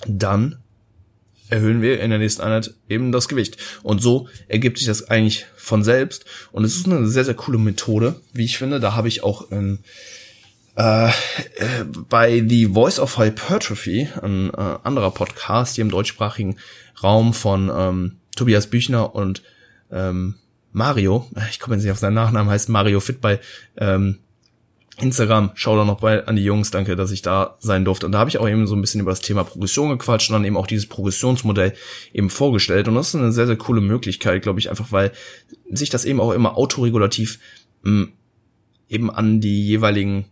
dann 0.07 0.57
erhöhen 1.49 1.81
wir 1.81 2.01
in 2.01 2.09
der 2.09 2.19
nächsten 2.19 2.41
Einheit 2.41 2.73
eben 2.89 3.11
das 3.11 3.27
Gewicht. 3.27 3.57
Und 3.83 4.01
so 4.01 4.27
ergibt 4.47 4.77
sich 4.77 4.87
das 4.87 5.09
eigentlich 5.09 5.45
von 5.67 5.83
selbst. 5.83 6.25
Und 6.51 6.63
es 6.63 6.75
ist 6.75 6.87
eine 6.87 7.07
sehr, 7.07 7.25
sehr 7.25 7.33
coole 7.33 7.57
Methode, 7.57 8.15
wie 8.33 8.45
ich 8.45 8.57
finde. 8.57 8.79
Da 8.79 8.95
habe 8.95 9.07
ich 9.07 9.23
auch 9.23 9.51
in, 9.51 9.79
äh, 10.77 11.09
äh, 11.09 11.11
bei 12.09 12.43
The 12.47 12.67
Voice 12.67 12.99
of 12.99 13.17
Hypertrophy, 13.17 14.09
ein 14.21 14.49
äh, 14.51 14.77
anderer 14.83 15.11
Podcast 15.11 15.75
hier 15.75 15.83
im 15.83 15.91
deutschsprachigen 15.91 16.57
Raum 17.03 17.33
von 17.33 17.71
ähm, 17.73 18.17
Tobias 18.35 18.67
Büchner 18.67 19.13
und 19.13 19.43
ähm, 19.91 20.35
Mario, 20.71 21.27
ich 21.49 21.59
komme 21.59 21.75
jetzt 21.75 21.83
nicht 21.83 21.91
auf 21.91 21.97
seinen 21.97 22.13
Nachnamen, 22.13 22.51
heißt 22.51 22.69
Mario 22.69 22.99
Fit 22.99 23.21
bei 23.21 23.39
ähm, 23.77 24.19
Instagram, 24.99 25.51
schau 25.53 25.75
da 25.77 25.85
noch 25.85 25.99
bei 25.99 26.25
an 26.25 26.35
die 26.35 26.43
Jungs, 26.43 26.71
danke, 26.71 26.95
dass 26.95 27.11
ich 27.11 27.21
da 27.21 27.55
sein 27.59 27.85
durfte. 27.85 28.05
Und 28.05 28.13
da 28.13 28.19
habe 28.19 28.29
ich 28.29 28.39
auch 28.39 28.49
eben 28.49 28.65
so 28.65 28.75
ein 28.75 28.81
bisschen 28.81 29.01
über 29.01 29.11
das 29.11 29.21
Thema 29.21 29.43
Progression 29.43 29.89
gequatscht 29.89 30.29
und 30.29 30.33
dann 30.33 30.45
eben 30.45 30.57
auch 30.57 30.67
dieses 30.67 30.87
Progressionsmodell 30.87 31.73
eben 32.13 32.29
vorgestellt. 32.29 32.87
Und 32.87 32.95
das 32.95 33.09
ist 33.09 33.15
eine 33.15 33.31
sehr, 33.31 33.45
sehr 33.45 33.57
coole 33.57 33.81
Möglichkeit, 33.81 34.41
glaube 34.41 34.59
ich, 34.59 34.69
einfach 34.69 34.91
weil 34.91 35.11
sich 35.71 35.89
das 35.89 36.05
eben 36.05 36.19
auch 36.19 36.31
immer 36.31 36.57
autoregulativ 36.57 37.39
mh, 37.83 37.91
mm, 37.91 38.11
eben 38.89 39.11
an 39.11 39.39
die 39.39 39.67
jeweiligen 39.67 40.25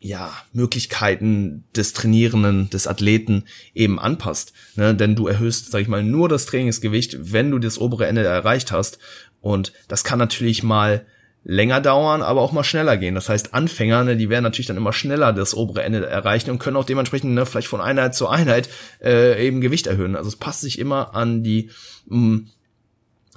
ja, 0.00 0.32
Möglichkeiten 0.52 1.64
des 1.74 1.92
Trainierenden, 1.92 2.70
des 2.70 2.86
Athleten 2.86 3.44
eben 3.74 3.98
anpasst. 3.98 4.52
Ne? 4.76 4.94
Denn 4.94 5.14
du 5.14 5.26
erhöhst, 5.26 5.70
sag 5.70 5.80
ich 5.80 5.88
mal, 5.88 6.02
nur 6.02 6.28
das 6.28 6.46
Trainingsgewicht, 6.46 7.32
wenn 7.32 7.50
du 7.50 7.58
das 7.58 7.78
obere 7.78 8.06
Ende 8.06 8.22
erreicht 8.22 8.72
hast. 8.72 8.98
Und 9.40 9.72
das 9.88 10.04
kann 10.04 10.18
natürlich 10.18 10.62
mal 10.62 11.04
länger 11.48 11.80
dauern, 11.80 12.22
aber 12.22 12.40
auch 12.42 12.50
mal 12.50 12.64
schneller 12.64 12.96
gehen. 12.96 13.14
Das 13.14 13.28
heißt, 13.28 13.54
Anfänger, 13.54 14.02
ne, 14.02 14.16
die 14.16 14.28
werden 14.28 14.42
natürlich 14.42 14.66
dann 14.66 14.76
immer 14.76 14.92
schneller 14.92 15.32
das 15.32 15.54
obere 15.54 15.84
Ende 15.84 16.04
erreichen 16.04 16.50
und 16.50 16.58
können 16.58 16.76
auch 16.76 16.84
dementsprechend 16.84 17.32
ne, 17.34 17.46
vielleicht 17.46 17.68
von 17.68 17.80
Einheit 17.80 18.16
zu 18.16 18.26
Einheit 18.28 18.68
äh, 19.00 19.46
eben 19.46 19.60
Gewicht 19.60 19.86
erhöhen. 19.86 20.16
Also 20.16 20.28
es 20.28 20.36
passt 20.36 20.62
sich 20.62 20.78
immer 20.78 21.14
an 21.14 21.44
die 21.44 21.70
mh, 22.06 22.18
mm, 22.18 22.48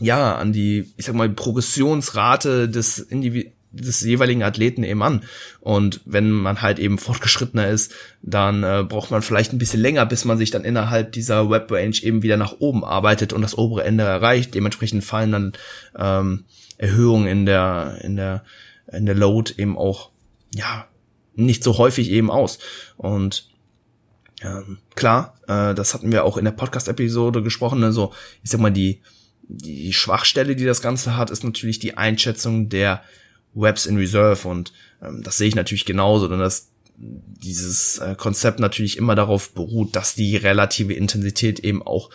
ja, 0.02 0.36
an 0.36 0.54
die, 0.54 0.92
ich 0.98 1.06
sag 1.06 1.14
mal, 1.14 1.30
Progressionsrate 1.30 2.70
des 2.70 3.00
Individuums 3.00 3.54
des 3.72 4.02
jeweiligen 4.02 4.42
Athleten 4.42 4.84
eben 4.84 5.04
an. 5.04 5.22
Und 5.60 6.02
wenn 6.06 6.32
man 6.32 6.62
halt 6.62 6.80
eben 6.80 6.98
fortgeschrittener 6.98 7.68
ist, 7.68 7.94
dann 8.24 8.64
äh, 8.64 8.84
braucht 8.84 9.12
man 9.12 9.22
vielleicht 9.22 9.54
ein 9.54 9.60
bisschen 9.60 9.80
länger, 9.80 10.08
bis 10.08 10.26
man 10.26 10.40
sich 10.40 10.50
dann 10.50 10.64
innerhalb 10.64 11.12
dieser 11.12 11.50
Web-Range 11.50 11.96
eben 12.02 12.24
wieder 12.24 12.38
nach 12.38 12.56
oben 12.60 12.84
arbeitet 12.84 13.32
und 13.32 13.44
das 13.44 13.58
obere 13.58 13.84
Ende 13.84 14.04
erreicht. 14.04 14.56
Dementsprechend 14.56 15.04
fallen 15.04 15.32
dann 15.32 15.54
ähm, 15.96 16.46
Erhöhungen 16.80 17.28
in 17.28 17.46
der, 17.46 18.00
in 18.02 18.16
der, 18.16 18.44
in 18.92 19.06
der 19.06 19.14
Load 19.14 19.54
eben 19.58 19.78
auch, 19.78 20.10
ja, 20.56 20.88
nicht 21.36 21.64
so 21.64 21.78
häufig 21.78 22.10
eben 22.10 22.32
aus. 22.32 22.58
Und 22.98 23.50
ähm, 24.42 24.80
klar, 24.96 25.36
äh, 25.48 25.76
das 25.76 25.94
hatten 25.94 26.12
wir 26.12 26.24
auch 26.24 26.38
in 26.38 26.46
der 26.46 26.52
Podcast-Episode 26.52 27.44
gesprochen, 27.44 27.84
also 27.84 28.14
ich 28.44 28.50
sag 28.50 28.62
mal, 28.62 28.72
die, 28.72 29.02
die 29.44 29.94
Schwachstelle, 29.94 30.56
die 30.56 30.66
das 30.66 30.82
Ganze 30.82 31.18
hat, 31.18 31.30
ist 31.30 31.44
natürlich 31.44 31.80
die 31.80 31.98
Einschätzung 31.98 32.70
der 32.70 33.04
Webs 33.54 33.86
in 33.86 33.98
Reserve 33.98 34.48
und 34.48 34.72
ähm, 35.02 35.22
das 35.22 35.38
sehe 35.38 35.50
ich 35.50 35.56
natürlich 35.56 35.86
genauso, 35.86 36.30
denn 36.30 36.40
dass 36.40 36.70
dieses 36.96 37.98
äh, 37.98 38.16
Konzept 38.16 38.60
natürlich 38.60 38.98
immer 38.98 39.16
darauf 39.16 39.54
beruht, 39.54 39.96
dass 39.96 40.16
die 40.16 40.38
relative 40.38 40.94
Intensität 40.94 41.60
eben 41.60 41.82
auch 41.82 42.10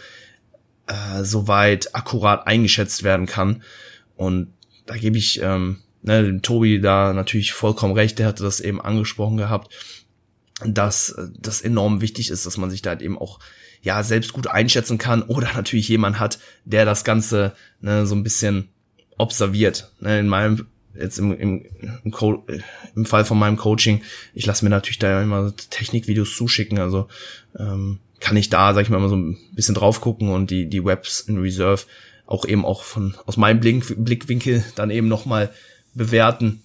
äh, 0.87 1.23
soweit 1.25 1.95
akkurat 1.95 2.47
eingeschätzt 2.47 3.03
werden 3.03 3.27
kann 3.27 3.63
und 4.17 4.53
da 4.87 4.97
gebe 4.97 5.19
ich 5.19 5.41
ähm, 5.43 5.79
ne, 6.03 6.23
dem 6.23 6.43
Tobi 6.43 6.81
da 6.81 7.13
natürlich 7.13 7.53
vollkommen 7.53 7.95
recht, 7.95 8.19
der 8.19 8.27
hatte 8.27 8.43
das 8.43 8.61
eben 8.61 8.81
angesprochen 8.81 9.37
gehabt, 9.37 9.73
dass 10.65 11.11
äh, 11.11 11.29
das 11.39 11.63
enorm 11.63 12.01
wichtig 12.01 12.31
ist, 12.31 12.47
dass 12.47 12.57
man 12.57 12.71
sich 12.71 12.83
da 12.83 12.91
halt 12.91 13.03
eben 13.03 13.19
auch 13.19 13.41
ja 13.83 14.03
selbst 14.03 14.33
gut 14.33 14.47
einschätzen 14.47 14.99
kann 14.99 15.23
oder 15.29 15.53
natürlich 15.55 15.89
jemand 15.89 16.21
hat, 16.21 16.39
der 16.65 16.85
das 16.85 17.05
Ganze 17.05 17.55
ne, 17.81 18.07
so 18.07 18.15
ein 18.15 18.23
bisschen 18.23 18.69
observiert. 19.17 19.93
Ne, 20.01 20.21
in 20.21 20.29
meinem 20.29 20.67
jetzt 20.95 21.19
im, 21.19 21.37
im, 21.37 21.67
im, 22.05 22.11
Co 22.13 22.47
im 22.95 23.05
Fall 23.05 23.25
von 23.25 23.39
meinem 23.39 23.57
Coaching, 23.57 24.03
ich 24.33 24.47
lasse 24.47 24.65
mir 24.65 24.71
natürlich 24.71 25.01
da 25.01 25.23
immer 25.23 25.53
Technikvideos 25.57 26.37
zuschicken, 26.37 26.79
also 26.79 27.09
ähm, 27.59 27.99
kann 28.21 28.37
ich 28.37 28.49
da, 28.49 28.73
sag 28.73 28.83
ich 28.83 28.91
mal, 28.91 29.01
mal 29.01 29.09
so 29.09 29.17
ein 29.17 29.37
bisschen 29.53 29.75
drauf 29.75 30.01
gucken 30.01 30.29
und 30.29 30.51
die, 30.51 30.67
die 30.69 30.85
Webs 30.85 31.21
in 31.21 31.39
Reserve 31.39 31.83
auch 32.27 32.45
eben 32.45 32.65
auch 32.65 32.83
von 32.83 33.17
aus 33.27 33.37
meinem 33.37 33.61
Blick, 33.61 33.85
Blickwinkel 34.03 34.65
dann 34.75 34.91
eben 34.91 35.09
nochmal 35.09 35.53
bewerten. 35.95 36.63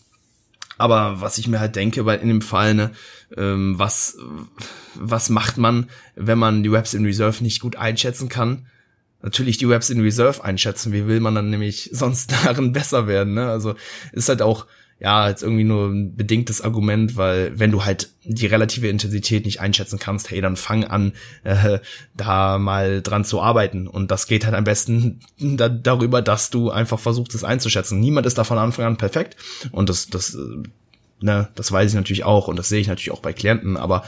Aber 0.77 1.19
was 1.19 1.37
ich 1.37 1.47
mir 1.47 1.59
halt 1.59 1.75
denke, 1.75 2.05
weil 2.05 2.19
in 2.19 2.29
dem 2.29 2.41
Fall, 2.41 2.73
ne, 2.73 2.91
ähm, 3.35 3.77
was, 3.77 4.17
was 4.95 5.29
macht 5.29 5.57
man, 5.57 5.89
wenn 6.15 6.39
man 6.39 6.63
die 6.63 6.71
Webs 6.71 6.93
in 6.93 7.05
Reserve 7.05 7.43
nicht 7.43 7.59
gut 7.59 7.75
einschätzen 7.75 8.29
kann? 8.29 8.65
natürlich 9.21 9.57
die 9.57 9.69
Webs 9.69 9.89
in 9.89 10.01
Reserve 10.01 10.43
einschätzen. 10.43 10.93
Wie 10.93 11.07
will 11.07 11.19
man 11.19 11.35
dann 11.35 11.49
nämlich 11.49 11.89
sonst 11.93 12.31
darin 12.45 12.71
besser 12.71 13.07
werden? 13.07 13.33
Ne? 13.33 13.47
Also 13.47 13.75
ist 14.11 14.29
halt 14.29 14.41
auch 14.41 14.65
ja 14.99 15.29
jetzt 15.29 15.43
irgendwie 15.43 15.63
nur 15.63 15.87
ein 15.87 16.15
bedingtes 16.15 16.61
Argument, 16.61 17.15
weil 17.15 17.57
wenn 17.57 17.71
du 17.71 17.85
halt 17.85 18.09
die 18.23 18.47
relative 18.47 18.87
Intensität 18.87 19.45
nicht 19.45 19.61
einschätzen 19.61 19.97
kannst, 19.97 20.29
hey, 20.29 20.41
dann 20.41 20.55
fang 20.55 20.83
an, 20.83 21.13
äh, 21.43 21.79
da 22.15 22.57
mal 22.57 23.01
dran 23.01 23.23
zu 23.23 23.41
arbeiten. 23.41 23.87
Und 23.87 24.11
das 24.11 24.27
geht 24.27 24.45
halt 24.45 24.55
am 24.55 24.65
besten 24.65 25.21
da, 25.39 25.69
darüber, 25.69 26.21
dass 26.21 26.49
du 26.49 26.69
einfach 26.69 26.99
versuchst, 26.99 27.33
es 27.33 27.43
einzuschätzen. 27.43 27.99
Niemand 27.99 28.27
ist 28.27 28.37
da 28.37 28.43
von 28.43 28.57
Anfang 28.57 28.85
an 28.85 28.97
perfekt. 28.97 29.37
Und 29.71 29.89
das, 29.89 30.07
das, 30.07 30.35
äh, 30.35 30.63
ne, 31.21 31.49
das 31.55 31.71
weiß 31.71 31.89
ich 31.89 31.95
natürlich 31.95 32.23
auch 32.23 32.47
und 32.47 32.57
das 32.57 32.69
sehe 32.69 32.81
ich 32.81 32.87
natürlich 32.87 33.11
auch 33.11 33.21
bei 33.21 33.33
Klienten, 33.33 33.77
aber 33.77 34.03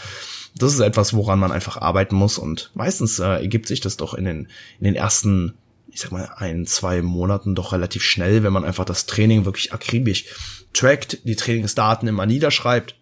das 0.57 0.73
ist 0.73 0.79
etwas, 0.79 1.13
woran 1.13 1.39
man 1.39 1.51
einfach 1.51 1.77
arbeiten 1.77 2.15
muss 2.15 2.37
und 2.37 2.71
meistens 2.73 3.19
äh, 3.19 3.23
ergibt 3.23 3.67
sich 3.67 3.79
das 3.79 3.97
doch 3.97 4.13
in 4.13 4.25
den, 4.25 4.47
in 4.79 4.85
den 4.85 4.95
ersten, 4.95 5.53
ich 5.91 6.01
sag 6.01 6.11
mal, 6.11 6.29
ein, 6.37 6.65
zwei 6.65 7.01
Monaten 7.01 7.55
doch 7.55 7.73
relativ 7.73 8.03
schnell, 8.03 8.43
wenn 8.43 8.53
man 8.53 8.65
einfach 8.65 8.85
das 8.85 9.05
Training 9.05 9.45
wirklich 9.45 9.73
akribisch 9.73 10.25
trackt, 10.73 11.19
die 11.25 11.35
Trainingsdaten 11.35 12.07
immer 12.07 12.25
niederschreibt, 12.25 12.95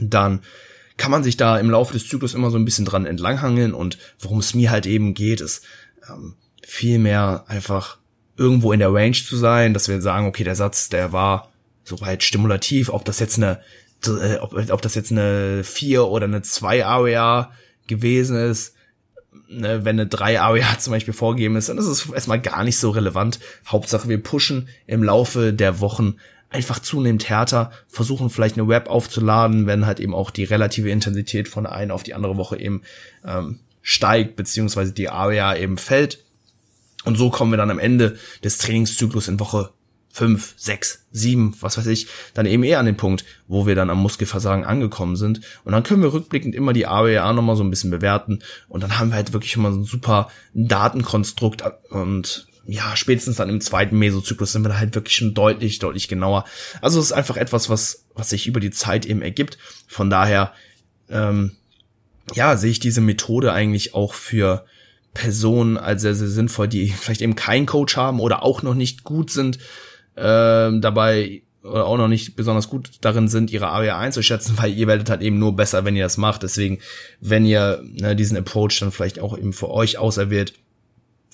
dann 0.00 0.40
kann 0.96 1.12
man 1.12 1.22
sich 1.22 1.36
da 1.36 1.58
im 1.58 1.70
Laufe 1.70 1.92
des 1.92 2.08
Zyklus 2.08 2.34
immer 2.34 2.50
so 2.50 2.58
ein 2.58 2.64
bisschen 2.64 2.84
dran 2.84 3.06
entlanghangeln. 3.06 3.72
Und 3.72 3.98
worum 4.18 4.40
es 4.40 4.54
mir 4.54 4.70
halt 4.70 4.86
eben 4.86 5.14
geht, 5.14 5.40
ist 5.40 5.64
ähm, 6.08 6.34
viel 6.66 6.98
mehr 6.98 7.44
einfach 7.46 7.98
irgendwo 8.36 8.72
in 8.72 8.80
der 8.80 8.92
Range 8.92 9.12
zu 9.12 9.36
sein, 9.36 9.74
dass 9.74 9.88
wir 9.88 10.00
sagen, 10.00 10.26
okay, 10.26 10.44
der 10.44 10.56
Satz, 10.56 10.88
der 10.88 11.12
war 11.12 11.52
soweit 11.84 12.22
stimulativ, 12.22 12.88
ob 12.90 13.04
das 13.04 13.20
jetzt 13.20 13.36
eine 13.36 13.60
äh, 14.06 14.36
ob, 14.40 14.54
ob 14.54 14.82
das 14.82 14.94
jetzt 14.94 15.10
eine 15.10 15.62
4 15.64 16.04
oder 16.04 16.24
eine 16.24 16.42
2 16.42 16.86
AOA 16.86 17.52
gewesen 17.86 18.36
ist, 18.36 18.74
ne, 19.48 19.84
wenn 19.84 19.98
eine 19.98 20.06
3 20.06 20.40
AOA 20.40 20.78
zum 20.78 20.92
Beispiel 20.92 21.14
vorgegeben 21.14 21.56
ist, 21.56 21.68
dann 21.68 21.78
ist 21.78 21.86
es 21.86 22.10
erstmal 22.10 22.40
gar 22.40 22.64
nicht 22.64 22.78
so 22.78 22.90
relevant. 22.90 23.40
Hauptsache, 23.66 24.08
wir 24.08 24.22
pushen 24.22 24.68
im 24.86 25.02
Laufe 25.02 25.52
der 25.52 25.80
Wochen 25.80 26.16
einfach 26.50 26.78
zunehmend 26.78 27.28
härter, 27.28 27.72
versuchen 27.88 28.30
vielleicht 28.30 28.56
eine 28.56 28.68
Web 28.68 28.88
aufzuladen, 28.88 29.66
wenn 29.66 29.86
halt 29.86 30.00
eben 30.00 30.14
auch 30.14 30.30
die 30.30 30.44
relative 30.44 30.90
Intensität 30.90 31.48
von 31.48 31.64
der 31.64 31.72
einen 31.72 31.90
auf 31.90 32.02
die 32.02 32.14
andere 32.14 32.36
Woche 32.36 32.58
eben 32.58 32.82
ähm, 33.24 33.60
steigt, 33.82 34.36
beziehungsweise 34.36 34.92
die 34.92 35.10
AOA 35.10 35.56
eben 35.56 35.76
fällt. 35.76 36.24
Und 37.04 37.16
so 37.16 37.30
kommen 37.30 37.52
wir 37.52 37.58
dann 37.58 37.70
am 37.70 37.78
Ende 37.78 38.18
des 38.42 38.58
Trainingszyklus 38.58 39.28
in 39.28 39.40
Woche 39.40 39.70
fünf, 40.18 40.54
sechs, 40.56 41.06
sieben, 41.12 41.54
was 41.60 41.78
weiß 41.78 41.86
ich, 41.86 42.08
dann 42.34 42.44
eben 42.44 42.64
eher 42.64 42.80
an 42.80 42.86
den 42.86 42.96
Punkt, 42.96 43.24
wo 43.46 43.66
wir 43.66 43.76
dann 43.76 43.88
am 43.88 44.02
Muskelversagen 44.02 44.64
angekommen 44.64 45.14
sind. 45.14 45.42
Und 45.62 45.70
dann 45.70 45.84
können 45.84 46.02
wir 46.02 46.12
rückblickend 46.12 46.56
immer 46.56 46.72
die 46.72 46.88
AWA 46.88 47.32
nochmal 47.32 47.54
so 47.54 47.62
ein 47.62 47.70
bisschen 47.70 47.92
bewerten. 47.92 48.40
Und 48.68 48.82
dann 48.82 48.98
haben 48.98 49.10
wir 49.10 49.14
halt 49.14 49.32
wirklich 49.32 49.54
immer 49.54 49.70
so 49.70 49.78
ein 49.78 49.84
super 49.84 50.28
Datenkonstrukt 50.54 51.62
und 51.90 52.48
ja, 52.66 52.96
spätestens 52.96 53.36
dann 53.36 53.48
im 53.48 53.60
zweiten 53.60 53.96
Mesozyklus 53.96 54.52
sind 54.52 54.62
wir 54.62 54.70
da 54.70 54.78
halt 54.78 54.94
wirklich 54.96 55.14
schon 55.14 55.34
deutlich, 55.34 55.78
deutlich 55.78 56.08
genauer. 56.08 56.44
Also 56.82 56.98
es 56.98 57.06
ist 57.06 57.12
einfach 57.12 57.36
etwas, 57.36 57.70
was, 57.70 58.04
was 58.14 58.28
sich 58.28 58.48
über 58.48 58.60
die 58.60 58.72
Zeit 58.72 59.06
eben 59.06 59.22
ergibt. 59.22 59.56
Von 59.86 60.10
daher, 60.10 60.52
ähm, 61.08 61.52
ja, 62.34 62.56
sehe 62.56 62.72
ich 62.72 62.80
diese 62.80 63.00
Methode 63.00 63.52
eigentlich 63.52 63.94
auch 63.94 64.12
für 64.14 64.66
Personen 65.14 65.78
als 65.78 66.02
sehr, 66.02 66.14
sehr 66.14 66.28
sinnvoll, 66.28 66.68
die 66.68 66.90
vielleicht 66.90 67.22
eben 67.22 67.36
keinen 67.36 67.66
Coach 67.66 67.96
haben 67.96 68.20
oder 68.20 68.42
auch 68.42 68.62
noch 68.62 68.74
nicht 68.74 69.04
gut 69.04 69.30
sind, 69.30 69.58
äh, 70.18 70.80
dabei 70.80 71.42
oder 71.62 71.86
auch 71.86 71.98
noch 71.98 72.08
nicht 72.08 72.36
besonders 72.36 72.68
gut 72.68 72.90
darin 73.00 73.28
sind, 73.28 73.50
ihre 73.50 73.68
Area 73.68 73.98
einzuschätzen, 73.98 74.56
weil 74.58 74.72
ihr 74.72 74.86
werdet 74.86 75.10
halt 75.10 75.22
eben 75.22 75.38
nur 75.38 75.56
besser, 75.56 75.84
wenn 75.84 75.96
ihr 75.96 76.04
das 76.04 76.16
macht. 76.16 76.42
Deswegen, 76.42 76.78
wenn 77.20 77.44
ihr 77.44 77.82
ne, 77.84 78.16
diesen 78.16 78.36
Approach 78.36 78.78
dann 78.80 78.92
vielleicht 78.92 79.20
auch 79.20 79.36
eben 79.36 79.52
für 79.52 79.70
euch 79.70 79.98
auserwählt, 79.98 80.54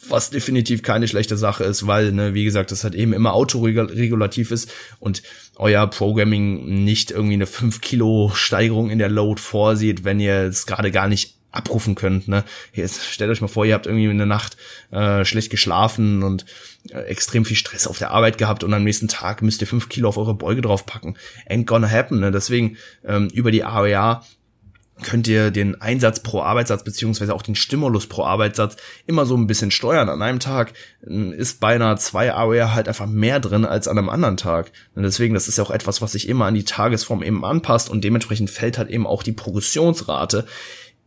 was 0.09 0.31
definitiv 0.31 0.83
keine 0.83 1.09
schlechte 1.09 1.37
Sache 1.37 1.65
ist, 1.65 1.87
weil, 1.87 2.13
ne, 2.13 2.35
wie 2.35 2.45
gesagt, 2.45 2.71
das 2.71 2.85
halt 2.85 2.95
eben 2.95 3.13
immer 3.13 3.33
autoregulativ 3.33 4.51
ist 4.51 4.71
und 5.01 5.23
euer 5.57 5.87
Programming 5.87 6.85
nicht 6.85 7.11
irgendwie 7.11 7.35
eine 7.35 7.47
5 7.47 7.81
Kilo 7.81 8.31
Steigerung 8.35 8.91
in 8.91 8.99
der 8.99 9.09
Load 9.09 9.41
vorsieht, 9.41 10.05
wenn 10.05 10.21
ihr 10.21 10.41
es 10.43 10.67
gerade 10.67 10.91
gar 10.91 11.09
nicht 11.09 11.37
abrufen 11.55 11.95
könnt. 11.95 12.29
Ne? 12.29 12.45
Jetzt 12.73 13.05
stellt 13.05 13.31
euch 13.31 13.41
mal 13.41 13.49
vor, 13.49 13.65
ihr 13.65 13.75
habt 13.75 13.87
irgendwie 13.87 14.07
in 14.07 14.19
der 14.19 14.27
Nacht 14.27 14.57
äh, 14.91 15.25
schlecht 15.25 15.51
geschlafen 15.51 16.23
und 16.23 16.45
äh, 16.91 17.01
extrem 17.03 17.45
viel 17.45 17.57
Stress 17.57 17.87
auf 17.87 17.99
der 17.99 18.11
Arbeit 18.11 18.39
gehabt 18.39 18.65
und 18.65 18.75
am 18.75 18.85
nächsten 18.85 19.09
Tag 19.09 19.43
müsst 19.43 19.61
ihr 19.61 19.67
fünf 19.67 19.89
Kilo 19.89 20.09
auf 20.09 20.19
eure 20.19 20.35
Beuge 20.35 20.63
draufpacken. 20.63 21.17
Ain't 21.49 21.65
gonna 21.65 21.89
happen. 21.89 22.21
Ne? 22.21 22.31
Deswegen 22.31 22.77
ähm, 23.05 23.29
über 23.33 23.51
die 23.51 23.65
AOA 23.65 24.23
könnt 25.03 25.27
ihr 25.27 25.51
den 25.51 25.81
Einsatz 25.81 26.21
pro 26.21 26.41
Arbeitssatz 26.41 26.85
beziehungsweise 26.85 27.35
auch 27.35 27.43
den 27.43 27.57
Stimulus 27.57 28.07
pro 28.07 28.25
Arbeitssatz 28.25 28.77
immer 29.07 29.27
so 29.27 29.37
ein 29.37 29.47
bisschen 29.47 29.71
steuern. 29.71 30.09
An 30.09 30.23
einem 30.23 30.39
Tag 30.39 30.73
äh, 31.07 31.35
ist 31.35 31.61
beinahe 31.61 31.97
zwei 31.97 32.33
AOR 32.33 32.75
halt 32.75 32.89
einfach 32.89 33.07
mehr 33.07 33.41
drin 33.41 33.65
als 33.65 33.89
an 33.89 33.99
einem 33.99 34.09
anderen 34.09 34.37
Tag. 34.37 34.73
Und 34.95 35.03
deswegen, 35.03 35.35
das 35.35 35.49
ist 35.49 35.59
ja 35.59 35.65
auch 35.65 35.71
etwas, 35.71 36.01
was 36.01 36.13
sich 36.13 36.29
immer 36.29 36.47
an 36.47 36.55
die 36.55 36.65
Tagesform 36.65 37.23
eben 37.23 37.45
anpasst 37.45 37.91
und 37.91 38.05
dementsprechend 38.05 38.51
fällt 38.51 38.79
halt 38.79 38.91
eben 38.91 39.07
auch 39.07 39.23
die 39.23 39.33
Progressionsrate 39.33 40.47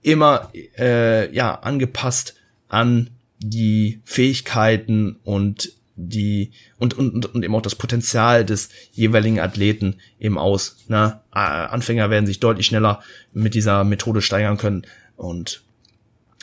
immer 0.07 0.51
äh, 0.79 1.33
ja 1.35 1.53
angepasst 1.55 2.35
an 2.69 3.09
die 3.39 3.99
Fähigkeiten 4.05 5.17
und 5.23 5.73
die 5.97 6.51
und, 6.77 6.93
und, 6.93 7.25
und 7.25 7.43
eben 7.43 7.55
auch 7.55 7.61
das 7.61 7.75
Potenzial 7.75 8.45
des 8.45 8.69
jeweiligen 8.93 9.39
Athleten 9.39 9.95
eben 10.19 10.37
aus. 10.37 10.77
Ne? 10.87 11.19
Anfänger 11.31 12.09
werden 12.09 12.25
sich 12.25 12.39
deutlich 12.39 12.67
schneller 12.67 13.01
mit 13.33 13.53
dieser 13.53 13.83
Methode 13.83 14.21
steigern 14.21 14.57
können 14.57 14.83
und 15.17 15.61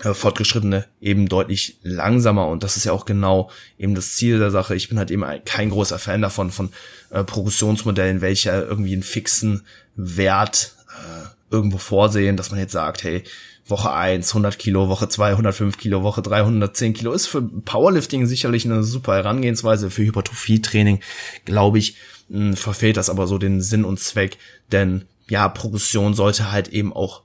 äh, 0.03 0.13
Fortgeschrittene 0.13 0.85
eben 1.01 1.29
deutlich 1.29 1.79
langsamer 1.83 2.49
und 2.49 2.65
das 2.65 2.77
ist 2.77 2.85
ja 2.85 2.93
auch 2.93 3.07
genau 3.07 3.51
eben 3.79 3.95
das 3.95 4.15
Ziel 4.17 4.39
der 4.39 4.51
Sache. 4.51 4.75
Ich 4.75 4.91
bin 4.91 4.99
halt 4.99 5.11
eben 5.11 5.25
kein 5.47 5.71
großer 5.71 5.99
Fan 5.99 6.21
davon 6.21 6.51
von 6.51 6.71
äh, 7.11 7.25
Progressionsmodellen, 7.25 8.21
welche 8.21 8.51
irgendwie 8.51 8.93
einen 8.93 9.03
fixen 9.03 9.63
Wert 9.97 10.75
äh, 10.91 11.29
irgendwo 11.55 11.79
vorsehen, 11.79 12.37
dass 12.37 12.51
man 12.51 12.59
jetzt 12.59 12.73
sagt, 12.73 13.05
hey, 13.05 13.23
Woche 13.67 13.93
1 13.93 14.31
100 14.31 14.59
Kilo, 14.59 14.89
Woche 14.89 15.09
2 15.09 15.31
105 15.31 15.79
Kilo, 15.79 16.03
Woche 16.03 16.23
3 16.23 16.41
110 16.41 16.93
Kilo. 16.93 17.13
Ist 17.13 17.27
für 17.27 17.43
Powerlifting 17.43 18.27
sicherlich 18.27 18.65
eine 18.65 18.83
super 18.83 19.15
Herangehensweise. 19.15 19.91
Für 19.91 20.03
Hypertrophie-Training, 20.03 21.01
glaube 21.45 21.79
ich, 21.79 21.97
hm, 22.29 22.57
verfehlt 22.57 22.97
das 22.97 23.11
aber 23.11 23.27
so 23.27 23.39
den 23.39 23.61
Sinn 23.61 23.85
und 23.85 24.01
Zweck. 24.01 24.39
Denn 24.71 25.07
ja, 25.29 25.49
Progression 25.49 26.15
sollte 26.15 26.53
halt 26.53 26.69
eben 26.69 26.93
auch 26.93 27.23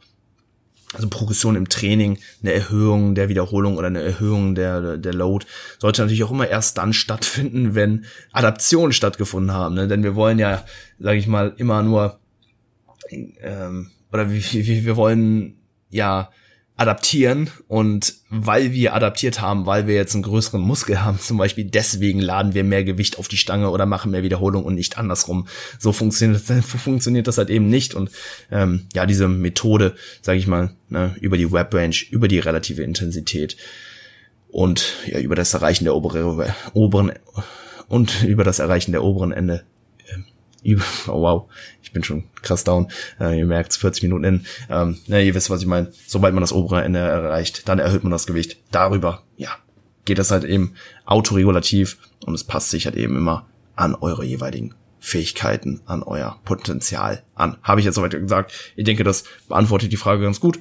also 0.94 1.08
Progression 1.08 1.56
im 1.56 1.70
Training, 1.70 2.18
eine 2.42 2.54
Erhöhung 2.54 3.14
der 3.14 3.30
Wiederholung 3.30 3.78
oder 3.78 3.88
eine 3.88 4.02
Erhöhung 4.02 4.56
der, 4.56 4.98
der 4.98 5.14
Load, 5.14 5.46
sollte 5.78 6.02
natürlich 6.02 6.24
auch 6.24 6.32
immer 6.32 6.48
erst 6.48 6.80
dann 6.80 6.94
stattfinden, 6.94 7.76
wenn 7.76 8.06
Adaptionen 8.32 8.92
stattgefunden 8.92 9.54
haben. 9.54 9.76
Ne? 9.76 9.88
Denn 9.88 10.04
wir 10.04 10.16
wollen 10.16 10.40
ja, 10.40 10.66
sage 10.98 11.20
ich 11.20 11.28
mal, 11.28 11.54
immer 11.58 11.84
nur, 11.84 12.20
ähm, 13.12 13.92
oder 14.12 14.32
wie, 14.32 14.42
wie, 14.42 14.86
wir 14.86 14.96
wollen 14.96 15.59
ja 15.90 16.30
adaptieren 16.80 17.50
und 17.68 18.16
weil 18.30 18.72
wir 18.72 18.94
adaptiert 18.94 19.42
haben, 19.42 19.66
weil 19.66 19.86
wir 19.86 19.96
jetzt 19.96 20.14
einen 20.14 20.24
größeren 20.24 20.62
Muskel 20.62 21.04
haben, 21.04 21.20
zum 21.20 21.38
Beispiel 21.38 21.66
deswegen 21.66 22.20
laden 22.20 22.54
wir 22.54 22.64
mehr 22.64 22.86
Gewicht 22.86 23.20
auf 23.20 23.28
die 23.28 23.38
Stange 23.38 23.70
oder 23.70 23.86
machen 23.86 24.12
mehr 24.12 24.24
Wiederholung 24.24 24.64
und 24.64 24.76
nicht 24.76 24.98
andersrum. 24.98 25.48
So 25.78 25.92
funktioniert 25.92 26.50
das, 26.50 26.66
funktioniert 26.82 27.28
das 27.28 27.38
halt 27.38 27.50
eben 27.50 27.68
nicht 27.68 27.96
und 27.96 28.10
ähm, 28.50 28.88
ja, 28.94 29.06
diese 29.06 29.28
Methode, 29.28 29.96
sage 30.22 30.40
ich 30.40 30.48
mal, 30.48 30.72
ne, 30.88 31.16
über 31.20 31.36
die 31.36 31.52
Web 31.52 31.74
Range, 31.74 31.96
über 32.12 32.30
die 32.30 32.40
relative 32.40 32.82
Intensität 32.84 33.58
und 34.48 34.96
ja, 35.06 35.20
über 35.20 35.36
das 35.36 35.54
Erreichen 35.54 35.84
der 35.84 35.96
obere, 35.96 36.56
oberen 36.74 37.12
und 37.90 38.24
über 38.24 38.46
das 38.46 38.60
Erreichen 38.60 38.94
der 38.94 39.04
oberen 39.04 39.34
Ende 39.34 39.66
oh 41.08 41.22
wow, 41.22 41.50
ich 41.82 41.92
bin 41.92 42.04
schon 42.04 42.26
krass 42.42 42.64
down. 42.64 42.92
Äh, 43.20 43.40
ihr 43.40 43.46
merkt 43.46 43.74
40 43.74 44.04
Minuten 44.04 44.24
in. 44.24 44.46
Ähm, 44.70 44.98
na, 45.08 45.20
ihr 45.20 45.34
wisst, 45.36 45.50
was 45.50 45.62
ich 45.62 45.68
meine. 45.68 45.92
Sobald 46.08 46.34
man 46.34 46.42
das 46.42 46.54
obere 46.54 46.84
Ende 46.84 47.00
erreicht, 47.00 47.68
dann 47.68 47.80
erhöht 47.80 48.04
man 48.04 48.12
das 48.12 48.28
Gewicht. 48.28 48.58
Darüber, 48.72 49.24
ja, 49.38 49.50
geht 50.06 50.20
das 50.20 50.32
halt 50.32 50.44
eben 50.44 50.74
autoregulativ 51.06 51.98
und 52.26 52.34
es 52.34 52.44
passt 52.44 52.70
sich 52.70 52.86
halt 52.86 52.96
eben 52.96 53.16
immer 53.16 53.48
an 53.76 53.96
eure 53.96 54.26
jeweiligen 54.26 54.74
Fähigkeiten, 55.00 55.82
an 55.86 56.04
euer 56.04 56.40
Potenzial 56.44 57.24
an. 57.36 57.58
Habe 57.64 57.80
ich 57.80 57.86
jetzt 57.86 57.96
soweit 57.96 58.12
gesagt. 58.12 58.52
Ich 58.76 58.84
denke, 58.84 59.04
das 59.04 59.24
beantwortet 59.48 59.92
die 59.92 59.98
Frage 59.98 60.24
ganz 60.24 60.40
gut. 60.40 60.60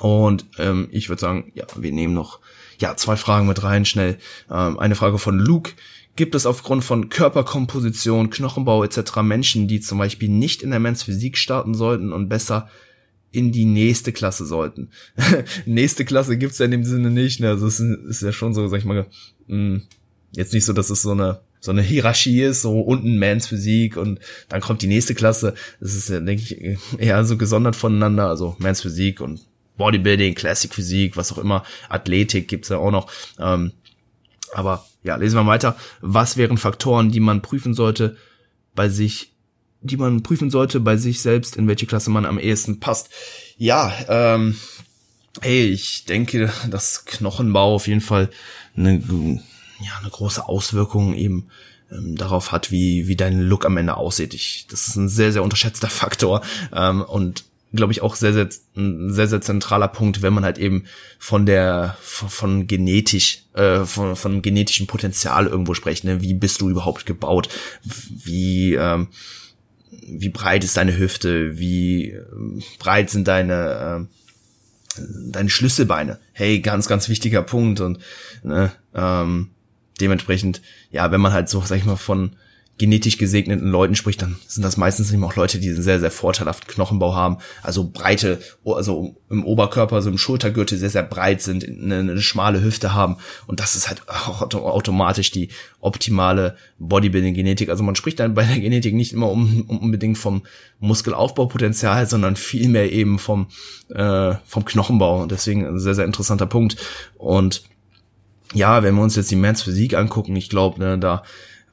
Und 0.00 0.46
ähm, 0.58 0.88
ich 0.90 1.08
würde 1.08 1.20
sagen, 1.20 1.52
ja, 1.54 1.66
wir 1.76 1.92
nehmen 1.92 2.14
noch 2.14 2.40
ja 2.78 2.96
zwei 2.96 3.16
Fragen 3.16 3.46
mit 3.46 3.62
rein, 3.62 3.84
schnell. 3.84 4.18
Ähm, 4.50 4.78
eine 4.78 4.94
Frage 4.94 5.18
von 5.18 5.38
Luke 5.38 5.72
gibt 6.16 6.34
es 6.34 6.46
aufgrund 6.46 6.84
von 6.84 7.08
Körperkomposition, 7.08 8.30
Knochenbau 8.30 8.84
etc. 8.84 9.22
Menschen, 9.22 9.68
die 9.68 9.80
zum 9.80 9.98
Beispiel 9.98 10.28
nicht 10.28 10.62
in 10.62 10.70
der 10.70 10.80
Men's 10.80 11.02
Physik 11.02 11.38
starten 11.38 11.74
sollten 11.74 12.12
und 12.12 12.28
besser 12.28 12.68
in 13.30 13.50
die 13.50 13.64
nächste 13.64 14.12
Klasse 14.12 14.44
sollten. 14.44 14.90
nächste 15.66 16.04
Klasse 16.04 16.36
gibt's 16.36 16.58
ja 16.58 16.66
in 16.66 16.70
dem 16.70 16.84
Sinne 16.84 17.10
nicht. 17.10 17.40
Ne? 17.40 17.48
Also 17.48 17.66
es 17.66 17.80
ist 17.80 18.22
ja 18.22 18.32
schon 18.32 18.52
so, 18.52 18.68
sag 18.68 18.78
ich 18.78 18.84
mal, 18.84 19.06
mh, 19.46 19.56
hm, 19.56 19.82
jetzt 20.32 20.52
nicht 20.52 20.66
so, 20.66 20.72
dass 20.72 20.90
es 20.90 21.02
so 21.02 21.12
eine 21.12 21.40
so 21.62 21.70
eine 21.70 21.82
Hierarchie 21.82 22.42
ist, 22.42 22.62
so 22.62 22.80
unten 22.80 23.18
Mans 23.18 23.46
Physik 23.46 23.96
und 23.96 24.18
dann 24.48 24.60
kommt 24.60 24.82
die 24.82 24.88
nächste 24.88 25.14
Klasse. 25.14 25.54
Das 25.80 25.94
ist 25.94 26.08
ja, 26.08 26.18
denke 26.18 26.42
ich, 26.42 26.78
eher 26.98 27.24
so 27.24 27.36
gesondert 27.36 27.76
voneinander. 27.76 28.26
Also 28.26 28.56
Mans 28.58 28.82
Physik 28.82 29.20
und 29.20 29.40
Bodybuilding, 29.76 30.34
Classic 30.34 30.74
Physik, 30.74 31.16
was 31.16 31.32
auch 31.32 31.38
immer, 31.38 31.62
Athletik 31.88 32.48
gibt's 32.48 32.68
ja 32.68 32.78
auch 32.78 32.90
noch. 32.90 33.10
Ähm, 33.38 33.70
aber 34.52 34.86
ja, 35.02 35.16
lesen 35.16 35.36
wir 35.36 35.46
weiter. 35.46 35.76
Was 36.00 36.36
wären 36.36 36.58
Faktoren, 36.58 37.10
die 37.10 37.20
man 37.20 37.42
prüfen 37.42 37.74
sollte 37.74 38.16
bei 38.74 38.88
sich, 38.88 39.32
die 39.80 39.96
man 39.96 40.22
prüfen 40.22 40.50
sollte 40.50 40.80
bei 40.80 40.96
sich 40.96 41.20
selbst, 41.22 41.56
in 41.56 41.66
welche 41.66 41.86
Klasse 41.86 42.10
man 42.10 42.24
am 42.24 42.38
ehesten 42.38 42.78
passt? 42.78 43.10
Ja, 43.56 43.92
ähm, 44.08 44.56
hey, 45.40 45.66
ich 45.66 46.04
denke, 46.04 46.52
dass 46.68 47.04
Knochenbau 47.04 47.74
auf 47.74 47.88
jeden 47.88 48.00
Fall 48.00 48.30
eine, 48.76 49.00
ja, 49.80 49.98
eine 50.00 50.10
große 50.10 50.46
Auswirkung 50.46 51.14
eben 51.14 51.48
ähm, 51.90 52.16
darauf 52.16 52.52
hat, 52.52 52.70
wie, 52.70 53.08
wie 53.08 53.16
dein 53.16 53.40
Look 53.40 53.64
am 53.64 53.76
Ende 53.76 53.96
aussieht. 53.96 54.34
Ich, 54.34 54.66
das 54.70 54.88
ist 54.88 54.96
ein 54.96 55.08
sehr, 55.08 55.32
sehr 55.32 55.42
unterschätzter 55.42 55.88
Faktor. 55.90 56.42
Ähm, 56.72 57.02
und 57.02 57.44
glaube 57.72 57.92
ich, 57.92 58.02
auch 58.02 58.14
sehr, 58.14 58.32
sehr, 58.32 58.48
ein 58.76 59.12
sehr, 59.12 59.28
sehr 59.28 59.40
zentraler 59.40 59.88
Punkt, 59.88 60.22
wenn 60.22 60.34
man 60.34 60.44
halt 60.44 60.58
eben 60.58 60.84
von 61.18 61.46
der, 61.46 61.96
von, 62.00 62.28
von 62.28 62.66
genetisch, 62.66 63.44
äh, 63.54 63.84
von, 63.84 64.16
von 64.16 64.42
genetischem 64.42 64.86
Potenzial 64.86 65.46
irgendwo 65.46 65.74
spricht, 65.74 66.04
ne? 66.04 66.20
Wie 66.20 66.34
bist 66.34 66.60
du 66.60 66.68
überhaupt 66.68 67.06
gebaut? 67.06 67.48
Wie, 67.82 68.74
ähm, 68.74 69.08
wie 69.90 70.28
breit 70.28 70.64
ist 70.64 70.76
deine 70.76 70.96
Hüfte? 70.96 71.58
Wie 71.58 72.10
ähm, 72.10 72.62
breit 72.78 73.10
sind 73.10 73.26
deine, 73.28 74.06
äh, 74.98 75.02
deine 75.30 75.50
Schlüsselbeine? 75.50 76.18
Hey, 76.32 76.60
ganz, 76.60 76.88
ganz 76.88 77.08
wichtiger 77.08 77.42
Punkt 77.42 77.80
und, 77.80 77.98
ne, 78.42 78.72
ähm, 78.94 79.50
dementsprechend, 80.00 80.60
ja, 80.90 81.10
wenn 81.10 81.20
man 81.20 81.32
halt 81.32 81.48
so, 81.48 81.62
sag 81.62 81.78
ich 81.78 81.84
mal, 81.84 81.96
von, 81.96 82.36
genetisch 82.78 83.18
gesegneten 83.18 83.68
Leuten 83.68 83.94
spricht, 83.94 84.22
dann 84.22 84.36
sind 84.46 84.64
das 84.64 84.76
meistens 84.76 85.12
eben 85.12 85.22
auch 85.24 85.36
Leute, 85.36 85.58
die 85.58 85.68
einen 85.68 85.82
sehr, 85.82 86.00
sehr 86.00 86.10
vorteilhaften 86.10 86.66
Knochenbau 86.66 87.14
haben, 87.14 87.38
also 87.62 87.88
breite, 87.88 88.40
also 88.64 89.14
im 89.30 89.44
Oberkörper, 89.44 89.96
also 89.96 90.10
im 90.10 90.18
Schultergürtel 90.18 90.78
sehr, 90.78 90.90
sehr 90.90 91.02
breit 91.02 91.42
sind, 91.42 91.68
eine, 91.68 91.98
eine 91.98 92.20
schmale 92.20 92.62
Hüfte 92.62 92.94
haben. 92.94 93.18
Und 93.46 93.60
das 93.60 93.76
ist 93.76 93.88
halt 93.88 94.02
auch 94.08 94.42
automatisch 94.52 95.30
die 95.30 95.50
optimale 95.80 96.56
Bodybuilding-Genetik. 96.78 97.68
Also 97.68 97.82
man 97.82 97.94
spricht 97.94 98.20
dann 98.20 98.34
bei 98.34 98.44
der 98.44 98.58
Genetik 98.58 98.94
nicht 98.94 99.12
immer 99.12 99.30
unbedingt 99.30 100.18
vom 100.18 100.42
Muskelaufbaupotenzial, 100.80 102.06
sondern 102.06 102.36
vielmehr 102.36 102.90
eben 102.90 103.18
vom, 103.18 103.48
äh, 103.90 104.34
vom 104.46 104.64
Knochenbau. 104.64 105.22
Und 105.22 105.30
deswegen 105.30 105.66
ein 105.66 105.78
sehr, 105.78 105.94
sehr 105.94 106.06
interessanter 106.06 106.46
Punkt. 106.46 106.76
Und 107.16 107.64
ja, 108.54 108.82
wenn 108.82 108.94
wir 108.94 109.02
uns 109.02 109.16
jetzt 109.16 109.30
die 109.30 109.36
Mans 109.36 109.62
Physik 109.62 109.94
angucken, 109.94 110.34
ich 110.36 110.48
glaube, 110.48 110.80
ne, 110.80 110.98
da 110.98 111.22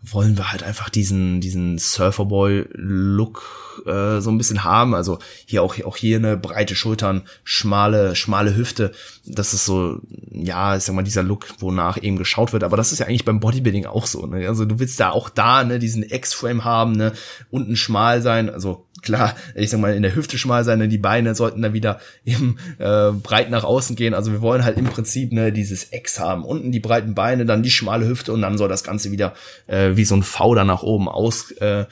wollen 0.01 0.37
wir 0.37 0.51
halt 0.51 0.63
einfach 0.63 0.89
diesen 0.89 1.41
diesen 1.41 1.77
Surferboy-Look 1.77 3.68
äh, 3.85 4.21
so 4.21 4.29
ein 4.31 4.37
bisschen 4.37 4.63
haben. 4.63 4.95
Also 4.95 5.19
hier 5.45 5.63
auch 5.63 5.75
auch 5.83 5.97
hier 5.97 6.17
eine 6.17 6.37
breite 6.37 6.75
Schultern, 6.75 7.23
schmale 7.43 8.15
schmale 8.15 8.55
Hüfte. 8.55 8.91
Das 9.25 9.53
ist 9.53 9.65
so 9.65 10.01
ja, 10.31 10.75
ich 10.75 10.83
sag 10.83 10.95
mal 10.95 11.03
dieser 11.03 11.23
Look, 11.23 11.47
wonach 11.59 12.01
eben 12.01 12.17
geschaut 12.17 12.53
wird. 12.53 12.63
Aber 12.63 12.77
das 12.77 12.91
ist 12.91 12.99
ja 12.99 13.07
eigentlich 13.07 13.25
beim 13.25 13.39
Bodybuilding 13.39 13.85
auch 13.85 14.05
so. 14.05 14.25
Ne? 14.25 14.47
Also 14.47 14.65
du 14.65 14.79
willst 14.79 14.99
da 14.99 15.11
auch 15.11 15.29
da 15.29 15.63
ne 15.63 15.79
diesen 15.79 16.03
X-Frame 16.03 16.63
haben, 16.63 16.93
ne 16.93 17.13
unten 17.49 17.75
schmal 17.75 18.21
sein. 18.21 18.49
Also 18.49 18.85
klar, 19.01 19.35
ich 19.55 19.69
sag 19.69 19.79
mal, 19.79 19.93
in 19.93 20.01
der 20.01 20.15
Hüfte 20.15 20.37
schmal 20.37 20.63
sein, 20.63 20.79
ne? 20.79 20.87
die 20.87 20.97
Beine 20.97 21.35
sollten 21.35 21.61
da 21.61 21.73
wieder 21.73 21.99
eben 22.25 22.57
äh, 22.77 23.11
breit 23.11 23.49
nach 23.49 23.63
außen 23.63 23.95
gehen. 23.95 24.13
Also 24.13 24.31
wir 24.31 24.41
wollen 24.41 24.63
halt 24.63 24.77
im 24.77 24.85
Prinzip 24.85 25.31
ne, 25.31 25.51
dieses 25.51 25.91
X 25.91 26.19
haben. 26.19 26.43
Unten 26.43 26.71
die 26.71 26.79
breiten 26.79 27.15
Beine, 27.15 27.45
dann 27.45 27.63
die 27.63 27.71
schmale 27.71 28.07
Hüfte 28.07 28.33
und 28.33 28.41
dann 28.41 28.57
soll 28.57 28.69
das 28.69 28.83
Ganze 28.83 29.11
wieder 29.11 29.33
äh, 29.67 29.91
wie 29.95 30.05
so 30.05 30.15
ein 30.15 30.23
V 30.23 30.55
da 30.55 30.63
nach 30.63 30.83
oben 30.83 31.07
aus 31.07 31.51
äh, 31.51 31.85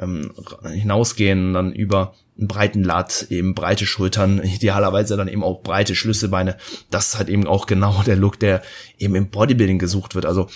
ähm, 0.00 0.32
hinausgehen, 0.64 1.52
dann 1.52 1.72
über 1.72 2.14
einen 2.38 2.48
breiten 2.48 2.82
Lat, 2.82 3.26
eben 3.30 3.54
breite 3.54 3.86
Schultern, 3.86 4.42
idealerweise 4.42 5.16
dann 5.16 5.28
eben 5.28 5.44
auch 5.44 5.62
breite 5.62 5.94
Schlüsselbeine. 5.94 6.56
Das 6.90 7.08
ist 7.08 7.18
halt 7.18 7.28
eben 7.28 7.46
auch 7.46 7.66
genau 7.66 8.02
der 8.02 8.16
Look, 8.16 8.38
der 8.38 8.62
eben 8.98 9.14
im 9.14 9.30
Bodybuilding 9.30 9.78
gesucht 9.78 10.14
wird. 10.14 10.26
Also 10.26 10.48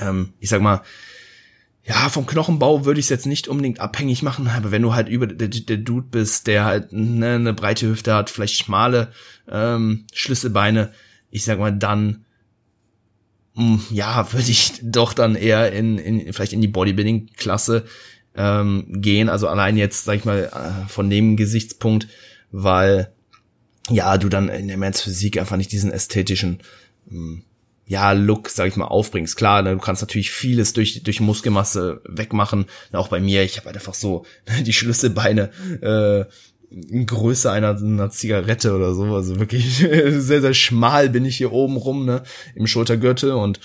ähm, 0.00 0.34
ich 0.40 0.48
sag 0.48 0.60
mal, 0.60 0.82
ja, 1.84 2.08
vom 2.08 2.26
Knochenbau 2.26 2.84
würde 2.84 3.00
ich 3.00 3.06
es 3.06 3.10
jetzt 3.10 3.26
nicht 3.26 3.48
unbedingt 3.48 3.80
abhängig 3.80 4.22
machen, 4.22 4.46
aber 4.46 4.70
wenn 4.70 4.82
du 4.82 4.94
halt 4.94 5.08
über 5.08 5.26
der, 5.26 5.48
der 5.48 5.78
Dude 5.78 6.06
bist, 6.10 6.46
der 6.46 6.64
halt 6.64 6.92
ne, 6.92 7.34
eine 7.34 7.54
breite 7.54 7.88
Hüfte 7.88 8.14
hat, 8.14 8.30
vielleicht 8.30 8.54
schmale 8.54 9.10
ähm, 9.50 10.06
Schlüsselbeine, 10.12 10.92
ich 11.30 11.44
sag 11.44 11.58
mal, 11.58 11.72
dann 11.72 12.24
hm, 13.54 13.82
ja, 13.90 14.32
würde 14.32 14.50
ich 14.50 14.74
doch 14.82 15.12
dann 15.12 15.34
eher 15.34 15.72
in, 15.72 15.98
in 15.98 16.32
vielleicht 16.32 16.52
in 16.52 16.60
die 16.60 16.68
Bodybuilding-Klasse 16.68 17.84
ähm, 18.36 18.86
gehen. 18.88 19.28
Also 19.28 19.48
allein 19.48 19.76
jetzt, 19.76 20.04
sag 20.04 20.16
ich 20.16 20.24
mal, 20.24 20.44
äh, 20.44 20.88
von 20.88 21.10
dem 21.10 21.36
Gesichtspunkt, 21.36 22.08
weil 22.50 23.12
ja, 23.90 24.16
du 24.18 24.28
dann 24.28 24.48
in 24.48 24.68
der 24.68 24.76
Men's 24.76 25.00
Physik 25.00 25.38
einfach 25.38 25.56
nicht 25.56 25.72
diesen 25.72 25.92
ästhetischen 25.92 26.60
hm, 27.08 27.42
ja, 27.86 28.12
Look, 28.12 28.48
sag 28.48 28.68
ich 28.68 28.76
mal, 28.76 28.86
aufbringst. 28.86 29.36
Klar, 29.36 29.62
ne, 29.62 29.72
du 29.72 29.78
kannst 29.78 30.02
natürlich 30.02 30.30
vieles 30.30 30.72
durch, 30.72 31.02
durch 31.02 31.20
Muskelmasse 31.20 32.00
wegmachen. 32.08 32.66
Auch 32.92 33.08
bei 33.08 33.20
mir, 33.20 33.42
ich 33.42 33.56
habe 33.58 33.66
halt 33.66 33.76
einfach 33.76 33.94
so 33.94 34.24
die 34.64 34.72
Schlüsselbeine 34.72 35.50
äh, 35.82 36.24
in 36.70 37.04
Größe 37.04 37.50
einer, 37.50 37.76
einer 37.76 38.08
Zigarette 38.10 38.74
oder 38.74 38.94
so. 38.94 39.14
Also 39.14 39.38
wirklich 39.38 39.76
sehr, 39.76 40.40
sehr 40.40 40.54
schmal 40.54 41.10
bin 41.10 41.24
ich 41.24 41.36
hier 41.36 41.52
oben 41.52 41.76
rum, 41.76 42.06
ne, 42.06 42.22
im 42.54 42.66
Schultergürtel 42.66 43.32
und 43.32 43.60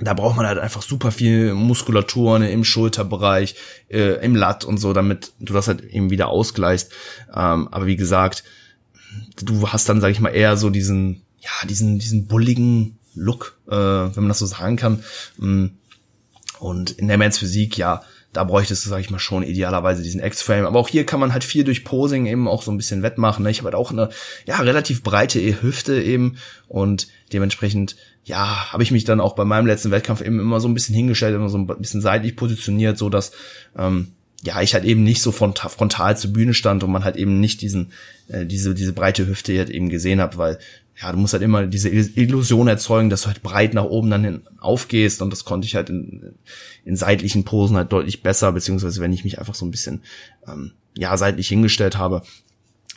da 0.00 0.14
braucht 0.14 0.36
man 0.36 0.46
halt 0.46 0.58
einfach 0.58 0.82
super 0.82 1.10
viel 1.12 1.54
Muskulatur 1.54 2.38
ne, 2.38 2.50
im 2.50 2.64
Schulterbereich, 2.64 3.54
äh, 3.88 4.24
im 4.24 4.34
Latt 4.34 4.64
und 4.64 4.78
so, 4.78 4.92
damit 4.92 5.32
du 5.40 5.52
das 5.52 5.68
halt 5.68 5.82
eben 5.84 6.10
wieder 6.10 6.28
ausgleichst. 6.28 6.90
Ähm, 7.34 7.68
aber 7.70 7.86
wie 7.86 7.96
gesagt, 7.96 8.44
du 9.42 9.68
hast 9.68 9.88
dann, 9.88 10.00
sag 10.00 10.10
ich 10.10 10.20
mal, 10.20 10.30
eher 10.30 10.56
so 10.56 10.70
diesen, 10.70 11.22
ja, 11.40 11.66
diesen, 11.68 11.98
diesen 11.98 12.26
bulligen 12.26 12.98
Look, 13.14 13.58
äh, 13.68 13.74
wenn 13.74 14.14
man 14.14 14.28
das 14.28 14.38
so 14.38 14.46
sagen 14.46 14.76
kann. 14.76 15.04
Mm. 15.36 15.66
Und 16.58 16.90
in 16.90 17.08
der 17.08 17.16
Men's 17.16 17.38
Physik, 17.38 17.78
ja, 17.78 18.02
da 18.32 18.44
bräuchtest 18.44 18.84
du, 18.84 18.90
sag 18.90 19.00
ich 19.00 19.10
mal, 19.10 19.18
schon 19.18 19.42
idealerweise 19.42 20.02
diesen 20.02 20.22
X-Frame. 20.22 20.66
Aber 20.66 20.78
auch 20.78 20.88
hier 20.88 21.04
kann 21.04 21.18
man 21.18 21.32
halt 21.32 21.42
viel 21.42 21.64
durch 21.64 21.84
Posing 21.84 22.26
eben 22.26 22.46
auch 22.46 22.62
so 22.62 22.70
ein 22.70 22.76
bisschen 22.76 23.02
wettmachen. 23.02 23.42
Ne? 23.42 23.50
Ich 23.50 23.58
habe 23.58 23.66
halt 23.66 23.74
auch 23.74 23.90
eine, 23.90 24.10
ja, 24.46 24.56
relativ 24.56 25.02
breite 25.02 25.62
Hüfte 25.62 26.00
eben 26.00 26.36
und 26.68 27.08
dementsprechend, 27.32 27.96
ja, 28.24 28.72
habe 28.72 28.82
ich 28.82 28.92
mich 28.92 29.04
dann 29.04 29.20
auch 29.20 29.34
bei 29.34 29.44
meinem 29.44 29.66
letzten 29.66 29.90
Wettkampf 29.90 30.20
eben 30.20 30.38
immer 30.38 30.60
so 30.60 30.68
ein 30.68 30.74
bisschen 30.74 30.94
hingestellt, 30.94 31.34
immer 31.34 31.48
so 31.48 31.58
ein 31.58 31.66
bisschen 31.66 32.00
seitlich 32.00 32.36
positioniert, 32.36 32.98
so 32.98 33.08
dass, 33.08 33.32
ähm, 33.76 34.12
ja, 34.42 34.62
ich 34.62 34.74
halt 34.74 34.84
eben 34.84 35.02
nicht 35.02 35.22
so 35.22 35.32
frontal 35.32 36.16
zur 36.16 36.32
Bühne 36.32 36.54
stand 36.54 36.82
und 36.82 36.90
man 36.90 37.04
halt 37.04 37.16
eben 37.16 37.40
nicht 37.40 37.60
diesen, 37.60 37.92
äh, 38.28 38.46
diese, 38.46 38.74
diese 38.74 38.92
breite 38.92 39.26
Hüfte 39.26 39.56
halt 39.58 39.70
eben 39.70 39.90
gesehen 39.90 40.20
habe, 40.20 40.38
weil 40.38 40.58
ja, 41.00 41.12
du 41.12 41.18
musst 41.18 41.32
halt 41.32 41.42
immer 41.42 41.66
diese 41.66 41.88
Illusion 41.88 42.68
erzeugen, 42.68 43.08
dass 43.08 43.22
du 43.22 43.28
halt 43.28 43.42
breit 43.42 43.72
nach 43.72 43.84
oben 43.84 44.10
dann 44.10 44.24
hin 44.24 44.42
aufgehst 44.58 45.22
und 45.22 45.30
das 45.30 45.44
konnte 45.44 45.66
ich 45.66 45.74
halt 45.74 45.88
in, 45.88 46.34
in 46.84 46.96
seitlichen 46.96 47.44
Posen 47.44 47.76
halt 47.76 47.92
deutlich 47.92 48.22
besser, 48.22 48.52
beziehungsweise 48.52 49.00
wenn 49.00 49.12
ich 49.12 49.24
mich 49.24 49.38
einfach 49.38 49.54
so 49.54 49.64
ein 49.64 49.70
bisschen 49.70 50.02
ähm, 50.46 50.72
ja 50.94 51.16
seitlich 51.16 51.48
hingestellt 51.48 51.96
habe. 51.96 52.22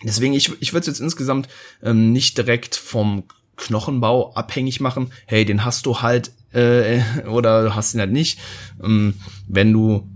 Deswegen, 0.03 0.33
ich, 0.33 0.51
ich 0.59 0.73
würde 0.73 0.81
es 0.81 0.87
jetzt 0.87 0.99
insgesamt 0.99 1.47
ähm, 1.81 2.11
nicht 2.11 2.37
direkt 2.37 2.75
vom 2.75 3.23
Knochenbau 3.55 4.33
abhängig 4.33 4.81
machen. 4.81 5.11
Hey, 5.25 5.45
den 5.45 5.63
hast 5.63 5.85
du 5.85 6.01
halt 6.01 6.31
äh, 6.51 6.99
oder 7.29 7.73
hast 7.73 7.93
ihn 7.93 8.01
halt 8.01 8.11
nicht. 8.11 8.37
Ähm, 8.83 9.13
wenn 9.47 9.71
du, 9.71 10.09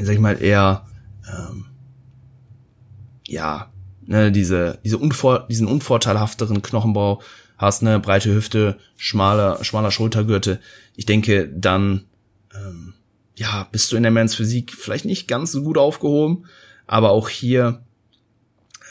sag 0.00 0.14
ich 0.14 0.20
mal, 0.20 0.42
eher 0.42 0.86
ähm, 1.28 1.66
ja 3.26 3.70
ne, 4.06 4.32
diese, 4.32 4.78
diese 4.84 4.98
unvor, 4.98 5.46
diesen 5.48 5.66
unvorteilhafteren 5.66 6.62
Knochenbau 6.62 7.22
hast, 7.58 7.82
ne, 7.82 8.00
breite 8.00 8.34
Hüfte, 8.34 8.78
schmaler, 8.96 9.62
schmaler 9.64 9.90
Schultergürtel, 9.90 10.60
ich 10.94 11.06
denke, 11.06 11.48
dann 11.48 12.04
ähm, 12.54 12.94
ja, 13.36 13.68
bist 13.70 13.92
du 13.92 13.96
in 13.96 14.02
der 14.02 14.12
Men's 14.12 14.34
Physik 14.34 14.72
vielleicht 14.72 15.04
nicht 15.04 15.28
ganz 15.28 15.52
so 15.52 15.62
gut 15.62 15.78
aufgehoben, 15.78 16.46
aber 16.86 17.10
auch 17.10 17.28
hier, 17.28 17.82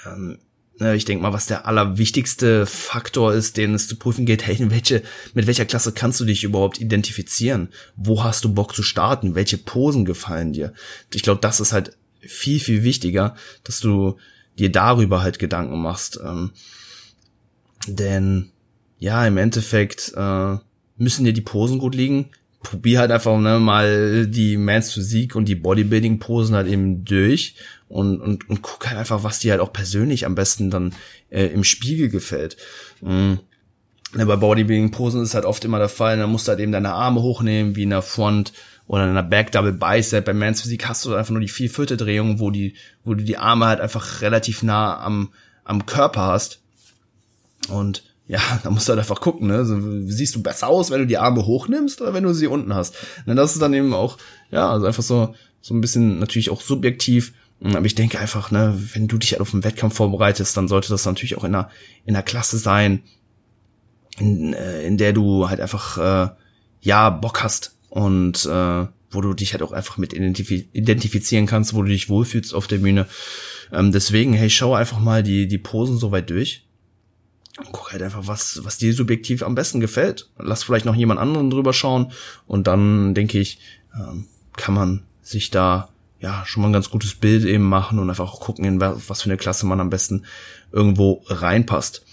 ähm, 0.06 0.38
ne, 0.78 0.96
ich 0.96 1.06
denke 1.06 1.24
mal, 1.24 1.34
was 1.34 1.48
der 1.48 1.66
allerwichtigste 1.66 2.66
Faktor 2.66 3.34
ist, 3.34 3.58
den 3.58 3.74
es 3.74 3.88
zu 3.88 3.96
prüfen 3.96 4.26
geht, 4.26 4.46
hey, 4.48 4.58
welche, 4.70 5.02
mit 5.34 5.48
welcher 5.48 5.66
Klasse 5.66 5.92
kannst 5.92 6.20
du 6.20 6.26
dich 6.26 6.44
überhaupt 6.44 6.80
identifizieren? 6.80 7.70
Wo 7.96 8.24
hast 8.24 8.44
du 8.44 8.54
Bock 8.54 8.76
zu 8.76 8.84
starten? 8.84 9.36
Welche 9.36 9.58
Posen 9.58 10.06
gefallen 10.06 10.54
dir? 10.54 10.74
Ich 11.14 11.24
glaube, 11.24 11.42
das 11.42 11.60
ist 11.60 11.74
halt 11.74 11.98
viel, 12.20 12.60
viel 12.60 12.84
wichtiger, 12.84 13.36
dass 13.64 13.80
du 13.80 14.18
dir 14.58 14.72
darüber 14.72 15.22
halt 15.22 15.40
Gedanken 15.40 15.82
machst. 15.82 16.20
Ähm, 16.24 16.52
denn 17.88 18.52
ja, 19.00 19.26
im 19.28 19.38
Endeffekt 19.38 20.14
äh, 20.16 20.58
müssen 20.98 21.26
dir 21.26 21.34
die 21.34 21.42
Posen 21.42 21.80
gut 21.80 21.96
liegen. 21.96 22.30
Probier 22.62 23.00
halt 23.00 23.12
einfach 23.12 23.38
ne, 23.38 23.60
mal 23.60 24.26
die 24.26 24.58
Mans 24.58 24.92
Physik 24.92 25.36
und 25.36 25.48
die 25.48 25.56
Bodybuilding-Posen 25.56 26.56
halt 26.56 26.68
eben 26.68 27.06
durch 27.06 27.56
und, 27.88 28.20
und, 28.20 28.50
und 28.50 28.62
guck 28.64 28.88
halt 28.88 28.98
einfach, 28.98 29.24
was 29.24 29.40
dir 29.40 29.52
halt 29.52 29.62
auch 29.62 29.72
persönlich 29.72 30.26
am 30.26 30.34
besten 30.34 30.72
dann 30.72 30.96
äh, 31.30 31.46
im 31.46 31.64
Spiegel 31.64 32.10
gefällt. 32.10 32.58
Mhm. 33.02 33.40
Bei 34.14 34.36
Bodybuilding-Posen 34.36 35.22
ist 35.22 35.36
halt 35.36 35.46
oft 35.46 35.66
immer 35.66 35.78
der 35.78 35.90
Fall, 35.90 36.18
da 36.18 36.26
musst 36.26 36.48
du 36.48 36.52
halt 36.52 36.62
eben 36.62 36.72
deine 36.72 36.94
Arme 36.94 37.22
hochnehmen, 37.22 37.76
wie 37.76 37.84
in 37.84 37.90
der 37.90 38.02
Front 38.02 38.54
oder 38.88 39.04
in 39.04 39.10
einer 39.10 39.24
Back 39.24 39.52
Double 39.52 39.74
Bicep. 39.74 40.26
Bei 40.26 40.34
Mans 40.34 40.62
Physik 40.62 40.88
hast 40.88 41.06
du 41.06 41.16
einfach 41.16 41.32
nur 41.32 41.42
die 41.42 41.48
vier 41.48 41.70
vierte 41.70 41.98
Drehung, 41.98 42.40
wo 42.40 42.52
die, 42.52 42.76
wo 43.04 43.14
du 43.14 43.24
die 43.24 43.38
Arme 43.38 43.66
halt 43.66 43.80
einfach 43.80 44.22
relativ 44.22 44.64
nah 44.64 45.00
am, 45.00 45.30
am 45.64 45.86
Körper 45.86 46.22
hast. 46.22 46.62
Und 47.70 48.04
ja, 48.28 48.40
da 48.64 48.70
musst 48.70 48.88
du 48.88 48.92
halt 48.92 49.00
einfach 49.00 49.22
gucken, 49.22 49.48
ne? 49.48 49.66
So, 49.66 49.80
siehst 50.08 50.36
du 50.36 50.44
besser 50.44 50.68
aus, 50.68 50.92
wenn 50.92 51.00
du 51.00 51.08
die 51.08 51.18
Arme 51.18 51.46
hochnimmst 51.46 52.02
oder 52.02 52.14
wenn 52.14 52.24
du 52.24 52.34
sie 52.34 52.48
unten 52.48 52.74
hast? 52.74 52.96
Ne, 53.26 53.36
das 53.36 53.54
ist 53.54 53.62
dann 53.62 53.74
eben 53.74 53.94
auch, 53.94 54.18
ja, 54.52 54.70
also 54.70 54.86
einfach 54.86 55.04
so, 55.04 55.36
so 55.62 55.74
ein 55.74 55.82
bisschen 55.82 56.20
natürlich 56.20 56.50
auch 56.50 56.62
subjektiv. 56.62 57.34
Aber 57.62 57.86
ich 57.86 57.96
denke 57.96 58.20
einfach, 58.20 58.52
ne, 58.52 58.78
wenn 58.94 59.08
du 59.08 59.18
dich 59.18 59.32
halt 59.32 59.42
auf 59.42 59.54
einen 59.54 59.64
Wettkampf 59.64 59.96
vorbereitest, 59.96 60.56
dann 60.58 60.68
sollte 60.68 60.90
das 60.90 61.06
natürlich 61.06 61.38
auch 61.38 61.44
in 61.44 61.56
einer, 61.56 61.70
in 62.06 62.16
einer 62.16 62.24
Klasse 62.24 62.58
sein, 62.58 63.02
in, 64.20 64.54
äh, 64.54 64.84
in 64.84 64.98
der 64.98 65.14
du 65.14 65.50
halt 65.50 65.62
einfach, 65.62 65.98
äh, 65.98 66.30
ja, 66.82 67.10
Bock 67.10 67.42
hast, 67.42 67.75
und 67.96 68.46
äh, 68.46 68.88
wo 69.10 69.22
du 69.22 69.34
dich 69.34 69.54
halt 69.54 69.64
auch 69.64 69.72
einfach 69.72 69.96
mit 69.98 70.12
identif 70.12 70.52
identifizieren 70.52 71.46
kannst, 71.46 71.74
wo 71.74 71.82
du 71.82 71.88
dich 71.88 72.10
wohlfühlst 72.10 72.54
auf 72.54 72.68
der 72.68 72.80
Bühne. 72.80 73.08
Ähm, 73.72 73.94
deswegen, 73.94 74.34
hey, 74.34 74.50
schau 74.50 74.76
einfach 74.76 75.00
mal 75.00 75.24
die, 75.24 75.48
die 75.48 75.58
Posen 75.58 75.98
so 75.98 76.12
weit 76.12 76.30
durch. 76.30 76.68
Und 77.58 77.72
guck 77.72 77.94
halt 77.94 78.04
einfach, 78.04 78.28
was, 78.28 78.66
was 78.66 78.78
dir 78.78 78.94
subjektiv 78.94 79.44
am 79.44 79.56
besten 79.56 79.80
gefällt. 79.80 80.30
Lass 80.38 80.66
vielleicht 80.66 80.84
noch 80.84 80.96
jemand 80.96 81.22
anderen 81.22 81.50
drüber 81.50 81.72
schauen 81.72 82.12
und 82.48 82.68
dann, 82.68 83.14
denke 83.14 83.40
ich, 83.40 83.60
ähm, 83.96 84.28
kann 84.58 84.76
man 84.76 85.04
sich 85.22 85.50
da 85.50 85.88
ja 86.20 86.44
schon 86.46 86.64
mal 86.64 86.70
ein 86.70 86.74
ganz 86.74 86.90
gutes 86.90 87.16
Bild 87.16 87.46
eben 87.46 87.64
machen 87.64 87.98
und 87.98 88.10
einfach 88.10 88.30
auch 88.30 88.42
gucken, 88.42 88.66
in 88.66 88.82
was 88.82 89.22
für 89.22 89.30
eine 89.30 89.38
Klasse 89.38 89.66
man 89.66 89.80
am 89.80 89.90
besten 89.90 90.26
irgendwo 90.74 91.24
reinpasst. 91.28 92.06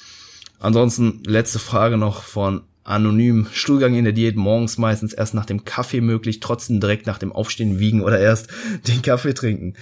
Ansonsten 0.60 1.24
letzte 1.24 1.58
Frage 1.58 1.96
noch 1.96 2.22
von 2.22 2.62
anonym. 2.84 3.46
Stuhlgang 3.52 3.94
in 3.94 4.04
der 4.04 4.12
Diät 4.12 4.36
morgens 4.36 4.78
meistens 4.78 5.12
erst 5.12 5.34
nach 5.34 5.46
dem 5.46 5.64
Kaffee 5.64 6.00
möglich, 6.00 6.40
trotzdem 6.40 6.80
direkt 6.80 7.06
nach 7.06 7.18
dem 7.18 7.32
Aufstehen 7.32 7.78
wiegen 7.78 8.02
oder 8.02 8.18
erst 8.18 8.48
den 8.88 9.02
Kaffee 9.02 9.34
trinken. 9.34 9.74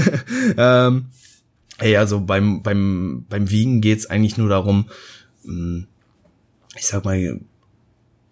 ähm, 0.56 1.06
ey, 1.78 1.96
also 1.96 2.20
beim, 2.20 2.62
beim, 2.62 3.26
beim 3.28 3.50
Wiegen 3.50 3.80
geht's 3.80 4.06
eigentlich 4.06 4.36
nur 4.36 4.48
darum, 4.48 4.88
hm, 5.44 5.86
ich 6.76 6.86
sag 6.86 7.04
mal, 7.04 7.40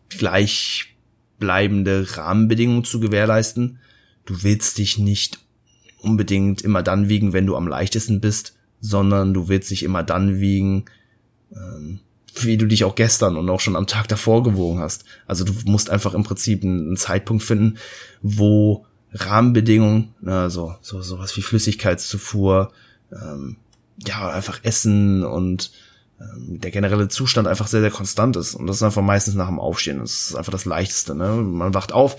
gleichbleibende 0.08 2.06
Rahmenbedingungen 2.16 2.84
zu 2.84 3.00
gewährleisten. 3.00 3.78
Du 4.24 4.42
willst 4.42 4.78
dich 4.78 4.98
nicht 4.98 5.40
unbedingt 6.00 6.62
immer 6.62 6.82
dann 6.82 7.08
wiegen, 7.08 7.32
wenn 7.32 7.46
du 7.46 7.56
am 7.56 7.68
leichtesten 7.68 8.20
bist, 8.20 8.56
sondern 8.80 9.34
du 9.34 9.48
willst 9.48 9.70
dich 9.70 9.82
immer 9.82 10.02
dann 10.02 10.40
wiegen, 10.40 10.84
ähm, 11.52 12.00
wie 12.44 12.56
du 12.56 12.66
dich 12.66 12.84
auch 12.84 12.94
gestern 12.94 13.36
und 13.36 13.48
auch 13.48 13.60
schon 13.60 13.76
am 13.76 13.86
Tag 13.86 14.08
davor 14.08 14.42
gewogen 14.42 14.80
hast. 14.80 15.04
Also 15.26 15.44
du 15.44 15.52
musst 15.64 15.90
einfach 15.90 16.14
im 16.14 16.24
Prinzip 16.24 16.62
einen 16.62 16.96
Zeitpunkt 16.96 17.42
finden, 17.42 17.78
wo 18.22 18.84
Rahmenbedingungen, 19.12 20.14
also 20.24 20.74
so 20.82 21.00
sowas 21.00 21.36
wie 21.36 21.42
Flüssigkeitszufuhr, 21.42 22.72
ähm, 23.12 23.56
ja 24.06 24.28
einfach 24.28 24.60
Essen 24.62 25.24
und 25.24 25.72
ähm, 26.20 26.60
der 26.60 26.70
generelle 26.70 27.08
Zustand 27.08 27.48
einfach 27.48 27.66
sehr 27.66 27.80
sehr 27.80 27.90
konstant 27.90 28.36
ist 28.36 28.54
und 28.54 28.66
das 28.66 28.76
ist 28.76 28.82
einfach 28.82 29.02
meistens 29.02 29.34
nach 29.34 29.48
dem 29.48 29.60
Aufstehen. 29.60 30.00
Das 30.00 30.30
ist 30.30 30.34
einfach 30.34 30.52
das 30.52 30.64
Leichteste. 30.64 31.14
Ne? 31.14 31.36
Man 31.36 31.74
wacht 31.74 31.92
auf, 31.92 32.16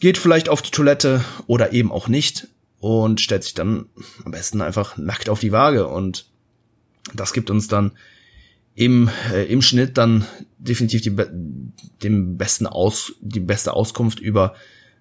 geht 0.00 0.18
vielleicht 0.18 0.48
auf 0.48 0.62
die 0.62 0.70
Toilette 0.70 1.24
oder 1.46 1.72
eben 1.72 1.92
auch 1.92 2.08
nicht 2.08 2.48
und 2.80 3.20
stellt 3.20 3.44
sich 3.44 3.54
dann 3.54 3.86
am 4.24 4.30
besten 4.30 4.62
einfach 4.62 4.96
nackt 4.96 5.28
auf 5.28 5.40
die 5.40 5.52
Waage 5.52 5.86
und 5.86 6.26
das 7.14 7.32
gibt 7.32 7.50
uns 7.50 7.68
dann 7.68 7.92
im, 8.78 9.10
äh, 9.32 9.42
im 9.46 9.60
Schnitt 9.60 9.98
dann 9.98 10.24
definitiv 10.56 11.00
die, 11.00 11.16
dem 12.04 12.36
besten 12.36 12.64
Aus, 12.68 13.12
die 13.20 13.40
beste 13.40 13.72
Auskunft 13.72 14.20
über 14.20 14.54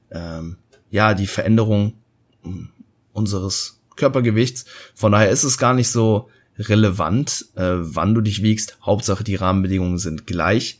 ähm, 0.10 0.58
ja 0.90 1.14
die 1.14 1.28
Veränderung 1.28 1.94
hm, 2.42 2.70
unseres 3.14 3.80
Körpergewichts. 3.96 4.66
Von 4.96 5.12
daher 5.12 5.30
ist 5.30 5.44
es 5.44 5.60
gar 5.60 5.76
nicht 5.76 5.90
so 5.90 6.28
relevant, 6.58 7.46
äh, 7.54 7.76
wann 7.76 8.16
du 8.16 8.22
dich 8.22 8.42
wiegst. 8.42 8.80
Hauptsache 8.82 9.24
die 9.24 9.36
Rahmenbedingungen 9.36 10.00
sind 10.00 10.26
gleich. 10.26 10.80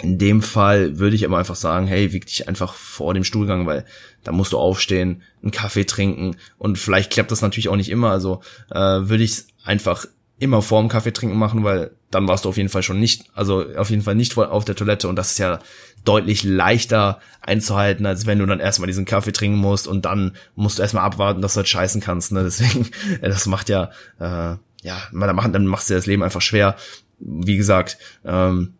In 0.00 0.16
dem 0.16 0.42
Fall 0.42 1.00
würde 1.00 1.16
ich 1.16 1.24
aber 1.24 1.38
einfach 1.38 1.56
sagen, 1.56 1.88
hey, 1.88 2.12
wieg 2.12 2.24
dich 2.24 2.46
einfach 2.46 2.74
vor 2.74 3.14
dem 3.14 3.24
Stuhlgang, 3.24 3.66
weil 3.66 3.84
da 4.22 4.30
musst 4.30 4.52
du 4.52 4.58
aufstehen, 4.58 5.22
einen 5.42 5.50
Kaffee 5.50 5.86
trinken 5.86 6.36
und 6.56 6.78
vielleicht 6.78 7.10
klappt 7.10 7.32
das 7.32 7.42
natürlich 7.42 7.68
auch 7.68 7.76
nicht 7.76 7.90
immer. 7.90 8.10
Also 8.10 8.42
äh, 8.70 8.78
würde 8.78 9.24
ich 9.24 9.42
einfach 9.64 10.06
immer 10.40 10.62
vorm 10.62 10.88
Kaffee 10.88 11.12
trinken 11.12 11.38
machen, 11.38 11.62
weil 11.64 11.92
dann 12.10 12.26
warst 12.26 12.44
du 12.44 12.48
auf 12.48 12.56
jeden 12.56 12.70
Fall 12.70 12.82
schon 12.82 12.98
nicht, 12.98 13.26
also 13.34 13.64
auf 13.76 13.90
jeden 13.90 14.02
Fall 14.02 14.14
nicht 14.14 14.36
auf 14.36 14.64
der 14.64 14.74
Toilette 14.74 15.06
und 15.06 15.16
das 15.16 15.32
ist 15.32 15.38
ja 15.38 15.60
deutlich 16.04 16.42
leichter 16.42 17.20
einzuhalten, 17.42 18.06
als 18.06 18.26
wenn 18.26 18.38
du 18.38 18.46
dann 18.46 18.58
erstmal 18.58 18.86
diesen 18.86 19.04
Kaffee 19.04 19.32
trinken 19.32 19.58
musst 19.58 19.86
und 19.86 20.06
dann 20.06 20.32
musst 20.56 20.78
du 20.78 20.82
erstmal 20.82 21.04
abwarten, 21.04 21.42
dass 21.42 21.52
du 21.52 21.58
halt 21.58 21.68
scheißen 21.68 22.00
kannst. 22.00 22.32
Ne? 22.32 22.42
Deswegen, 22.44 22.88
das 23.20 23.46
macht 23.46 23.68
ja, 23.68 23.90
äh, 24.18 24.56
ja, 24.82 25.02
dann 25.12 25.66
machst 25.66 25.90
du 25.90 25.94
das 25.94 26.06
Leben 26.06 26.22
einfach 26.22 26.40
schwer. 26.40 26.76
Wie 27.18 27.58
gesagt, 27.58 27.98
ähm, 28.24 28.74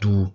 du 0.00 0.32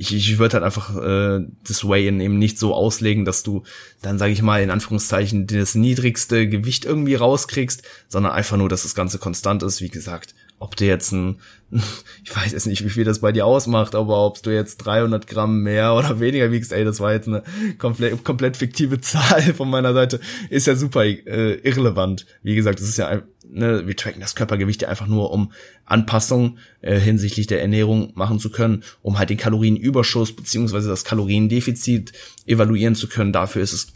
ich, 0.00 0.14
ich 0.14 0.38
würde 0.38 0.54
halt 0.54 0.64
einfach 0.64 0.96
äh, 0.96 1.44
das 1.68 1.86
Weigh-In 1.86 2.20
eben 2.20 2.38
nicht 2.38 2.58
so 2.58 2.74
auslegen, 2.74 3.26
dass 3.26 3.42
du 3.42 3.64
dann, 4.00 4.18
sage 4.18 4.32
ich 4.32 4.40
mal, 4.40 4.62
in 4.62 4.70
Anführungszeichen 4.70 5.46
das 5.46 5.74
niedrigste 5.74 6.48
Gewicht 6.48 6.86
irgendwie 6.86 7.16
rauskriegst, 7.16 7.82
sondern 8.08 8.32
einfach 8.32 8.56
nur, 8.56 8.70
dass 8.70 8.84
das 8.84 8.94
Ganze 8.94 9.18
konstant 9.18 9.62
ist. 9.62 9.82
Wie 9.82 9.90
gesagt, 9.90 10.34
ob 10.58 10.74
du 10.74 10.86
jetzt 10.86 11.12
ein, 11.12 11.40
ich 12.24 12.34
weiß 12.34 12.52
jetzt 12.52 12.66
nicht, 12.66 12.82
wie 12.82 12.88
viel 12.88 13.04
das 13.04 13.18
bei 13.18 13.30
dir 13.30 13.44
ausmacht, 13.44 13.94
aber 13.94 14.24
ob 14.24 14.42
du 14.42 14.48
jetzt 14.54 14.78
300 14.78 15.26
Gramm 15.26 15.60
mehr 15.60 15.94
oder 15.98 16.18
weniger 16.18 16.50
wiegst, 16.50 16.72
ey, 16.72 16.82
das 16.82 17.00
war 17.00 17.12
jetzt 17.12 17.28
eine 17.28 17.42
komplett, 17.76 18.24
komplett 18.24 18.56
fiktive 18.56 19.00
Zahl 19.02 19.52
von 19.52 19.68
meiner 19.68 19.92
Seite, 19.92 20.18
ist 20.48 20.66
ja 20.66 20.76
super 20.76 21.04
äh, 21.04 21.56
irrelevant. 21.56 22.24
Wie 22.42 22.54
gesagt, 22.54 22.80
das 22.80 22.88
ist 22.88 22.96
ja 22.96 23.20
ne, 23.52 23.86
wir 23.86 23.96
tracken 23.96 24.20
das 24.20 24.34
Körpergewicht 24.34 24.84
einfach 24.84 25.06
nur, 25.06 25.30
um 25.30 25.52
Anpassungen 25.84 26.58
äh, 26.80 26.98
hinsichtlich 26.98 27.46
der 27.46 27.60
Ernährung 27.60 28.12
machen 28.14 28.38
zu 28.38 28.50
können, 28.50 28.84
um 29.02 29.18
halt 29.18 29.30
den 29.30 29.36
Kalorienüberschuss 29.36 30.34
beziehungsweise 30.34 30.88
das 30.88 31.04
Kaloriendefizit 31.04 32.12
evaluieren 32.46 32.94
zu 32.94 33.08
können. 33.08 33.32
Dafür 33.32 33.62
ist 33.62 33.72
es, 33.72 33.92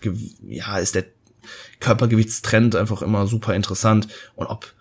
ja, 0.47 0.79
ist 0.79 0.95
der 0.95 1.05
Körpergewichtstrend 1.81 2.77
einfach 2.77 3.03
immer 3.03 3.27
super 3.27 3.55
interessant 3.55 4.09
und 4.35 4.47
ob 4.47 4.73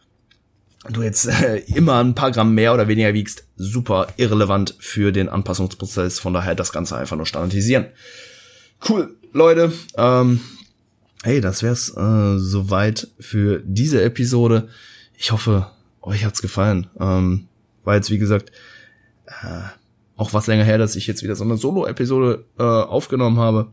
du 0.89 1.01
jetzt 1.01 1.27
äh, 1.27 1.57
immer 1.75 2.03
ein 2.03 2.15
paar 2.15 2.31
Gramm 2.31 2.53
mehr 2.53 2.73
oder 2.73 2.87
weniger 2.87 3.13
wiegst, 3.13 3.45
super 3.55 4.07
irrelevant 4.17 4.75
für 4.79 5.11
den 5.11 5.29
Anpassungsprozess. 5.29 6.19
Von 6.19 6.33
daher 6.33 6.55
das 6.55 6.71
Ganze 6.71 6.97
einfach 6.97 7.15
nur 7.15 7.25
standardisieren. 7.25 7.87
Cool, 8.87 9.15
Leute. 9.31 9.71
Ähm, 9.95 10.41
hey, 11.23 11.41
das 11.41 11.63
wär's 11.63 11.89
äh, 11.95 12.37
soweit 12.37 13.07
für 13.19 13.61
diese 13.65 14.03
Episode. 14.03 14.67
Ich 15.17 15.31
hoffe, 15.31 15.71
euch 16.01 16.25
hat's 16.25 16.41
gefallen. 16.41 16.87
Ähm, 16.99 17.47
war 17.83 17.95
jetzt, 17.95 18.11
wie 18.11 18.17
gesagt, 18.17 18.51
äh, 19.25 19.61
auch 20.17 20.33
was 20.33 20.47
länger 20.47 20.65
her, 20.65 20.77
dass 20.77 20.95
ich 20.95 21.07
jetzt 21.07 21.23
wieder 21.23 21.35
so 21.35 21.43
eine 21.43 21.57
Solo-Episode 21.57 22.45
äh, 22.59 22.63
aufgenommen 22.63 23.39
habe. 23.39 23.71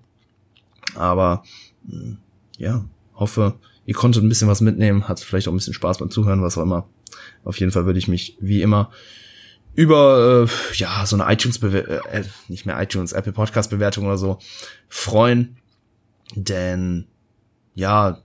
Aber 0.94 1.42
mh, 1.86 2.00
hm, 2.00 2.18
ja, 2.56 2.84
hoffe, 3.14 3.54
ihr 3.84 3.94
konntet 3.94 4.22
ein 4.22 4.28
bisschen 4.28 4.48
was 4.48 4.60
mitnehmen, 4.60 5.08
hat 5.08 5.20
vielleicht 5.20 5.48
auch 5.48 5.52
ein 5.52 5.56
bisschen 5.56 5.74
Spaß 5.74 5.98
beim 5.98 6.10
Zuhören, 6.10 6.42
was 6.42 6.56
auch 6.56 6.62
immer. 6.62 6.88
Auf 7.44 7.58
jeden 7.58 7.72
Fall 7.72 7.84
würde 7.84 7.98
ich 7.98 8.08
mich 8.08 8.36
wie 8.40 8.62
immer 8.62 8.90
über 9.74 10.46
äh, 10.48 10.74
ja 10.76 11.04
so 11.06 11.16
eine 11.16 11.32
iTunes 11.32 11.62
äh, 11.62 12.24
nicht 12.48 12.66
mehr 12.66 12.80
iTunes 12.80 13.12
Apple 13.12 13.32
Podcast 13.32 13.70
Bewertung 13.70 14.04
oder 14.06 14.18
so 14.18 14.38
freuen, 14.88 15.56
denn 16.34 17.06
ja 17.80 18.18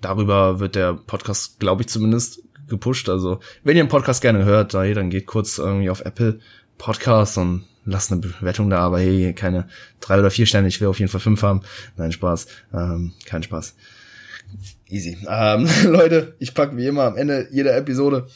darüber 0.00 0.60
wird 0.60 0.74
der 0.74 0.94
Podcast, 0.94 1.58
glaube 1.58 1.82
ich 1.82 1.88
zumindest 1.88 2.42
gepusht. 2.68 3.08
Also 3.08 3.40
wenn 3.64 3.76
ihr 3.76 3.82
einen 3.82 3.88
Podcast 3.88 4.22
gerne 4.22 4.44
hört, 4.44 4.74
dann 4.74 5.10
geht 5.10 5.26
kurz 5.26 5.58
irgendwie 5.58 5.90
auf 5.90 6.02
Apple 6.02 6.38
Podcast 6.78 7.38
und 7.38 7.64
lasst 7.84 8.12
eine 8.12 8.20
Bewertung 8.20 8.68
da, 8.68 8.80
aber 8.80 8.98
hey, 8.98 9.32
keine 9.32 9.68
drei 10.00 10.18
oder 10.18 10.30
vier 10.30 10.46
Sterne, 10.46 10.68
ich 10.68 10.80
will 10.80 10.88
auf 10.88 10.98
jeden 10.98 11.10
Fall 11.10 11.20
fünf 11.20 11.42
haben. 11.42 11.62
Nein, 11.96 12.12
Spaß. 12.12 12.46
Ähm, 12.74 13.12
kein 13.24 13.42
Spaß. 13.42 13.74
Easy. 14.88 15.16
Ähm, 15.28 15.68
Leute, 15.84 16.34
ich 16.38 16.52
packe 16.52 16.76
wie 16.76 16.86
immer 16.86 17.04
am 17.04 17.16
Ende 17.16 17.48
jeder 17.50 17.76
Episode 17.76 18.26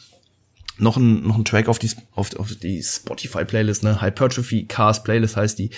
noch 0.79 0.97
ein, 0.97 1.27
noch 1.27 1.37
ein 1.37 1.45
Track 1.45 1.69
auf 1.69 1.79
die, 1.79 1.91
auf, 2.15 2.35
auf 2.37 2.55
die 2.55 2.83
Spotify-Playlist, 2.83 3.83
ne? 3.83 4.01
Hypertrophy 4.01 4.65
Cars 4.65 5.03
Playlist 5.03 5.37
heißt 5.37 5.59
die. 5.59 5.71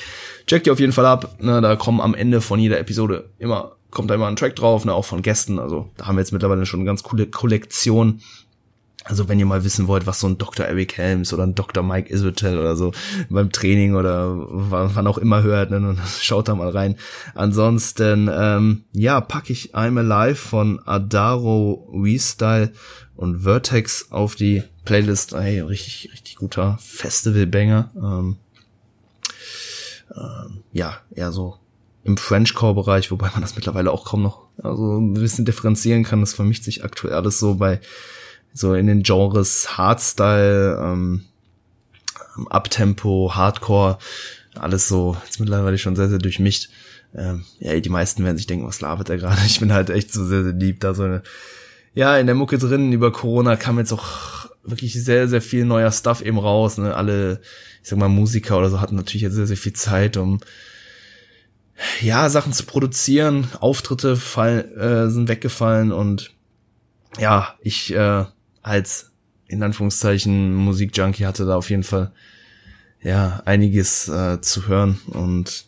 Checkt 0.47 0.67
die 0.67 0.71
auf 0.71 0.79
jeden 0.79 0.93
Fall 0.93 1.07
ab. 1.07 1.43
Ne? 1.43 1.61
Da 1.61 1.75
kommen 1.75 2.01
am 2.01 2.15
Ende 2.15 2.41
von 2.41 2.61
jeder 2.61 2.79
Episode 2.79 3.31
immer, 3.39 3.77
kommt 3.93 4.11
da 4.11 4.17
immer 4.17 4.27
ein 4.27 4.37
Track 4.37 4.57
drauf, 4.57 4.85
ne? 4.85 4.93
auch 4.93 5.05
von 5.05 5.23
Gästen. 5.23 5.61
Also 5.61 5.91
da 5.97 6.07
haben 6.07 6.17
wir 6.17 6.23
jetzt 6.23 6.33
mittlerweile 6.33 6.67
schon 6.67 6.81
eine 6.81 6.87
ganz 6.87 7.05
coole 7.05 7.27
Kollektion 7.29 8.21
also 9.05 9.29
wenn 9.29 9.39
ihr 9.39 9.47
mal 9.47 9.65
wissen 9.65 9.89
wollt, 9.89 10.07
was 10.07 10.21
so 10.21 10.29
ein 10.29 10.39
Dr. 10.39 10.67
Eric 10.67 10.97
Helms 10.97 11.33
oder 11.33 11.43
ein 11.45 11.55
Dr. 11.55 11.83
Mike 11.83 12.13
Isbell 12.13 12.59
oder 12.59 12.77
so 12.77 12.93
beim 13.31 13.51
Training 13.51 13.95
oder 13.95 14.33
wann 14.37 15.07
auch 15.07 15.19
immer 15.19 15.43
hört, 15.43 15.71
ne, 15.71 15.81
dann 15.81 16.01
schaut 16.21 16.49
da 16.49 16.55
mal 16.55 16.71
rein. 16.71 16.97
Ansonsten, 17.35 18.31
ähm, 18.33 18.85
ja, 18.93 19.21
packe 19.21 19.53
ich 19.53 19.75
I'm 19.75 19.99
Alive 19.99 20.37
von 20.37 20.81
Adaro 20.87 21.91
Restyle 21.93 22.73
und 23.17 23.41
Vertex 23.41 24.13
auf 24.13 24.37
die 24.37 24.63
Playlist. 24.85 25.35
Hey, 25.35 25.61
richtig, 25.61 26.11
richtig 26.13 26.37
guter 26.37 26.79
Festival-Banger. 26.81 27.91
Ähm, 27.97 28.37
ähm, 30.15 30.63
ja, 30.73 30.99
eher 31.11 31.33
so 31.33 31.57
im 32.05 32.17
Frenchcore-Bereich, 32.17 33.11
wobei 33.11 33.31
man 33.31 33.43
das 33.43 33.55
mittlerweile 33.55 33.91
auch 33.93 34.05
kaum 34.05 34.23
noch 34.23 34.43
also 34.63 34.99
ein 34.99 35.15
bisschen 35.15 35.45
differenzieren 35.45 36.03
kann. 36.05 36.21
Das 36.21 36.35
vermischt 36.35 36.65
sich 36.65 36.85
aktuell 36.85 37.15
alles 37.15 37.39
so 37.39 37.55
bei 37.57 37.81
so 38.53 38.75
in 38.75 38.87
den 38.87 39.03
Genres 39.03 39.79
Hardstyle, 39.79 40.79
ähm, 40.83 41.23
Uptempo, 42.51 43.33
Hardcore, 43.35 43.99
alles 44.55 44.89
so 44.89 45.17
jetzt 45.25 45.41
mittlerweile 45.41 45.79
schon 45.79 45.97
sehr, 45.97 46.09
sehr 46.09 46.19
durchmischt. 46.19 46.71
Ähm, 47.15 47.45
ja, 47.61 47.79
die 47.79 47.89
meisten 47.89 48.25
werden 48.25 48.37
sich 48.37 48.47
denken, 48.47 48.67
was 48.67 48.81
labert 48.81 49.11
er 49.11 49.19
gerade? 49.19 49.41
Ich 49.47 49.61
bin 49.61 49.73
halt 49.73 49.91
echt 49.91 50.13
so 50.13 50.25
sehr, 50.25 50.43
sehr 50.43 50.53
lieb, 50.53 50.81
da 50.81 50.95
so 50.95 51.05
eine, 51.05 51.23
ja, 51.95 52.17
in 52.19 52.27
der 52.27 52.35
Mucke 52.35 52.59
drin, 52.59 52.93
über 52.93 53.13
Corona 53.13 53.57
kam 53.57 53.79
jetzt 53.79 53.93
auch 53.93 54.49
wirklich 54.65 54.93
sehr, 55.03 55.29
sehr 55.29 55.43
viel 55.43 55.65
neuer 55.65 55.93
Stuff 55.93 56.23
eben 56.23 56.39
raus. 56.39 56.79
Ne? 56.79 56.95
Alle, 56.95 57.41
ich 57.83 57.89
sag 57.89 57.99
mal, 57.99 58.09
Musiker 58.09 58.59
oder 58.59 58.71
so 58.71 58.81
hatten 58.81 58.97
natürlich 58.97 59.23
jetzt 59.23 59.35
sehr, 59.35 59.47
sehr 59.47 59.57
viel 59.57 59.73
Zeit, 59.73 60.17
um 60.17 60.41
ja, 62.01 62.29
Sachen 62.29 62.53
zu 62.53 62.65
produzieren. 62.65 63.49
Auftritte 63.61 64.17
fall, 64.17 64.71
äh, 64.77 65.11
sind 65.11 65.29
weggefallen 65.29 65.93
und 65.93 66.33
ja, 67.19 67.55
ich 67.61 67.93
äh, 67.95 68.25
als 68.63 69.13
in 69.47 69.63
Anführungszeichen 69.63 70.55
Musikjunkie 70.55 71.27
hatte 71.27 71.45
da 71.45 71.57
auf 71.57 71.69
jeden 71.71 71.83
Fall 71.83 72.13
ja 73.03 73.43
einiges 73.45 74.09
äh, 74.09 74.41
zu 74.41 74.67
hören 74.67 75.01
und 75.07 75.67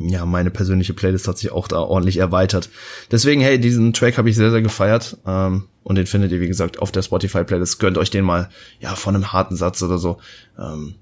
ja, 0.00 0.24
meine 0.24 0.50
persönliche 0.50 0.94
Playlist 0.94 1.28
hat 1.28 1.36
sich 1.36 1.52
auch 1.52 1.68
da 1.68 1.80
ordentlich 1.80 2.16
erweitert. 2.16 2.70
Deswegen, 3.10 3.42
hey, 3.42 3.60
diesen 3.60 3.92
Track 3.92 4.16
habe 4.16 4.30
ich 4.30 4.36
sehr, 4.36 4.50
sehr 4.50 4.62
gefeiert. 4.62 5.18
Ähm, 5.26 5.68
und 5.82 5.96
den 5.96 6.06
findet 6.06 6.32
ihr, 6.32 6.40
wie 6.40 6.48
gesagt, 6.48 6.78
auf 6.78 6.90
der 6.90 7.02
Spotify-Playlist. 7.02 7.78
Gönnt 7.78 7.98
euch 7.98 8.10
den 8.10 8.24
mal, 8.24 8.48
ja, 8.80 8.94
von 8.94 9.14
einem 9.14 9.32
harten 9.32 9.56
Satz 9.56 9.82
oder 9.82 9.98
so. 9.98 10.18
Ähm, 10.58 10.94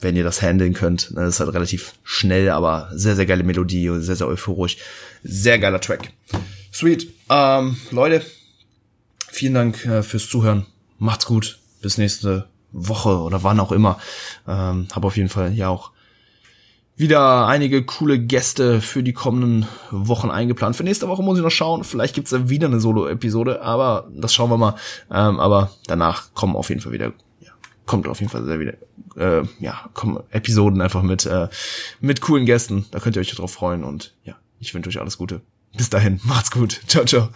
wenn 0.00 0.16
ihr 0.16 0.24
das 0.24 0.42
handeln 0.42 0.74
könnt. 0.74 1.12
Das 1.14 1.28
ist 1.28 1.40
halt 1.40 1.52
relativ 1.52 1.94
schnell, 2.04 2.50
aber 2.50 2.88
sehr, 2.92 3.16
sehr 3.16 3.26
geile 3.26 3.42
Melodie, 3.42 3.90
sehr, 3.98 4.16
sehr 4.16 4.28
euphorisch. 4.28 4.76
Sehr 5.22 5.58
geiler 5.58 5.80
Track. 5.80 6.12
Sweet. 6.72 7.12
Ähm, 7.28 7.76
Leute, 7.90 8.24
vielen 9.30 9.54
Dank 9.54 9.84
äh, 9.84 10.02
fürs 10.02 10.28
Zuhören. 10.28 10.66
Macht's 10.98 11.26
gut. 11.26 11.58
Bis 11.82 11.98
nächste 11.98 12.48
Woche 12.72 13.18
oder 13.18 13.42
wann 13.42 13.60
auch 13.60 13.72
immer. 13.72 13.98
Ähm, 14.46 14.88
hab 14.92 15.04
auf 15.04 15.16
jeden 15.16 15.28
Fall 15.28 15.52
ja 15.54 15.68
auch 15.68 15.92
wieder 16.96 17.46
einige 17.46 17.84
coole 17.84 18.18
Gäste 18.18 18.80
für 18.80 19.04
die 19.04 19.12
kommenden 19.12 19.68
Wochen 19.92 20.30
eingeplant. 20.30 20.74
Für 20.74 20.82
nächste 20.82 21.06
Woche 21.06 21.22
muss 21.22 21.38
ich 21.38 21.44
noch 21.44 21.50
schauen. 21.50 21.84
Vielleicht 21.84 22.14
gibt's 22.14 22.30
da 22.30 22.48
wieder 22.48 22.66
eine 22.66 22.80
Solo-Episode, 22.80 23.62
aber 23.62 24.08
das 24.12 24.34
schauen 24.34 24.50
wir 24.50 24.58
mal. 24.58 24.74
Ähm, 25.10 25.38
aber 25.38 25.70
danach 25.86 26.34
kommen 26.34 26.56
auf 26.56 26.70
jeden 26.70 26.80
Fall 26.80 26.92
wieder, 26.92 27.12
kommt 27.88 28.06
auf 28.06 28.20
jeden 28.20 28.30
Fall 28.30 28.44
sehr 28.44 28.60
wieder, 28.60 28.74
äh, 29.16 29.44
ja, 29.58 29.90
kommen 29.94 30.22
Episoden 30.30 30.80
einfach 30.80 31.02
mit, 31.02 31.26
äh, 31.26 31.48
mit 32.00 32.20
coolen 32.20 32.46
Gästen. 32.46 32.86
Da 32.92 33.00
könnt 33.00 33.16
ihr 33.16 33.20
euch 33.20 33.34
drauf 33.34 33.52
freuen 33.52 33.82
und 33.82 34.14
ja, 34.22 34.36
ich 34.60 34.72
wünsche 34.72 34.88
euch 34.88 35.00
alles 35.00 35.18
Gute. 35.18 35.40
Bis 35.76 35.90
dahin, 35.90 36.20
macht's 36.22 36.52
gut. 36.52 36.80
Ciao, 36.86 37.04
ciao. 37.04 37.30